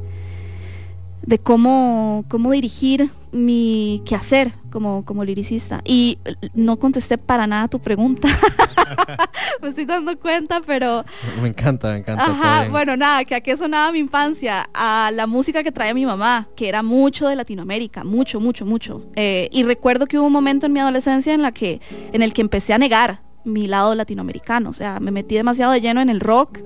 [1.22, 5.82] de cómo, cómo dirigir mi quehacer como, como liricista.
[5.86, 6.18] Y
[6.56, 8.30] no contesté para nada tu pregunta.
[9.62, 11.06] me estoy dando cuenta, pero
[11.40, 12.26] Me encanta, me encanta.
[12.26, 16.08] Ajá, bueno, nada, que a qué sonaba mi infancia, a la música que traía mi
[16.08, 19.06] mamá, que era mucho de Latinoamérica, mucho, mucho, mucho.
[19.16, 21.80] Eh, y recuerdo que hubo un momento en mi adolescencia en la que,
[22.12, 25.82] en el que empecé a negar mi lado latinoamericano, o sea, me metí demasiado de
[25.82, 26.60] lleno en el rock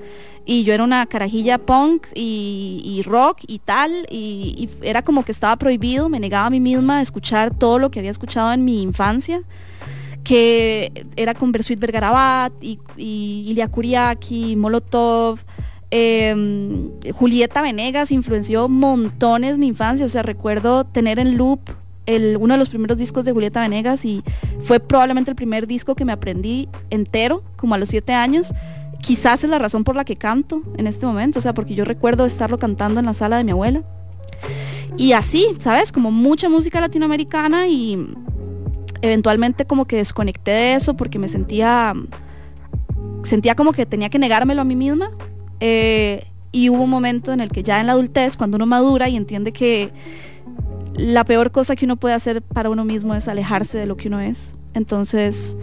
[0.46, 5.56] y yo era una carajilla punk y, rock y tal, y, era como que estaba
[5.56, 8.82] prohibido, me negaba a mí misma a escuchar todo lo que había escuchado en mi
[8.82, 9.42] infancia
[10.24, 15.40] que era con Bersuit Vergarabat y, y Ilia Kuriaki, Molotov.
[15.92, 16.34] eh,
[17.14, 21.70] Julieta Venegas influenció montones mi infancia, o sea, recuerdo tener en loop
[22.08, 24.24] uno de los primeros discos de Julieta Venegas y
[24.64, 28.54] fue probablemente el primer disco que me aprendí entero, como a los siete años.
[29.02, 31.86] Quizás es la razón por la que canto en este momento, o sea, porque yo
[31.86, 33.84] recuerdo estarlo cantando en la sala de mi abuela.
[34.98, 35.92] Y así, ¿sabes?
[35.92, 38.08] Como mucha música latinoamericana y
[39.02, 41.94] eventualmente como que desconecté de eso porque me sentía
[43.24, 45.12] sentía como que tenía que negármelo a mí misma
[45.60, 49.10] Eh, y hubo un momento en el que ya en la adultez cuando uno madura
[49.10, 49.92] y entiende que
[50.98, 54.08] la peor cosa que uno puede hacer para uno mismo es alejarse de lo que
[54.08, 55.56] uno es entonces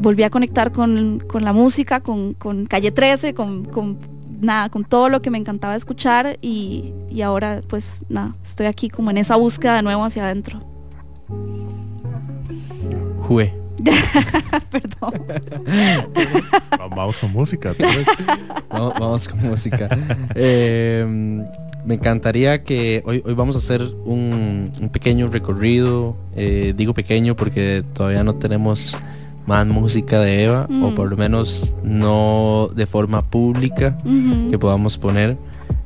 [0.00, 3.98] volví a conectar con, con la música con, con calle 13 con, con
[4.40, 8.88] nada con todo lo que me encantaba escuchar y, y ahora pues nada estoy aquí
[8.88, 10.60] como en esa búsqueda de nuevo hacia adentro
[13.28, 13.67] Jue.
[14.70, 15.22] Perdón.
[16.90, 17.74] Vamos con música.
[17.74, 18.06] tal vez.
[18.70, 19.88] Vamos, vamos con música.
[20.34, 21.44] Eh,
[21.84, 26.16] me encantaría que hoy, hoy vamos a hacer un, un pequeño recorrido.
[26.36, 28.96] eh, digo pequeño porque todavía no tenemos
[29.46, 30.94] más música de Eva, o Mm.
[30.94, 33.96] por lo menos no de forma pública
[34.50, 35.38] que podamos poner.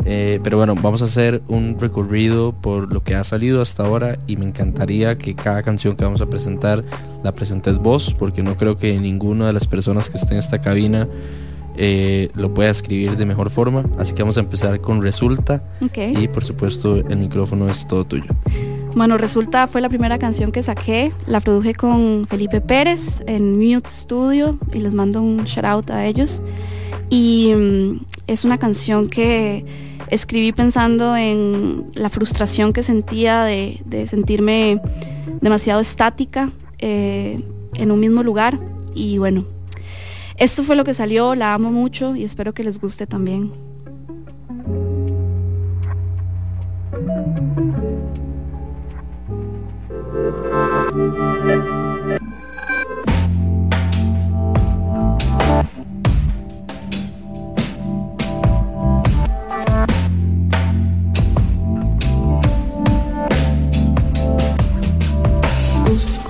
[0.04, 4.18] Eh, pero bueno, vamos a hacer un recorrido por lo que ha salido hasta ahora
[4.26, 6.84] y me encantaría que cada canción que vamos a presentar
[7.22, 10.60] la presentes vos, porque no creo que ninguna de las personas que estén en esta
[10.60, 11.08] cabina
[11.76, 13.84] eh, lo pueda escribir de mejor forma.
[13.98, 18.26] Así que vamos a empezar con Resulta y por supuesto el micrófono es todo tuyo.
[18.94, 21.12] Bueno, resulta, fue la primera canción que saqué.
[21.26, 26.04] La produje con Felipe Pérez en Mute Studio y les mando un shout out a
[26.04, 26.42] ellos.
[27.08, 28.00] Y mm,
[28.32, 29.64] es una canción que
[30.08, 34.80] escribí pensando en la frustración que sentía de, sentirme
[35.40, 37.42] demasiado estática eh,
[37.74, 38.58] en un mismo lugar.
[38.94, 39.44] Y bueno,
[40.36, 43.52] esto fue lo que salió, la amo mucho y espero que les guste también.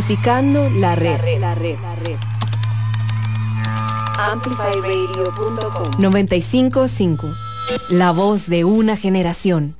[0.00, 1.20] Amplificando la red.
[4.18, 7.26] Amplifyradio.com 955.
[7.90, 9.76] La voz de una generación.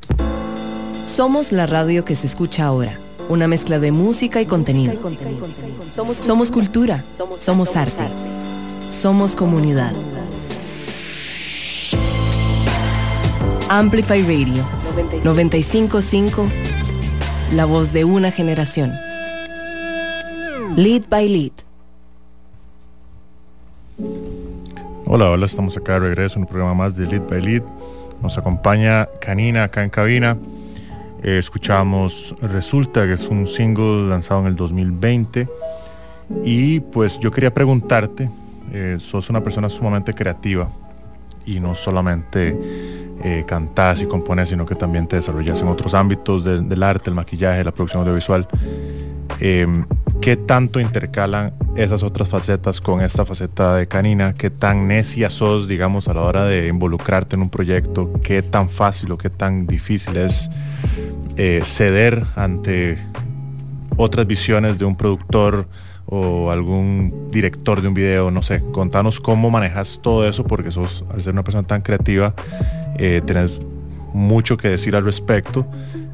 [1.07, 2.99] Somos la radio que se escucha ahora.
[3.31, 5.01] Una mezcla de música y contenido.
[6.21, 7.03] Somos cultura.
[7.39, 8.05] Somos arte.
[8.91, 9.95] Somos comunidad.
[13.71, 14.63] Amplify Radio
[15.25, 16.47] 955.
[17.55, 18.93] La voz de una generación.
[20.82, 21.52] Lead by Lead.
[25.05, 27.62] Hola, hola, estamos acá de regreso en un programa más de Lead by Lead.
[28.23, 30.36] Nos acompaña Canina acá en cabina.
[31.23, 35.48] Eh, escuchamos Resulta, que es un single lanzado en el 2020.
[36.44, 38.31] Y pues yo quería preguntarte,
[38.73, 40.69] eh, sos una persona sumamente creativa
[41.44, 42.57] y no solamente
[43.23, 47.11] eh, cantás y compones, sino que también te desarrollas en otros ámbitos de- del arte,
[47.11, 48.48] el maquillaje, la producción audiovisual.
[49.40, 49.66] Eh,
[50.21, 54.35] ¿Qué tanto intercalan esas otras facetas con esta faceta de canina?
[54.35, 58.13] ¿Qué tan necia sos, digamos, a la hora de involucrarte en un proyecto?
[58.23, 60.51] ¿Qué tan fácil o qué tan difícil es
[61.39, 62.99] eh, ceder ante
[63.97, 65.67] otras visiones de un productor
[66.05, 68.31] o algún director de un video?
[68.31, 72.35] No sé, contanos cómo manejas todo eso porque sos, al ser una persona tan creativa,
[72.99, 73.59] eh, tenés
[74.13, 75.67] mucho que decir al respecto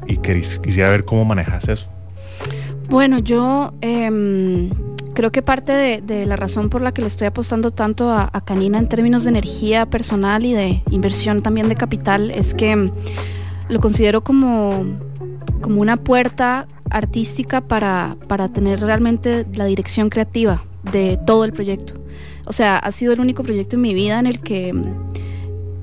[0.07, 1.89] y quisiera ver cómo manejas eso.
[2.89, 3.73] Bueno, yo
[4.07, 4.69] em,
[5.13, 8.41] creo que parte de, la razón por la que le estoy apostando tanto a, a
[8.41, 12.91] Canina en términos de energía personal y de inversión también de capital es que em,
[13.69, 14.83] lo considero como,
[15.61, 21.93] como una puerta artística para, para tener realmente la dirección creativa de todo el proyecto.
[22.45, 24.85] O sea, ha sido el único proyecto en mi vida en el que em,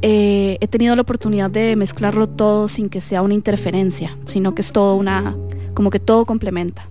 [0.03, 4.63] eh, he tenido la oportunidad de mezclarlo todo sin que sea una interferencia, sino que
[4.63, 5.37] es todo una,
[5.75, 6.89] como que todo complementa.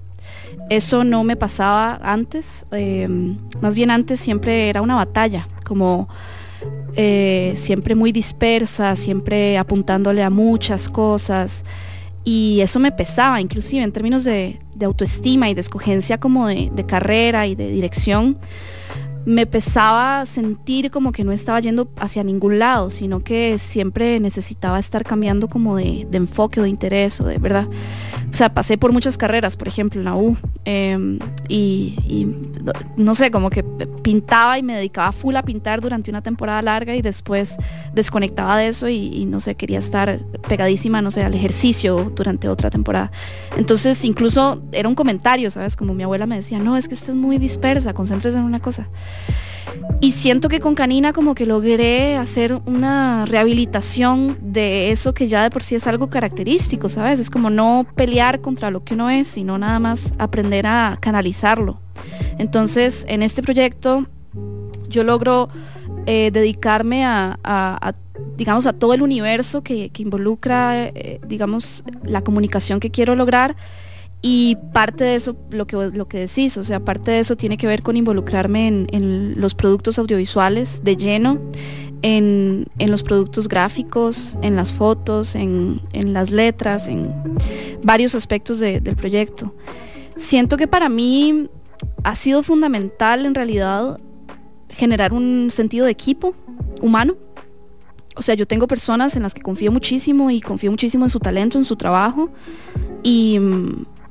[0.73, 3.07] Eso no me pasaba antes, eh,
[3.61, 6.09] más bien antes siempre era una batalla, como
[6.95, 11.63] eh, siempre muy dispersa, siempre apuntándole a muchas cosas
[12.23, 17.45] y eso me pesaba, inclusive en términos de, autoestima y de escogencia como de carrera
[17.45, 18.39] y de dirección
[19.25, 24.79] me pesaba sentir como que no estaba yendo hacia ningún lado, sino que siempre necesitaba
[24.79, 27.67] estar cambiando como de, enfoque o de interés o de verdad.
[28.31, 30.35] O sea, pasé por muchas carreras, por ejemplo, en la U,
[31.47, 32.27] y, y,
[32.97, 36.95] no sé, como que pintaba y me dedicaba full a pintar durante una temporada larga
[36.95, 37.57] y después
[37.93, 42.49] desconectaba de eso y, y no sé, quería estar pegadísima, no sé, al ejercicio durante
[42.49, 43.11] otra temporada.
[43.57, 45.75] Entonces, incluso era un comentario, ¿sabes?
[45.75, 48.59] Como mi abuela me decía, no, es que usted es muy dispersa, concéntrese en una
[48.59, 48.87] cosa.
[49.99, 55.43] Y siento que con Canina como que logré hacer una rehabilitación de eso que ya
[55.43, 57.19] de por sí es algo característico, ¿sabes?
[57.19, 61.79] Es como no pelear contra lo que uno es, sino nada más aprender a canalizarlo.
[62.37, 64.05] Entonces, en este proyecto
[64.89, 65.47] yo logro
[66.05, 67.95] eh, dedicarme a,
[68.35, 73.55] digamos, a todo el universo que, que involucra, eh, digamos, la comunicación que quiero lograr
[74.25, 77.57] y parte de eso, lo que, lo que decís, o sea, parte de eso tiene
[77.57, 81.41] que ver con involucrarme en, en los productos audiovisuales de lleno,
[82.03, 87.13] en, en, los productos gráficos, en las fotos, en, en las letras, en
[87.83, 89.53] varios aspectos de, del proyecto.
[90.15, 91.49] Siento que para mí
[92.05, 93.99] ha sido fundamental en realidad
[94.69, 96.33] generar un sentido de equipo
[96.81, 97.17] humano.
[98.15, 101.19] O sea, yo tengo personas en las que confío muchísimo y confío muchísimo en su
[101.19, 102.29] talento, en su trabajo.
[103.03, 103.37] Y,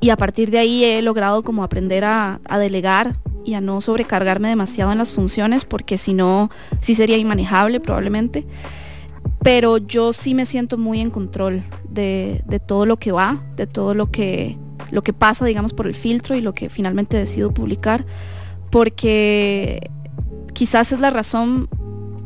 [0.02, 4.48] y a partir de ahí he logrado como aprender a, delegar y a no sobrecargarme
[4.48, 6.50] demasiado en las funciones porque si no,
[6.80, 8.44] sí sería inmanejable probablemente.
[9.44, 13.68] Pero yo sí me siento muy en control de, de todo lo que va, de
[13.68, 14.58] todo lo que,
[14.90, 18.04] lo que pasa, digamos, por el filtro y lo que finalmente decido publicar,
[18.70, 19.88] porque
[20.52, 21.68] quizás es la razón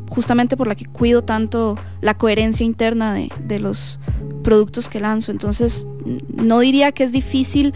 [0.08, 3.98] justamente por la que cuido tanto la coherencia interna de, de los
[4.42, 5.32] productos que lanzo.
[5.32, 5.86] Entonces,
[6.34, 7.74] no diría que es difícil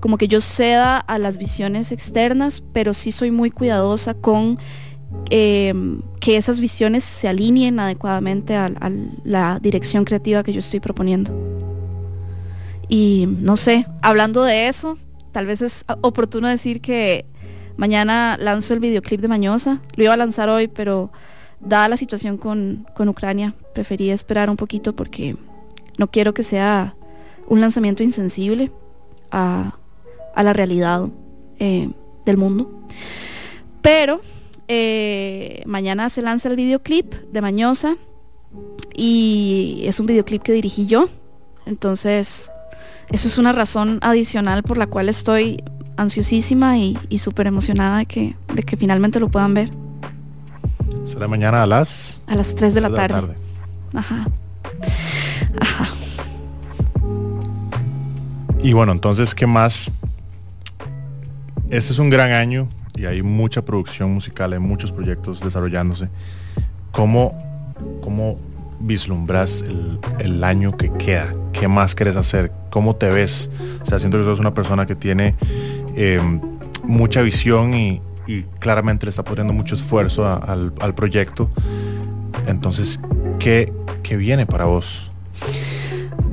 [0.00, 4.58] como que yo ceda a las visiones externas, pero sí soy muy cuidadosa con
[5.30, 5.72] eh,
[6.20, 8.90] que esas visiones se alineen adecuadamente a, a,
[9.24, 11.32] la dirección creativa que yo estoy proponiendo.
[12.88, 14.96] Y no sé, hablando de eso,
[15.30, 17.26] tal vez es oportuno decir que
[17.76, 19.80] mañana lanzo el videoclip de Mañosa.
[19.94, 21.12] Lo iba a lanzar hoy, pero
[21.64, 25.36] dada la situación con, con Ucrania, preferí esperar un poquito porque
[25.98, 26.94] no quiero que sea
[27.46, 28.70] un lanzamiento insensible
[29.30, 29.78] a,
[30.34, 31.08] a la realidad
[31.58, 31.90] eh,
[32.24, 32.70] del mundo.
[33.80, 34.20] Pero
[34.68, 37.96] eh, mañana se lanza el videoclip de Mañosa
[38.94, 41.08] y es un videoclip que dirigí yo.
[41.66, 42.50] Entonces,
[43.10, 45.62] eso es una razón adicional por la cual estoy
[45.96, 49.70] ansiosísima y, y súper emocionada de que, de que finalmente lo puedan ver
[51.04, 53.34] Será mañana a las a las 3 de la tres tarde.
[53.94, 54.26] Ajá.
[55.60, 55.88] Ajá.
[58.62, 59.90] Y bueno, entonces, ¿qué más?
[61.68, 66.08] Este es un gran año y hay mucha producción musical, hay muchos proyectos desarrollándose.
[66.92, 67.36] ¿Cómo,
[68.02, 68.38] cómo
[68.78, 71.34] vislumbras el, el año que queda?
[71.52, 72.52] ¿Qué más quieres hacer?
[72.70, 73.50] ¿Cómo te ves?
[73.82, 75.34] O sea, siento que sos una persona que tiene
[75.96, 76.20] eh,
[76.84, 81.50] mucha visión y, y claramente le está poniendo mucho esfuerzo al, al proyecto.
[82.46, 83.00] Entonces,
[83.38, 83.72] ¿qué,
[84.02, 85.10] ¿qué viene para vos?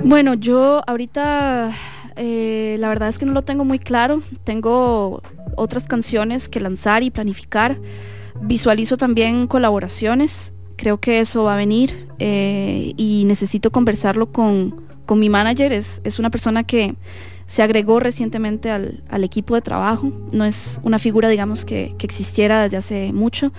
[0.04, 1.72] Bueno, yo ahorita
[2.16, 4.22] eh, la verdad es que no lo tengo muy claro.
[4.44, 5.22] Tengo
[5.56, 7.78] otras canciones que lanzar y planificar.
[8.42, 10.54] Visualizo también colaboraciones.
[10.76, 15.72] Creo que eso va a venir eh, y necesito conversarlo con, con mi manager.
[15.72, 16.96] Es, es una persona que
[17.50, 20.14] se agregó recientemente al, al equipo de trabajo.
[20.32, 23.52] No es una figura, digamos, que, que existiera desde hace mucho.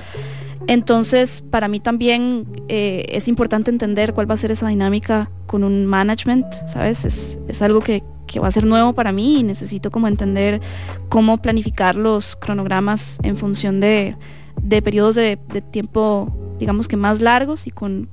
[0.69, 5.65] Entonces, para mí también eh, es importante entender cuál va a ser esa dinámica con
[5.65, 7.05] un management, ¿sabes?
[7.05, 10.61] Es, es algo que, que va a ser nuevo para mí y necesito como entender
[11.09, 14.17] cómo planificar los cronogramas en función de,
[14.63, 18.09] de periodos de, de tiempo, digamos que más largos y con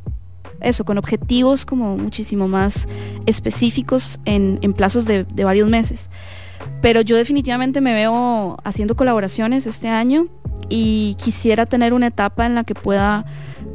[0.62, 2.88] eso, con objetivos como muchísimo más
[3.26, 6.10] específicos en, en plazos de, de varios meses.
[6.82, 10.28] Pero yo definitivamente me veo haciendo colaboraciones este año
[10.70, 13.26] y quisiera tener una etapa en la que pueda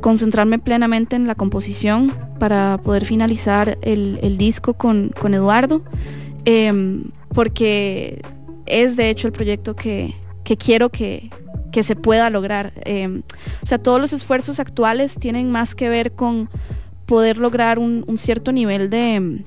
[0.01, 5.83] concentrarme plenamente en la composición para poder finalizar el, el disco con, con Eduardo,
[6.45, 7.05] em,
[7.35, 8.23] porque
[8.67, 10.15] es de hecho el proyecto que,
[10.45, 11.31] que quiero que,
[11.73, 12.73] que se pueda lograr.
[12.85, 13.23] Em,
[13.63, 16.49] o sea, todos los esfuerzos actuales tienen más que ver con
[17.07, 19.45] poder lograr un, cierto nivel de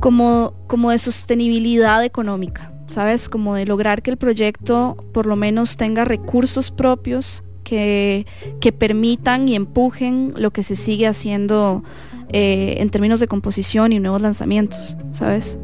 [0.00, 3.28] como, como de sostenibilidad económica, ¿sabes?
[3.30, 8.26] Como de lograr que el proyecto por lo menos tenga recursos propios que,
[8.60, 11.82] que permitan y empujen lo que se sigue haciendo
[12.28, 15.58] eh, en términos de composición y nuevos lanzamientos, ¿sabes?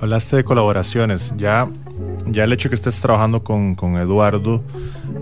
[0.00, 1.32] Hablaste de colaboraciones.
[1.36, 1.68] Ya,
[2.26, 4.62] ya el hecho que estés trabajando con, con Eduardo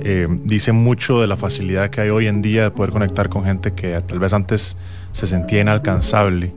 [0.00, 3.44] eh, dice mucho de la facilidad que hay hoy en día de poder conectar con
[3.44, 4.76] gente que tal vez antes
[5.12, 6.52] se sentía inalcanzable.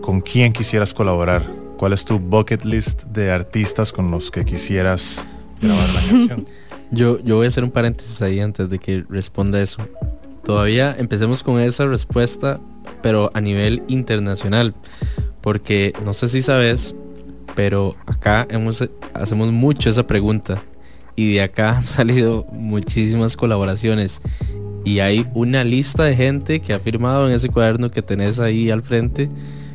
[0.00, 1.50] ¿Con quién quisieras colaborar?
[1.76, 5.24] ¿Cuál es tu bucket list de artistas con los que quisieras
[5.60, 6.46] grabar la canción?
[6.92, 9.88] Yo, yo voy a hacer un paréntesis ahí antes de que responda eso.
[10.44, 12.60] Todavía empecemos con esa respuesta,
[13.02, 14.72] pero a nivel internacional.
[15.40, 16.94] Porque no sé si sabes,
[17.56, 20.62] pero acá hemos, hacemos mucho esa pregunta.
[21.16, 24.20] Y de acá han salido muchísimas colaboraciones.
[24.84, 28.70] Y hay una lista de gente que ha firmado en ese cuaderno que tenés ahí
[28.70, 29.28] al frente,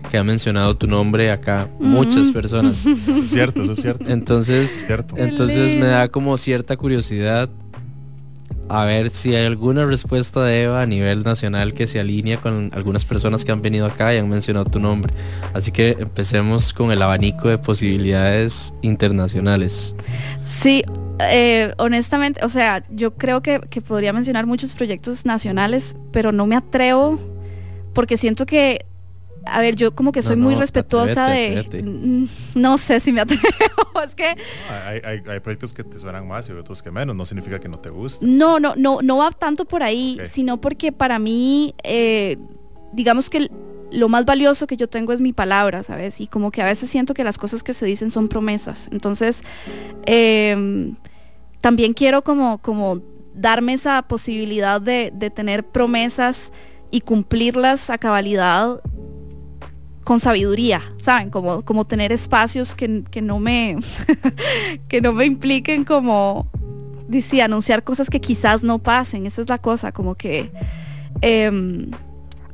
[0.09, 1.69] que ha mencionado tu nombre acá.
[1.79, 2.85] Muchas personas.
[2.85, 2.99] Es
[3.29, 4.05] cierto, eso es cierto.
[4.07, 5.17] Entonces, Cierto.
[5.17, 7.49] entonces me da como cierta curiosidad
[8.71, 12.71] a ver si hay alguna respuesta de Eva a nivel nacional que se alinea con
[12.73, 15.13] algunas personas que han venido acá y han mencionado tu nombre.
[15.53, 19.93] Así que empecemos con el abanico de posibilidades internacionales.
[20.41, 20.85] Sí,
[21.19, 26.47] eh, honestamente, o sea, yo creo que, que podría mencionar muchos proyectos nacionales, pero no
[26.47, 27.19] me atrevo
[27.93, 28.85] porque siento que,
[29.45, 31.87] a ver, yo como que No, soy muy respetuosa atrévete, de...
[31.87, 32.27] atrévete.
[32.55, 33.41] No sé si me atrevo,
[34.05, 34.35] es que
[34.69, 37.15] Hay, hay- hay proyectos que te suenan más y otros que menos.
[37.15, 38.37] No significa que no te gusten.
[38.37, 42.37] no, no, no, no va tanto por ahí, sino porque para mí, eh,
[42.93, 43.49] digamos que
[43.91, 46.21] lo más valioso que yo tengo es mi palabra, ¿sabes?
[46.21, 48.87] Y como que a veces siento que las cosas que se dicen son promesas.
[48.91, 49.43] Entonces,
[50.05, 50.93] eh,
[51.59, 53.01] también quiero como, como
[53.33, 56.51] darme esa posibilidad de, de tener promesas
[56.89, 58.81] y cumplirlas a cabalidad
[60.03, 61.29] con sabiduría, ¿saben?
[61.29, 63.77] Como, como tener espacios que, que no me
[64.87, 66.47] que no me impliquen como
[67.11, 69.27] dice, anunciar cosas que quizás no pasen.
[69.27, 70.49] Esa es la cosa, como que
[71.21, 71.91] em,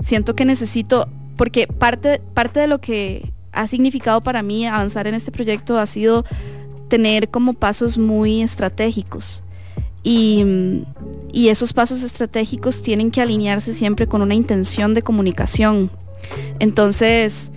[0.04, 1.08] siento que necesito,
[1.38, 5.86] porque parte, parte de lo que ha significado para mí avanzar en este proyecto ha
[5.86, 6.26] sido
[6.90, 9.44] tener como pasos muy estratégicos.
[10.04, 10.84] Y,
[11.32, 15.92] y esos pasos estratégicos tienen que alinearse siempre con una intención de comunicación.
[16.60, 17.52] Entonces,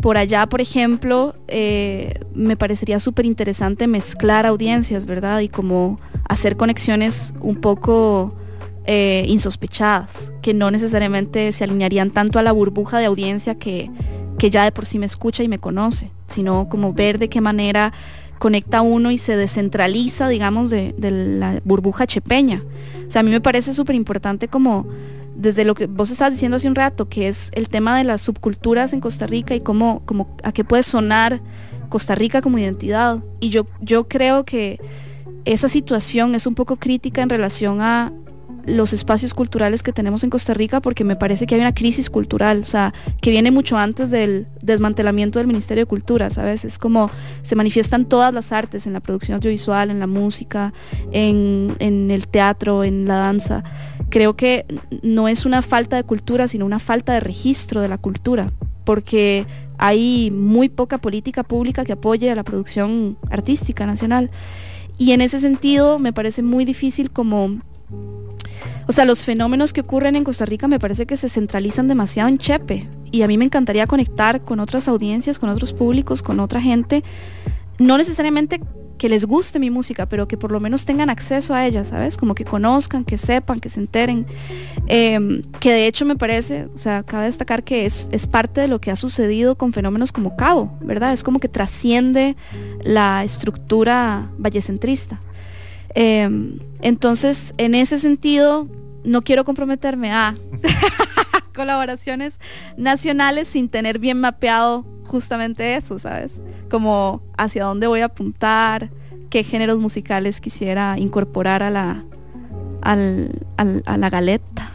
[0.00, 5.40] por allá, por ejemplo, eh, me parecería súper interesante mezclar audiencias, ¿verdad?
[5.40, 8.34] Y como hacer conexiones un poco
[8.86, 13.90] eh, insospechadas, que no necesariamente se alinearían tanto a la burbuja de audiencia que,
[14.38, 17.42] que ya de por sí me escucha y me conoce, sino como ver de qué
[17.42, 17.92] manera
[18.38, 22.64] conecta uno y se descentraliza, digamos, de, de la burbuja chepeña.
[23.06, 24.86] O sea, a mí me parece súper importante como
[25.40, 28.20] desde lo que vos estabas diciendo hace un rato, que es el tema de las
[28.20, 31.40] subculturas en Costa Rica y cómo, cómo a qué puede sonar
[31.88, 33.18] Costa Rica como identidad.
[33.40, 34.78] Y yo, yo creo que
[35.46, 38.12] esa situación es un poco crítica en relación a
[38.66, 42.10] los espacios culturales que tenemos en Costa Rica porque me parece que hay una crisis
[42.10, 46.64] cultural, o sea, que viene mucho antes del desmantelamiento del Ministerio de Cultura, ¿sabes?
[46.64, 47.10] Es como
[47.42, 50.72] se manifiestan todas las artes, en la producción audiovisual, en la música,
[51.12, 53.64] en, el teatro, en la danza.
[54.08, 54.66] Creo que
[55.02, 58.50] no es una falta de cultura, sino una falta de registro de la cultura,
[58.84, 59.46] porque
[59.78, 64.30] hay muy poca política pública que apoye a la producción artística nacional.
[64.98, 67.58] Y en ese sentido me parece muy difícil como
[68.86, 72.28] o sea, los fenómenos que ocurren en Costa Rica me parece que se centralizan demasiado
[72.28, 72.88] en Chepe.
[73.12, 77.04] Y a mí me encantaría conectar con otras audiencias, con otros públicos, con otra gente.
[77.78, 78.60] No necesariamente
[78.98, 82.16] que les guste mi música, pero que por lo menos tengan acceso a ella, ¿sabes?
[82.16, 84.26] Como que conozcan, que sepan, que se enteren.
[84.88, 88.68] Eh, que de hecho me parece, o sea, cabe destacar que es, es parte de
[88.68, 91.12] lo que ha sucedido con fenómenos como Cabo, ¿verdad?
[91.12, 92.36] Es como que trasciende
[92.82, 95.20] la estructura vallecentrista.
[95.94, 96.28] Eh,
[96.82, 98.68] entonces, en ese sentido,
[99.04, 100.34] no quiero comprometerme a
[101.54, 102.34] colaboraciones
[102.76, 106.32] nacionales sin tener bien mapeado justamente eso, ¿sabes?
[106.70, 108.90] Como hacia dónde voy a apuntar,
[109.28, 112.04] qué géneros musicales quisiera incorporar a la,
[112.82, 114.72] al- al- a la galeta.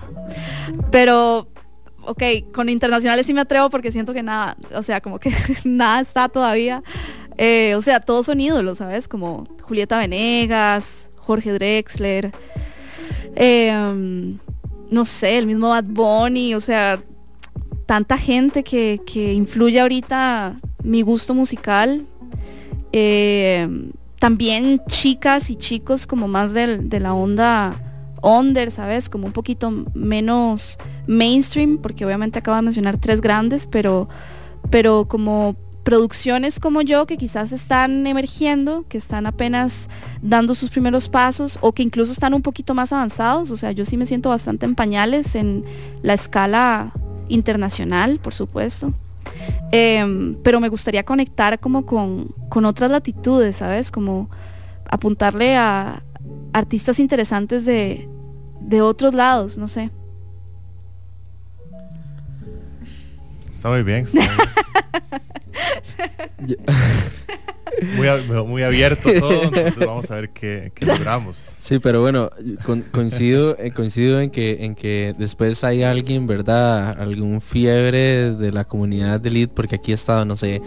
[0.92, 1.48] Pero,
[2.04, 2.24] ok,
[2.54, 5.32] con internacionales sí me atrevo porque siento que nada, o sea, como que
[5.66, 6.84] nada está todavía.
[7.38, 9.08] Eh, o sea, todos son ídolos, ¿sabes?
[9.08, 12.32] Como Julieta Venegas, Jorge Drexler,
[13.38, 14.38] um,
[14.90, 17.02] no sé, el mismo Bad Bunny, o sea,
[17.86, 22.06] tanta gente que, que influye ahorita mi gusto musical.
[22.92, 23.68] Eh,
[24.20, 27.82] también chicas y chicos como más del- de la onda
[28.24, 29.10] under, ¿sabes?
[29.10, 34.08] Como un poquito menos mainstream, porque obviamente acabo de mencionar tres grandes, pero,
[34.72, 35.56] pero como
[35.86, 39.88] producciones como yo que quizás están emergiendo, que están apenas
[40.22, 43.52] dando sus primeros pasos o que incluso están un poquito más avanzados.
[43.52, 45.64] O sea, yo sí me siento bastante en pañales en
[46.02, 46.92] la escala
[47.30, 48.94] internacional, por supuesto.
[49.72, 53.92] Em, pero me gustaría conectar como con, con otras latitudes, ¿sabes?
[53.92, 54.30] Como
[54.90, 56.04] apuntarle a
[56.52, 58.10] artistas interesantes de,
[58.60, 59.92] de otros lados, no sé.
[63.66, 64.06] Está muy bien.
[64.06, 64.28] está muy
[66.46, 66.60] bien.
[67.98, 71.38] muy, ab- muy abierto todo, entonces vamos a ver qué, qué logramos.
[71.58, 72.30] Sí, pero bueno,
[72.64, 76.90] con- coincido, eh, coincido en que, en que después hay alguien, ¿verdad?
[77.02, 80.62] Algún fiebre de la comunidad de Elite, porque aquí ha estado, no sé,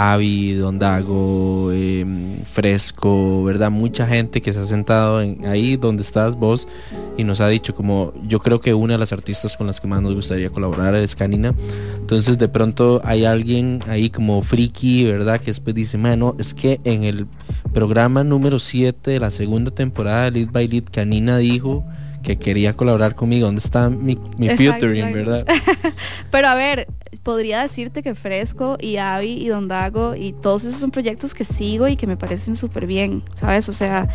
[0.00, 3.68] Avi, Don Dago, em, Fresco, ¿verdad?
[3.68, 6.68] Mucha gente que se ha sentado en, ahí donde estás vos
[7.16, 9.88] y nos ha dicho como, yo creo que una de las artistas con las que
[9.88, 11.52] más nos gustaría colaborar es Canina.
[11.98, 15.40] Entonces de pronto hay alguien ahí como friki, ¿verdad?
[15.40, 17.26] Que después dice, mano, es que en el
[17.74, 21.84] programa número 7 de la segunda temporada de Lead by Lead, Canina dijo
[22.22, 23.46] que quería colaborar conmigo.
[23.46, 25.44] ¿Dónde está mi, mi featuring, verdad?
[26.30, 26.86] Pero a ver,
[27.22, 31.44] podría decirte que Fresco y Avi y Don Dago y todos esos son proyectos que
[31.44, 33.68] sigo y que me parecen súper bien, ¿sabes?
[33.68, 34.08] O sea,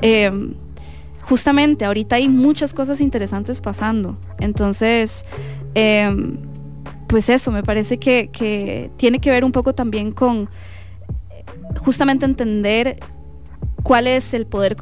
[0.00, 0.54] em,
[1.22, 4.18] justamente ahorita hay muchas cosas interesantes pasando.
[4.38, 5.24] Entonces,
[5.74, 6.38] em,
[7.06, 10.48] pues eso, me parece que, que tiene que ver un poco también con
[11.78, 12.98] justamente entender
[13.84, 14.76] cuál es el poder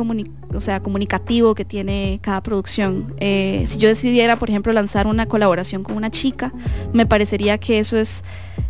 [0.54, 3.14] o sea, comunicativo que tiene cada producción.
[3.18, 6.52] Eh, si yo decidiera, por ejemplo, lanzar una colaboración con una chica,
[6.92, 8.22] me parecería que eso es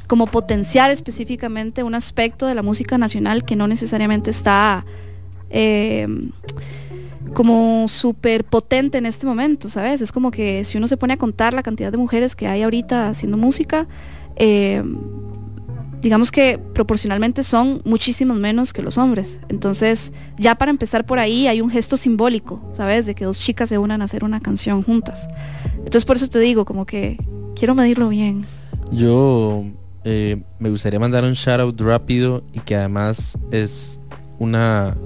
[0.08, 4.86] como potenciar específicamente un aspecto de la música nacional que no necesariamente está
[5.50, 6.08] eh,
[7.34, 10.00] como súper potente en este momento, ¿sabes?
[10.00, 12.62] Es como que si uno se pone a contar la cantidad de mujeres que hay
[12.62, 13.86] ahorita haciendo música,
[14.36, 14.82] eh,
[16.02, 19.38] digamos que proporcionalmente son muchísimos menos que los hombres.
[19.48, 23.06] Entonces, ya para empezar por ahí hay un gesto simbólico, ¿sabes?
[23.06, 25.28] De que dos chicas se unan a hacer una canción juntas.
[25.78, 27.16] Entonces, por eso te digo, como que
[27.56, 28.44] quiero medirlo bien.
[28.90, 29.64] Yo
[30.04, 34.00] eh, me gustaría mandar un shout out rápido y que además es
[34.38, 34.96] una,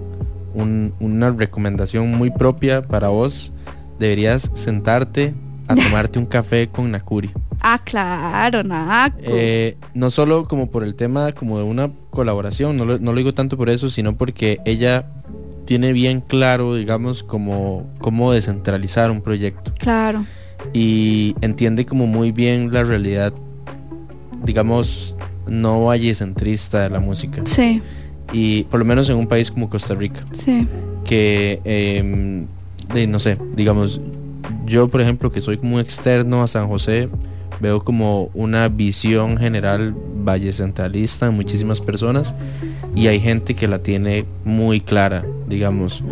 [0.54, 3.52] un- una recomendación muy propia para vos.
[3.98, 5.34] Deberías sentarte
[5.68, 7.30] a tomarte un café con Nakuri.
[7.68, 9.16] Ah, claro, Naco.
[9.22, 13.18] Eh, no solo como por el tema como de una colaboración, no lo, no lo
[13.18, 15.06] digo tanto por eso, sino porque ella
[15.64, 20.24] tiene bien claro, digamos, como cómo descentralizar un proyecto Claro.
[20.72, 23.32] y entiende como muy bien la realidad,
[24.44, 25.16] digamos,
[25.48, 27.42] no vallecentrista de la música.
[27.46, 27.82] Sí,
[28.32, 30.68] Y por lo menos en un país como Costa Rica, sí.
[31.04, 32.46] que, em,
[32.94, 34.00] de, no sé, digamos,
[34.66, 37.08] yo por ejemplo que soy como un externo a San José,
[37.60, 39.94] veo como una visión general
[40.24, 42.34] valle centralista en muchísimas personas
[42.94, 46.02] y hay gente que la tiene muy clara, digamos.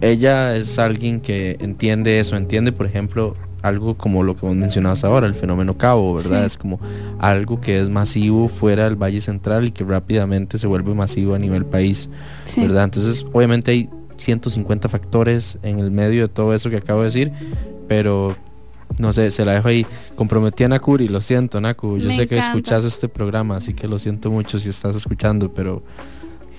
[0.00, 5.04] Ella es alguien que entiende eso, entiende por ejemplo algo como lo que vos mencionabas
[5.04, 6.40] ahora, el fenómeno cabo, ¿verdad?
[6.40, 6.46] Sí.
[6.46, 6.78] Es como
[7.18, 11.38] algo que es masivo fuera del Valle Central y que rápidamente se vuelve masivo a
[11.38, 12.10] nivel país,
[12.44, 12.60] Sí.
[12.60, 12.84] ¿verdad?
[12.84, 17.32] Entonces, obviamente hay 150 factores en el medio de todo eso que acabo de decir,
[17.88, 18.36] pero
[18.98, 19.86] no sé, se la dejo ahí.
[20.16, 21.98] Comprometí a Nakuri, lo siento, Naku.
[21.98, 25.52] Yo Me sé que escuchas este programa, así que lo siento mucho si estás escuchando,
[25.52, 25.82] pero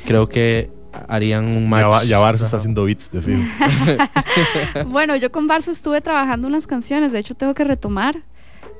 [0.05, 0.69] creo que
[1.07, 2.05] harían un match.
[2.05, 3.47] Ya, Barça está haciendo beats de film.
[4.87, 8.21] bueno, yo con Barzo estuve trabajando unas canciones, de hecho tengo que retomar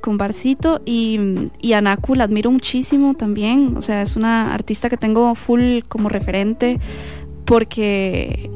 [0.02, 4.90] con Barcito y, y a Naku la admiro muchísimo también, o sea, es una artista
[4.90, 6.80] que tengo full como referente
[7.46, 8.50] porque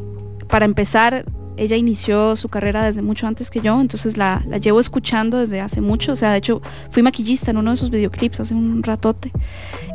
[0.48, 1.26] para empezar
[1.60, 5.62] ella inició su carrera desde mucho antes que yo, entonces la, la llevo escuchando desde
[5.62, 8.82] hace mucho, o sea, de hecho fui maquillista en uno de sus videoclips hace un
[8.84, 9.32] ratote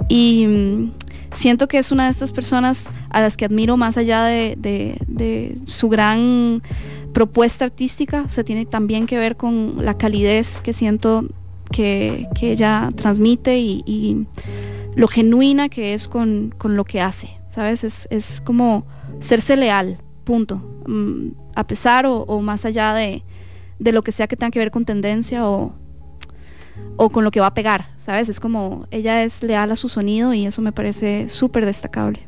[0.09, 0.93] y mm,
[1.35, 5.59] siento que es una de estas personas a las que admiro más allá de, de-
[5.67, 6.63] su gran
[7.13, 11.27] propuesta artística, o sea, tiene también que ver con la calidez que siento
[11.73, 14.27] que, que ella transmite y, y
[14.97, 17.85] lo genuina que es con, con lo que hace, ¿sabes?
[17.85, 18.85] Es, es como
[19.21, 20.63] serse leal, punto.
[21.55, 23.23] A pesar o, o más allá de,
[23.79, 25.73] de lo que sea que tenga que ver con tendencia o,
[26.97, 28.29] o con lo que va a pegar, ¿sabes?
[28.29, 32.27] Es como ella es leal a su sonido y eso me parece súper destacable.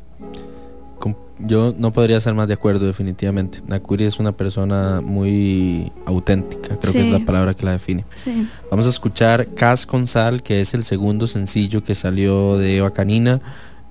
[1.39, 3.59] Yo no podría ser más de acuerdo definitivamente.
[3.67, 8.05] Nakuri es una persona muy auténtica, creo que es la palabra que la define.
[8.15, 8.47] Sí.
[8.71, 12.91] Vamos a escuchar Cas con Sal, que es el segundo sencillo que salió de Eva
[12.91, 13.39] Canina.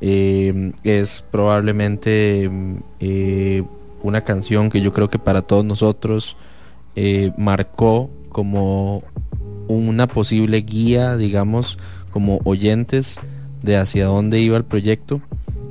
[0.01, 3.63] Eh, es probablemente mm, eh,
[4.07, 6.37] una canción que yo creo que para todos nosotros
[6.95, 9.03] eh, marcó como
[9.69, 11.79] una posible guía, digamos,
[12.11, 13.19] como oyentes
[13.63, 15.21] de hacia dónde iba el proyecto.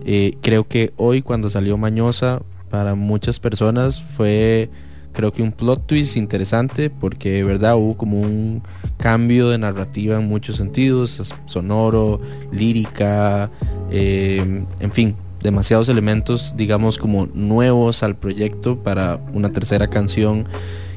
[0.05, 4.69] Eh, creo que hoy cuando salió Mañosa, para muchas personas fue
[5.13, 8.61] creo que un plot twist interesante porque de verdad hubo como un
[8.97, 12.19] cambio de narrativa en muchos sentidos, sonoro,
[12.51, 13.49] lírica,
[13.89, 15.15] eh, en fin,
[15.45, 20.47] demasiados elementos digamos como nuevos al proyecto para una tercera canción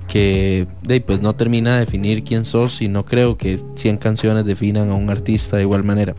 [0.09, 4.44] que de, pues no termina de definir quién sos y no creo que 100 canciones
[4.44, 6.15] definan a un artista de igual manera.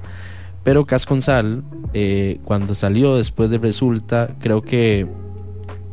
[0.64, 5.08] Pero Cas con Sal, eh, cuando salió después de Resulta, creo que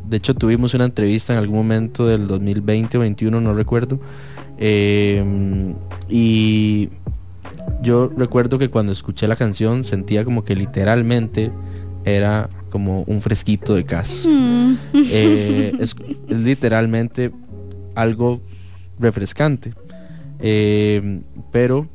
[0.07, 3.99] de hecho tuvimos una entrevista en algún momento del 2020 o 21, no recuerdo.
[4.59, 5.25] eh,
[6.09, 6.91] y
[7.83, 11.51] yo recuerdo que cuando escuché la canción sentía como que literalmente
[12.07, 14.27] era como un fresquito de Cas.
[14.27, 14.75] Mm.
[14.95, 15.95] Eh, es,
[16.29, 17.33] es literalmente
[17.95, 18.41] algo
[18.99, 19.75] refrescante.
[20.39, 21.89] Eh, pero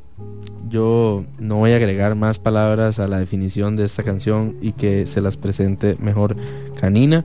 [0.68, 5.06] yo no voy a agregar más palabras a la definición de esta canción y que
[5.06, 6.36] se las presente mejor
[6.80, 7.24] Canina.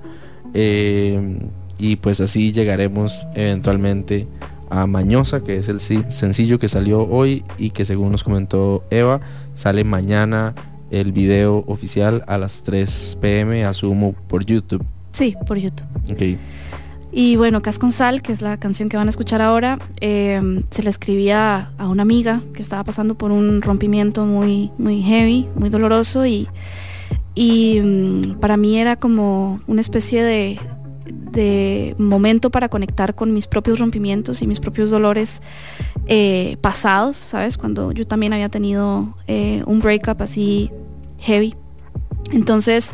[0.54, 1.40] Eh,
[1.78, 4.28] y pues así llegaremos eventualmente
[4.70, 9.22] a Mañosa, que es el sencillo que salió hoy y que según nos comentó Eva,
[9.54, 10.54] sale mañana
[10.92, 14.84] el video oficial a las 3 pm, asumo por YouTube.
[15.12, 15.88] Sí, por YouTube.
[16.12, 16.40] Ok.
[17.12, 20.62] Y bueno, Cas con Sal, que es la canción que van a escuchar ahora, eh,
[20.70, 25.48] se la escribía a una amiga que estaba pasando por un rompimiento muy, muy heavy,
[25.56, 26.48] muy doloroso y,
[27.34, 30.60] y mm, para mí era como una especie de,
[31.12, 35.42] de momento para conectar con mis propios rompimientos y mis propios dolores
[36.08, 37.58] eh, pasados, ¿sabes?
[37.58, 40.72] Cuando yo también había tenido eh, un breakup así
[41.20, 41.56] heavy.
[42.32, 42.94] Entonces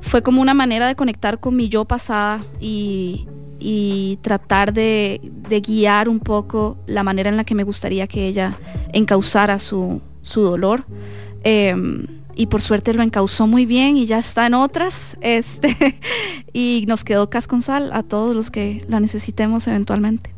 [0.00, 3.26] fue como una manera de conectar con mi yo pasada y,
[3.58, 5.20] y tratar de,
[5.66, 8.56] guiar un poco la manera en la que me gustaría que ella
[8.92, 10.84] encauzara su, su dolor.
[11.42, 15.18] Em, y por suerte lo encauzó muy bien y ya está en otras.
[15.20, 15.98] Este,
[16.52, 20.30] y nos quedó cas con sal a todos los que la necesitemos eventualmente.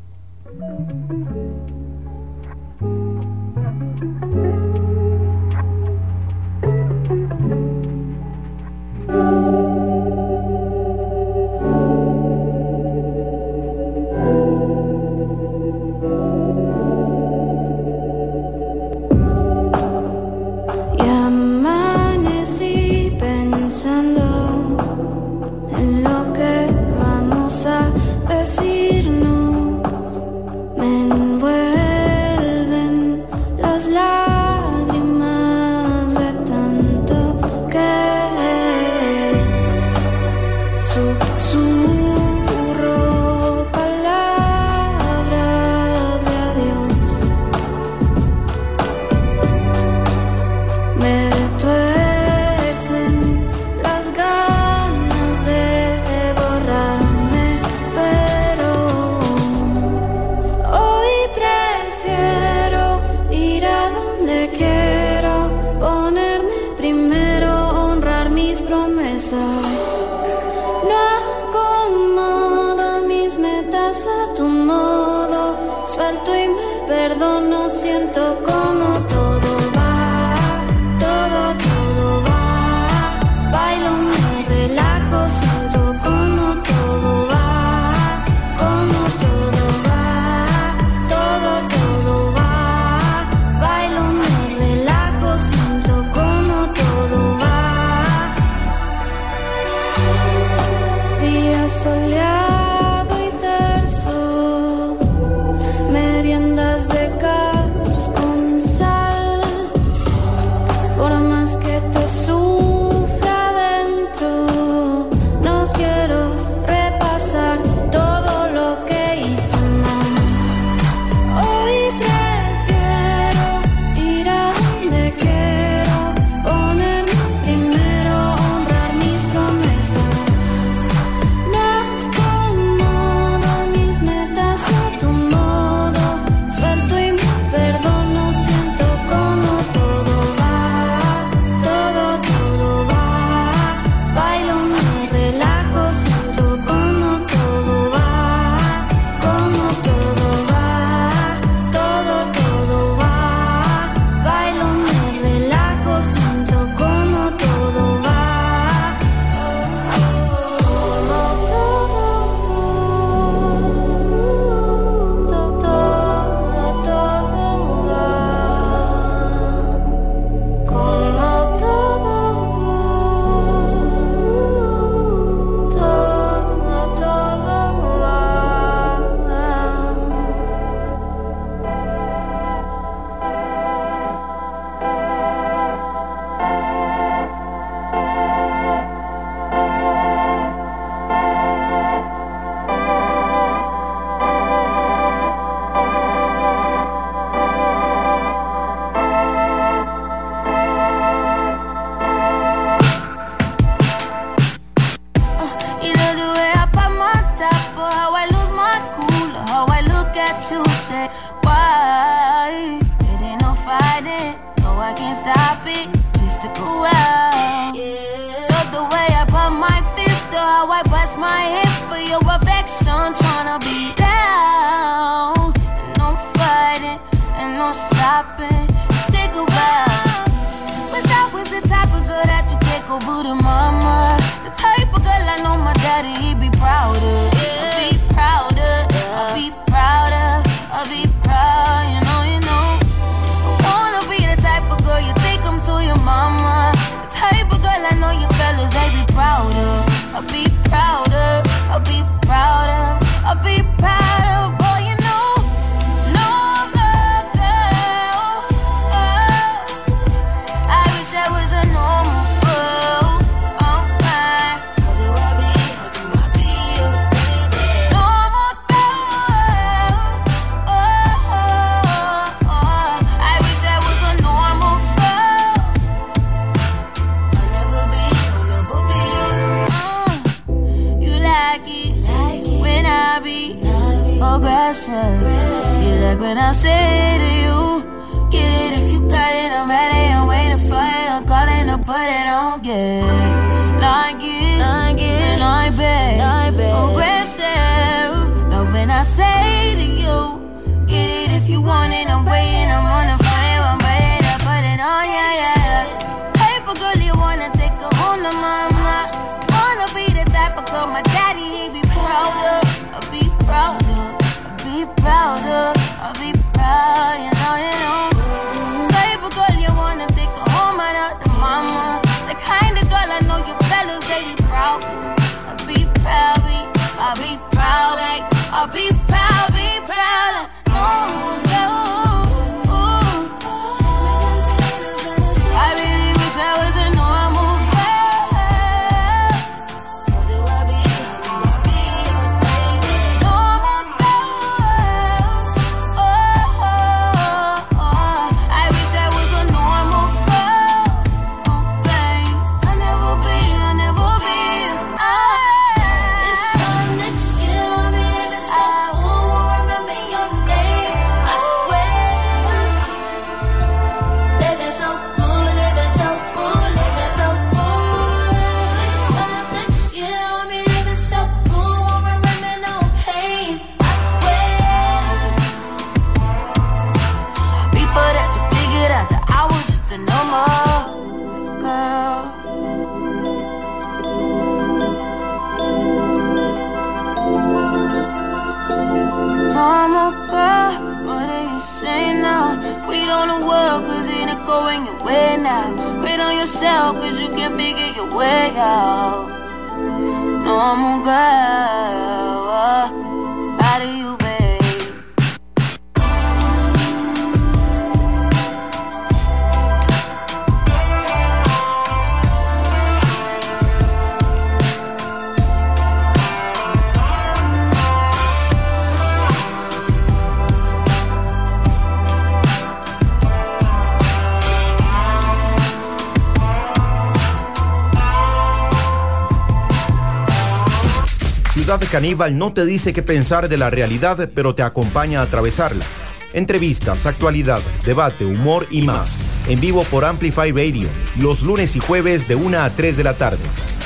[431.70, 435.84] Ciudad Caníbal no te dice qué pensar de la realidad, pero te acompaña a atravesarla.
[436.32, 439.16] Entrevistas, actualidad, debate, humor y más.
[439.46, 440.88] En vivo por Amplify Radio,
[441.20, 443.38] los lunes y jueves de 1 a 3 de la tarde.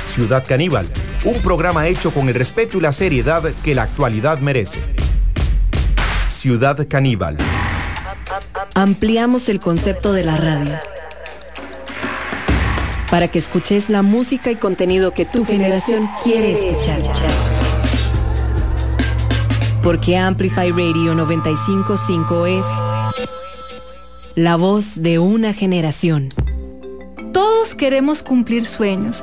[0.09, 0.87] Ciudad Caníbal,
[1.27, 4.79] un programa hecho con el respeto y la seriedad que la actualidad merece.
[6.31, 7.37] Ciudad Caníbal.
[8.75, 10.81] Ampliamos el concepto de la radio
[13.11, 17.03] para que escuches la música y contenido que tu generación quiere escuchar.
[19.85, 22.65] Porque Amplify Radio 955 es
[24.35, 26.31] la voz de una generación.
[27.35, 29.23] Todos queremos cumplir sueños.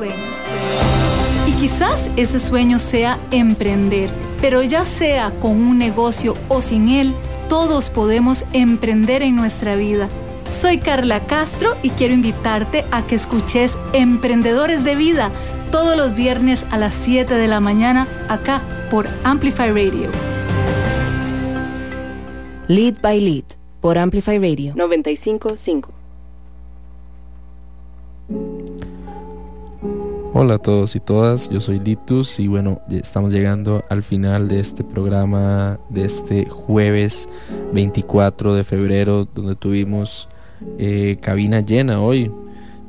[1.47, 7.15] Y quizás ese sueño sea emprender, pero ya sea con un negocio o sin él,
[7.49, 10.09] todos podemos emprender en nuestra vida.
[10.51, 15.31] Soy Carla Castro y quiero invitarte a que escuches Emprendedores de Vida
[15.71, 20.11] todos los viernes a las 7 de la mañana acá por Amplify Radio.
[22.71, 23.43] Lead by Lead
[23.81, 25.91] por Amplify Radio 955.
[30.33, 34.61] Hola a todos y todas, yo soy Litus y bueno, estamos llegando al final de
[34.61, 37.27] este programa de este jueves
[37.73, 40.29] 24 de febrero donde tuvimos
[40.77, 42.31] eh, cabina llena hoy.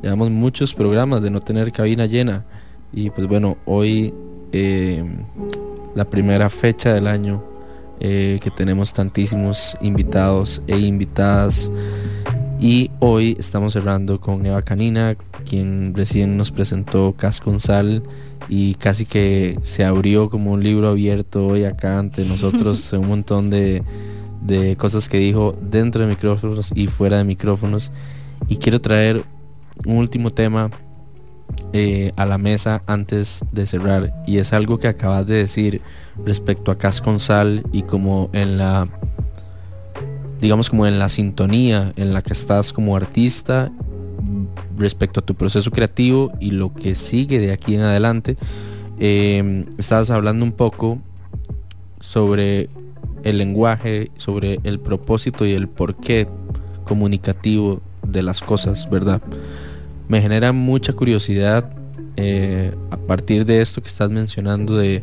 [0.00, 2.44] Llevamos muchos programas de no tener cabina llena
[2.92, 4.14] y pues bueno, hoy
[4.52, 5.04] eh,
[5.96, 7.51] la primera fecha del año
[8.04, 11.70] eh, que tenemos tantísimos invitados e invitadas
[12.60, 15.16] y hoy estamos cerrando con Eva Canina,
[15.48, 18.02] quien recién nos presentó Cas con Sal
[18.48, 23.50] y casi que se abrió como un libro abierto hoy acá ante nosotros un montón
[23.50, 23.84] de,
[24.42, 27.92] de cosas que dijo dentro de micrófonos y fuera de micrófonos.
[28.48, 29.22] Y quiero traer
[29.86, 30.72] un último tema
[31.72, 35.80] eh, a la mesa antes de cerrar y es algo que acabas de decir
[36.24, 38.88] respecto a Cas Sal y como en la
[40.40, 43.72] digamos como en la sintonía en la que estás como artista
[44.76, 48.36] respecto a tu proceso creativo y lo que sigue de aquí en adelante.
[48.98, 50.98] Eh, estabas hablando un poco
[52.00, 52.68] sobre
[53.24, 56.28] el lenguaje, sobre el propósito y el porqué
[56.84, 59.22] comunicativo de las cosas, ¿verdad?
[60.12, 61.72] Me genera mucha curiosidad
[62.16, 65.02] eh, a partir de esto que estás mencionando de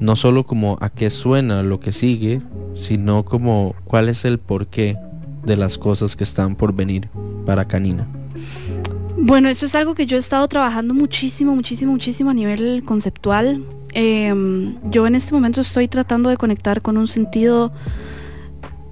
[0.00, 2.42] no solo como a qué suena lo que sigue,
[2.74, 4.96] sino como cuál es el porqué
[5.44, 7.08] de las cosas que están por venir
[7.46, 8.08] para Canina.
[9.16, 13.64] Bueno, eso es algo que yo he estado trabajando muchísimo, muchísimo, muchísimo a nivel conceptual.
[13.94, 14.34] Eh,
[14.86, 17.70] yo en este momento estoy tratando de conectar con un sentido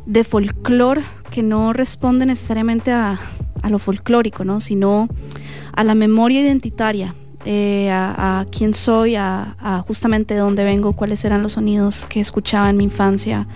[0.07, 1.03] de folclore
[1.37, 3.21] que no responde necesariamente a,
[3.61, 4.59] a lo folclórico, ¿no?
[4.59, 5.07] sino
[5.75, 11.43] a la memoria identitaria, eh, a, quién soy, a, justamente de dónde vengo, cuáles eran
[11.43, 13.47] los sonidos que escuchaba en mi infancia,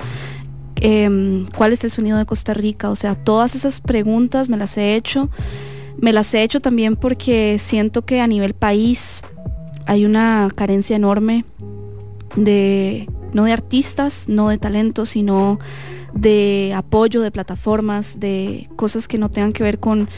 [0.76, 4.76] eh, cuál es el sonido de Costa Rica, o sea, todas esas preguntas me las
[4.76, 5.31] he hecho.
[5.97, 9.23] Me las he hecho también porque siento que a nivel país
[9.86, 11.47] hay una carencia enorme
[12.36, 15.59] de, no de artistas, no de talentos, sino
[16.15, 20.09] de apoyo, de plataformas, de cosas que no tengan que ver con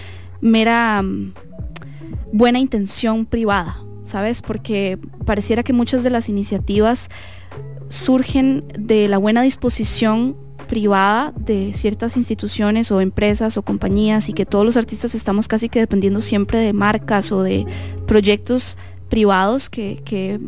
[0.41, 1.33] mera um,
[2.33, 4.43] buena intención privada, ¿sabes?
[4.43, 7.09] Porque pareciera que muchas de las iniciativas
[7.89, 14.47] surgen de la buena disposición privada de ciertas instituciones o empresas o compañías y que
[14.47, 17.67] todos los artistas estamos casi que dependiendo siempre de marcas o de
[18.07, 18.79] proyectos
[19.11, 20.41] privados que, que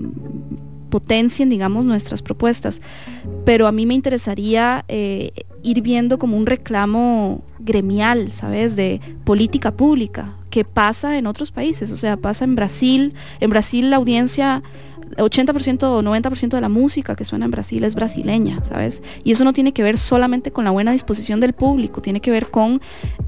[0.94, 2.80] potencien, digamos, nuestras propuestas.
[3.44, 5.32] Pero a mí me interesaría eh,
[5.64, 8.76] ir viendo como un reclamo gremial, ¿sabes?
[8.76, 13.14] De política pública, que pasa en otros países, o sea, pasa en Brasil.
[13.40, 14.62] En Brasil la audiencia
[15.16, 19.02] 80% o 90% de la música que suena en Brasil es brasileña, ¿sabes?
[19.22, 22.30] Y eso no tiene que ver solamente con la buena disposición del público, tiene que
[22.30, 22.80] ver con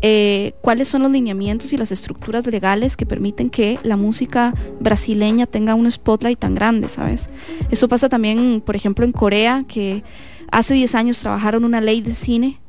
[0.03, 5.47] eh, cuáles son los lineamientos y las estructuras legales que permiten que la música brasileña
[5.47, 7.31] tenga un spotlight tan grande, ¿sabes?
[7.71, 10.03] Eso pasa también, por ejemplo, en Corea, que
[10.51, 12.61] hace 10 años trabajaron una ley de cine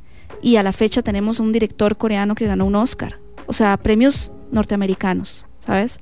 [0.41, 3.19] y a la fecha tenemos un director coreano que ganó un Oscar.
[3.47, 5.99] O sea, premios norteamericanos, ¿sabes?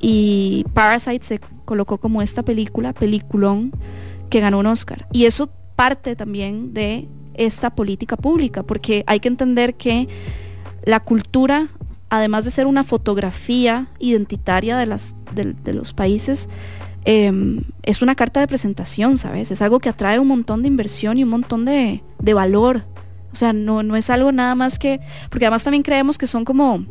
[0.00, 3.72] Y Parasite se colocó como esta película, peliculón,
[4.30, 5.06] que ganó un Oscar.
[5.12, 10.08] Y eso parte también de esta política pública, porque hay que entender que
[10.84, 11.68] la cultura,
[12.08, 16.48] además de ser una fotografía identitaria de, las, de, los países,
[17.04, 19.50] eh, es una carta de presentación, ¿sabes?
[19.50, 22.84] Es algo que atrae un montón de inversión y un montón de, de valor.
[23.32, 25.00] O sea, no, no es algo nada más que...
[25.30, 26.84] Porque además también creemos que son como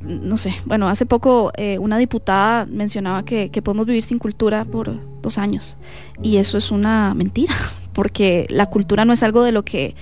[0.00, 4.98] no sé, bueno, hace poco eh, una diputada mencionaba que, podemos vivir sin cultura por
[5.22, 5.76] dos años.
[6.22, 7.54] Y eso es una mentira,
[7.92, 9.94] porque la cultura no es algo de lo que,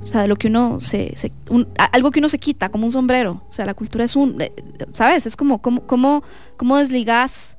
[0.00, 1.14] o sea, de lo que uno se,
[1.92, 3.42] algo que uno se quita, como un sombrero.
[3.48, 4.52] O sea, la cultura es un, eh,
[4.92, 5.26] ¿sabes?
[5.26, 6.22] Es como, como, como,
[6.56, 7.56] cómo desligas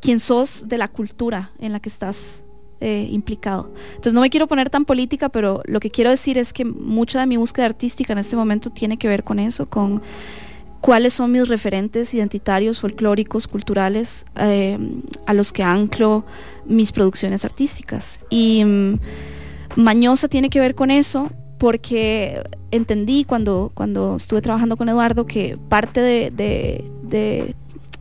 [0.00, 2.44] quién sos de la cultura en la que estás
[2.80, 3.72] eh, implicado.
[3.90, 7.18] Entonces no me quiero poner tan política, pero lo que quiero decir es que mucha
[7.18, 10.00] de mi búsqueda artística en este momento tiene que ver con eso, con
[10.80, 14.78] cuáles son mis referentes identitarios, folclóricos, culturales, eh,
[15.26, 16.24] a los que anclo
[16.66, 18.20] mis producciones artísticas.
[18.30, 18.98] Y mm,
[19.76, 25.58] Mañosa tiene que ver con eso porque entendí cuando, cuando estuve trabajando con Eduardo que
[25.68, 27.54] parte de, de- de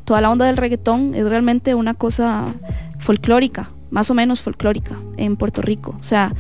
[0.06, 2.54] toda la onda del reggaetón es realmente una cosa
[3.00, 5.96] folclórica, más o menos folclórica en Puerto Rico.
[6.00, 6.34] O sea,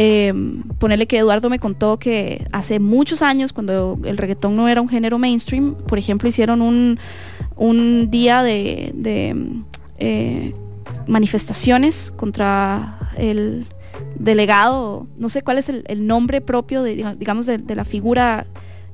[0.00, 0.32] eh,
[0.78, 4.88] ponerle que Eduardo me contó que hace muchos años, cuando el reggaetón no era un
[4.88, 6.98] género mainstream, por ejemplo, hicieron un,
[7.56, 9.34] un día de, de,
[9.98, 10.54] eh,
[11.08, 13.66] manifestaciones contra el
[14.18, 17.84] delegado, no sé cuál es el, el nombre propio de, diga- digamos, de, de la
[17.84, 18.46] figura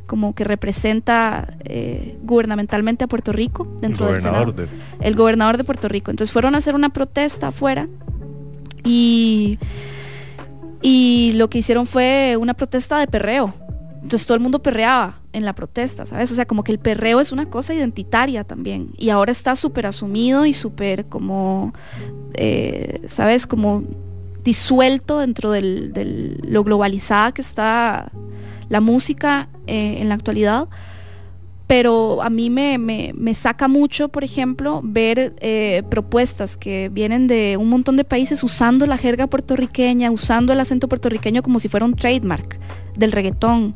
[0.07, 4.68] como que representa eh, gubernamentalmente a Puerto Rico dentro del gobernador Senado.
[5.00, 6.10] de- El gobernador de Puerto Rico.
[6.10, 7.89] Entonces fueron a hacer una protesta afuera
[8.84, 9.58] y,
[10.87, 13.55] y lo que hicieron fue una protesta de perreo.
[14.03, 16.31] Entonces todo el mundo perreaba en la protesta, ¿sabes?
[16.31, 18.91] O sea, como que el perreo es una cosa identitaria también.
[18.99, 21.73] Y ahora está súper asumido y súper como,
[22.35, 23.47] eh, ¿sabes?
[23.47, 23.83] Como
[24.45, 28.13] disuelto dentro de lo globalizada que está
[28.69, 30.69] la música eh, en la actualidad.
[31.67, 37.26] Pero a mí me, me- me saca mucho, por ejemplo, ver eh, propuestas que vienen
[37.26, 41.68] de un montón de países usando la jerga puertorriqueña, usando el acento puertorriqueño como si
[41.68, 42.59] fuera un trademark
[42.97, 43.75] del reggaetón,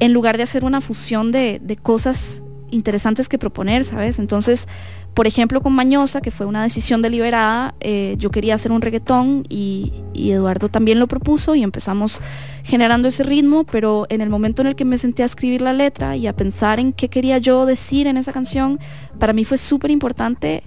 [0.00, 4.18] en lugar de hacer una fusión de, de cosas interesantes que proponer, ¿sabes?
[4.18, 4.68] Entonces,
[5.14, 9.46] por ejemplo, con Mañosa, que fue una decisión deliberada, eh, yo quería hacer un reggaetón
[9.48, 12.20] y, Eduardo también lo propuso y empezamos
[12.64, 15.72] generando ese ritmo, pero en el momento en el que me senté a escribir la
[15.72, 18.80] letra y a pensar en qué quería yo decir en esa canción,
[19.20, 20.64] para mí fue súper importante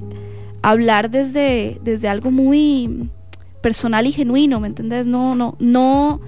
[0.62, 3.10] hablar desde, desde algo muy
[3.62, 5.08] personal y genuino, ¿me entendés?
[5.08, 6.22] No, no, no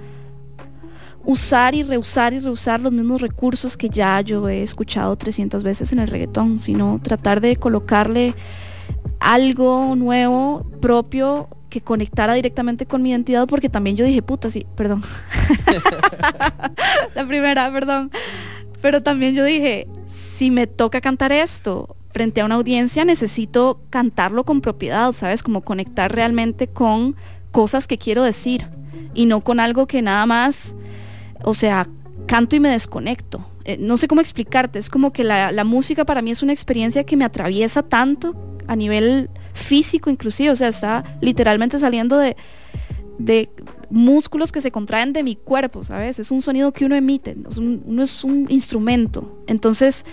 [1.30, 5.92] usar y reusar y reusar los mismos recursos que ya yo he escuchado 300 veces
[5.92, 8.34] en el reggaetón, sino tratar de colocarle
[9.20, 14.66] algo nuevo, propio, que conectara directamente con mi identidad, porque también yo dije, puta, sí,
[14.74, 15.02] perdón.
[17.14, 18.10] La primera, perdón.
[18.82, 24.44] Pero también yo dije, si me toca cantar esto frente a una audiencia, necesito cantarlo
[24.44, 25.42] con propiedad, ¿sabes?
[25.42, 27.14] Como conectar realmente con
[27.52, 28.66] cosas que quiero decir
[29.14, 30.74] y no con algo que nada más,
[31.44, 31.88] o sea,
[32.26, 33.46] canto y me desconecto.
[33.64, 36.52] Eh, no sé cómo explicarte, es como que la, la música para mí es una
[36.52, 38.34] experiencia que me atraviesa tanto
[38.66, 42.36] a nivel físico inclusive, o sea, está literalmente saliendo de,
[43.18, 43.50] de
[43.90, 46.18] músculos que se contraen de mi cuerpo, ¿sabes?
[46.18, 49.42] Es un sonido que uno emite, es un- uno es un instrumento.
[49.46, 50.04] Entonces,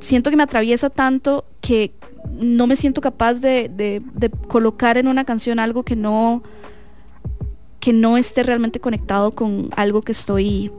[0.00, 1.92] siento que me atraviesa tanto que
[2.32, 6.42] no me siento capaz de, de- de colocar en una canción algo que no
[7.82, 10.70] que no esté realmente conectado con algo que estoy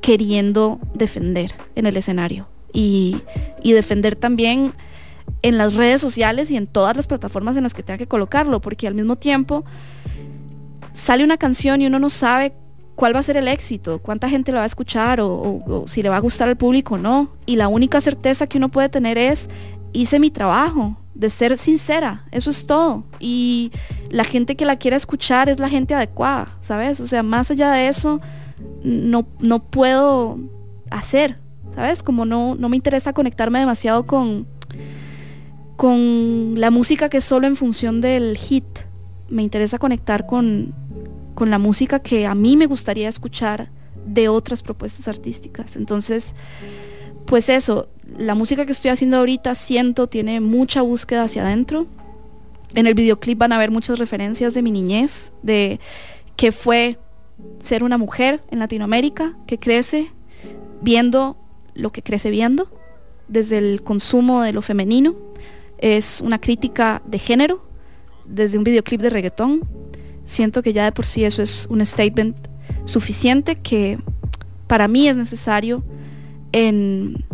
[0.00, 3.20] queriendo defender en el escenario y,
[3.64, 4.72] defender también
[5.42, 8.60] en las redes sociales y en todas las plataformas en las que tenga que colocarlo,
[8.60, 9.64] porque al mismo tiempo
[10.94, 12.52] sale una canción y uno no sabe
[12.94, 16.00] cuál va a ser el éxito, cuánta gente la va a escuchar o- o si
[16.00, 17.30] le va a gustar al público o no.
[17.44, 19.48] Y la única certeza que uno puede tener es,
[19.92, 23.04] hice mi trabajo, de ser sincera, eso es todo.
[23.20, 23.70] Y
[24.10, 27.00] la gente que la quiera escuchar es la gente adecuada, ¿sabes?
[27.00, 28.20] O sea, más allá de eso,
[28.82, 30.38] no, no puedo
[30.90, 31.38] hacer,
[31.74, 32.02] ¿sabes?
[32.02, 34.46] Como no, no me interesa conectarme demasiado con,
[35.76, 38.64] con la música que es solo en función del hit.
[39.28, 40.74] Me interesa conectar con,
[41.34, 43.70] con la música que a mí me gustaría escuchar
[44.06, 45.76] de otras propuestas artísticas.
[45.76, 46.34] Entonces,
[47.32, 47.88] pues eso,
[48.18, 51.86] la música que estoy haciendo ahorita siento tiene mucha búsqueda hacia adentro.
[52.74, 55.80] En el videoclip van a ver muchas referencias de mi niñez, de
[56.36, 56.98] que fue
[57.62, 60.12] ser una mujer en Latinoamérica que crece
[60.82, 61.38] viendo
[61.72, 62.68] lo que crece viendo
[63.28, 65.16] desde el consumo de lo femenino.
[65.78, 67.64] Es una crítica de género
[68.26, 69.62] desde un videoclip de reggaetón.
[70.26, 72.36] Siento que ya de por sí eso es un statement
[72.84, 73.98] suficiente que
[74.66, 75.82] para mí es necesario
[76.52, 77.24] en,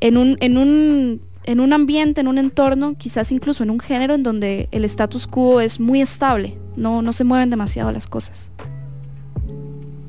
[0.00, 4.14] en, un, en, un, en un ambiente, en un entorno, quizás incluso en un género
[4.14, 8.50] en donde el status quo es muy estable, no, no se mueven demasiado las cosas.